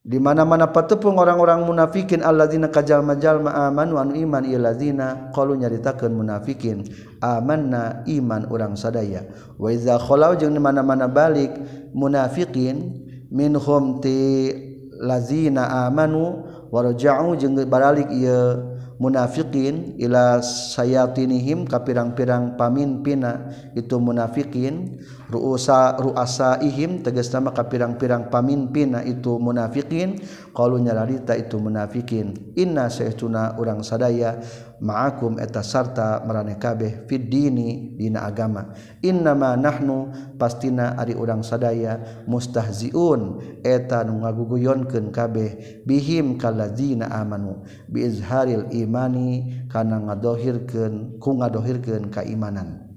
di 0.00 0.16
mana-mana 0.16 0.72
patepung 0.72 1.20
orang-orang 1.20 1.62
munafikin 1.62 2.24
allazina 2.24 2.72
kajalma-jalma 2.72 3.68
amanu 3.68 4.00
anu 4.00 4.16
iman 4.16 4.42
illazina 4.48 5.30
qalu 5.30 5.60
nyaritakeun 5.60 6.10
munafikin 6.10 6.88
amanna 7.22 8.02
iman 8.10 8.48
urang 8.50 8.74
sadaya. 8.74 9.28
Wa 9.60 9.70
iza 9.70 10.00
khalau 10.00 10.34
jeung 10.34 10.56
di 10.56 10.58
mana-mana 10.58 11.06
balik 11.06 11.52
munafikin 11.94 13.06
minhum 13.30 14.00
ti 14.02 14.50
lazina 14.98 15.86
amanu 15.86 16.48
warja'u 16.72 17.36
jeung 17.36 17.54
baralik 17.68 18.08
ieu 18.10 18.69
munafikin 19.00 19.96
ila 19.96 20.44
sayatinihim 20.44 21.64
ka 21.64 21.80
pirang-pirang 21.80 22.60
pamimpina 22.60 23.48
itu 23.72 23.96
munafikin 23.96 25.00
ruasa 25.32 25.96
ruasaihim 25.96 27.00
tegas 27.00 27.32
nama 27.32 27.56
ka 27.56 27.64
pirang-pirang 27.64 28.28
pamimpina 28.28 29.00
itu 29.00 29.40
munafikin 29.40 30.20
kalau 30.50 30.76
nyarita 30.78 31.34
itu 31.38 31.56
munafikin. 31.56 32.54
Inna 32.58 32.90
seuna 32.90 33.56
orang 33.56 33.80
sadaya 33.86 34.42
ma'akum 34.82 35.38
eta 35.38 35.62
sarta 35.64 36.20
merane 36.26 36.58
kabeh 36.60 37.06
fid 37.06 37.30
dini 37.30 37.96
dina 37.96 38.26
agama. 38.26 38.74
Innama 39.00 39.56
nahnu 39.56 40.10
pastina 40.36 40.98
ari 40.98 41.16
urang 41.16 41.40
sadaya 41.40 42.24
mustahziun 42.28 43.40
eta 43.64 44.04
nu 44.04 44.20
ngaguguyonkeun 44.26 45.14
kabeh 45.14 45.82
bihim 45.88 46.36
kaladzina 46.36 47.08
amanu. 47.10 47.62
Biizharil 47.88 48.70
imani 48.74 49.66
kana 49.72 50.02
ngadohirkeun 50.02 51.16
ku 51.22 51.38
ngadohirkeun 51.38 52.12
kaimanan 52.12 52.90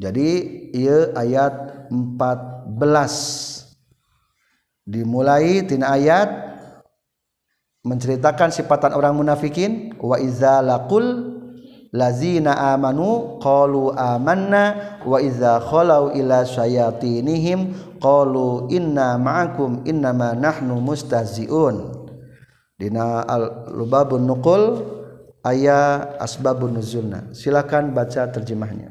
jadi 0.00 0.28
ieu 0.72 1.12
ayat 1.12 1.84
14 1.92 3.59
dimulai 4.86 5.64
tina 5.64 5.96
ayat 5.96 6.28
menceritakan 7.84 8.52
sifatan 8.52 8.92
orang 8.92 9.16
munafikin 9.16 9.96
wa 9.96 10.20
iza 10.20 10.60
laqul 10.60 11.36
lazina 11.90 12.76
amanu 12.76 13.40
qalu 13.42 13.90
amanna 13.96 14.98
wa 15.02 15.18
iza 15.18 15.58
khalau 15.58 16.14
ila 16.14 16.46
syayatinihim 16.46 17.74
qalu 17.98 18.70
inna 18.70 19.18
ma'akum 19.18 19.82
innama 19.88 20.36
nahnu 20.36 20.78
mustahzi'un. 20.78 21.98
Dina 22.80 23.20
al 23.28 23.68
lubabun 23.76 24.24
nuqul 24.24 24.62
ayat 25.44 26.16
asbabun 26.16 26.80
nuzulna. 26.80 27.32
Silakan 27.36 27.92
baca 27.92 28.28
terjemahnya. 28.32 28.88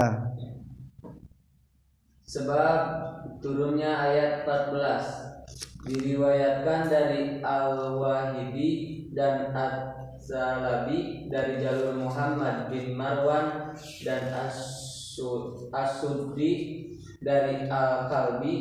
Nah, 0.00 0.29
Sebab 2.30 2.78
turunnya 3.42 4.06
ayat 4.06 4.46
14 4.46 5.90
diriwayatkan 5.90 6.86
dari 6.86 7.42
Al-Wahidi 7.42 8.70
dan 9.10 9.50
As-Salabi 9.50 11.26
dari 11.26 11.58
jalur 11.58 11.98
Muhammad 11.98 12.70
bin 12.70 12.94
Marwan 12.94 13.74
dan 14.06 14.30
As-Suddi 14.46 16.54
dari 17.18 17.66
Al-Kalbi 17.66 18.54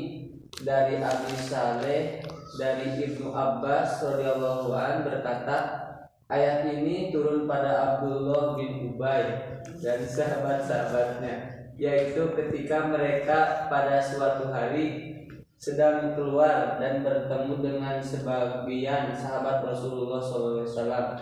dari 0.65 1.05
Abi 1.05 1.37
Saleh 1.37 2.25
dari 2.57 3.05
Ibnu 3.05 3.29
Abbas 3.29 4.01
radhiyallahu 4.01 4.73
an 4.73 5.05
berkata 5.05 5.57
ayat 6.25 6.65
ini 6.73 7.13
turun 7.13 7.45
pada 7.45 8.01
Abdullah 8.01 8.57
bin 8.57 8.97
Ubay 8.97 9.61
dan 9.77 10.01
sahabat-sahabatnya 10.09 11.58
yaitu 11.79 12.35
ketika 12.35 12.91
mereka 12.91 13.71
pada 13.71 14.03
suatu 14.03 14.51
hari 14.51 15.15
sedang 15.55 16.15
keluar 16.15 16.75
dan 16.79 17.03
bertemu 17.03 17.55
dengan 17.63 17.95
sebagian 18.03 19.15
sahabat 19.15 19.63
Rasulullah 19.63 20.19
SAW. 20.19 21.15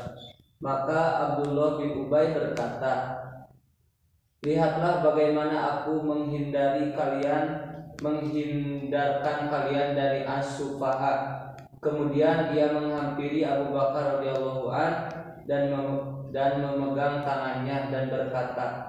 Maka 0.57 1.01
Abdullah 1.29 1.77
bin 1.77 2.05
Ubay 2.05 2.33
berkata, 2.33 3.21
Lihatlah 4.45 5.01
bagaimana 5.01 5.81
aku 5.81 6.01
menghindari 6.05 6.93
kalian, 6.93 7.45
menghindarkan 8.01 9.49
kalian 9.49 9.97
dari 9.97 10.21
asufaha. 10.25 11.37
Kemudian 11.81 12.53
dia 12.53 12.73
menghampiri 12.73 13.45
Abu 13.45 13.73
Bakar 13.73 14.21
radhiyallahu 14.21 14.69
an 14.73 14.93
dan 15.45 15.69
dan 16.29 16.61
memegang 16.61 17.25
tangannya 17.25 17.89
dan 17.89 18.03
berkata, 18.09 18.86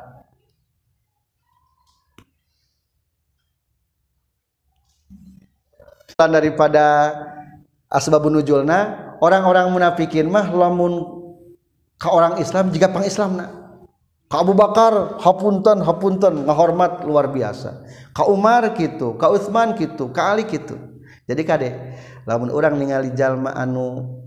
daripada 6.26 7.14
asbabun 7.86 8.42
nuzulna 8.42 9.14
orang-orang 9.22 9.70
munafikin 9.70 10.26
mah 10.26 10.50
lamun 10.50 11.06
ka 11.94 12.10
orang 12.10 12.42
Islam 12.42 12.74
jika 12.74 12.90
pang 12.90 13.06
Islamna 13.06 13.46
ka 14.26 14.42
Abu 14.42 14.50
Bakar 14.50 15.22
hapunten 15.22 15.78
hapunten 15.78 16.42
ngahormat 16.42 17.06
luar 17.06 17.30
biasa. 17.30 17.86
Ka 18.10 18.26
Umar 18.26 18.74
gitu 18.74 19.14
ka 19.14 19.30
Utsman 19.30 19.78
gitu 19.78 20.10
ka 20.10 20.34
Ali 20.34 20.42
gitu 20.50 20.74
jadi 21.30 21.42
kade 21.46 21.70
lamun 22.26 22.50
orang 22.50 22.74
ningali 22.74 23.14
jalma 23.14 23.54
anu 23.54 24.18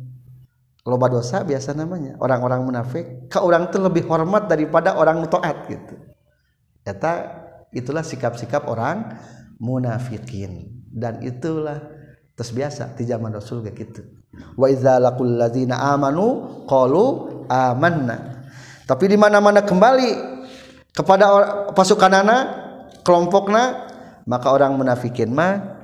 loba 0.88 1.12
dosa 1.12 1.44
biasa 1.44 1.76
namanya 1.76 2.16
orang-orang 2.24 2.72
munafik 2.72 3.28
ka 3.28 3.44
orang 3.44 3.68
tuh 3.68 3.84
lebih 3.84 4.08
hormat 4.08 4.48
daripada 4.48 4.96
orang 4.96 5.28
taat 5.28 5.68
gitu. 5.68 6.00
Eta 6.88 7.36
itulah 7.76 8.08
sikap-sikap 8.08 8.64
orang 8.72 9.12
munafikin 9.60 10.81
dan 10.92 11.24
itulah 11.24 11.80
terus 12.36 12.52
biasa 12.52 12.94
di 13.00 13.08
zaman 13.08 13.32
Rasul 13.32 13.64
kayak 13.64 13.78
gitu. 13.80 14.02
Wa 14.60 14.68
idza 14.68 15.00
laqul 15.00 15.40
amanu 15.72 16.28
qalu 16.68 17.06
amanna. 17.48 18.48
Tapi 18.88 19.08
di 19.08 19.16
mana-mana 19.16 19.64
kembali 19.64 20.12
kepada 20.92 21.26
pasukanana 21.72 22.38
kelompokna 23.08 23.88
maka 24.28 24.52
orang 24.52 24.76
munafikin 24.76 25.32
mah 25.32 25.80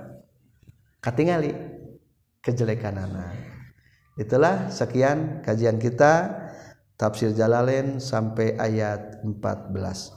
katingali 0.99 1.55
kejelekanana 2.43 3.34
itulah 4.20 4.68
sekian 4.70 5.41
kajian 5.41 5.80
kita 5.80 6.36
tafsir 6.99 7.32
Jalalain 7.32 8.03
sampai 8.03 8.60
ayat 8.60 9.24
14 9.24 10.16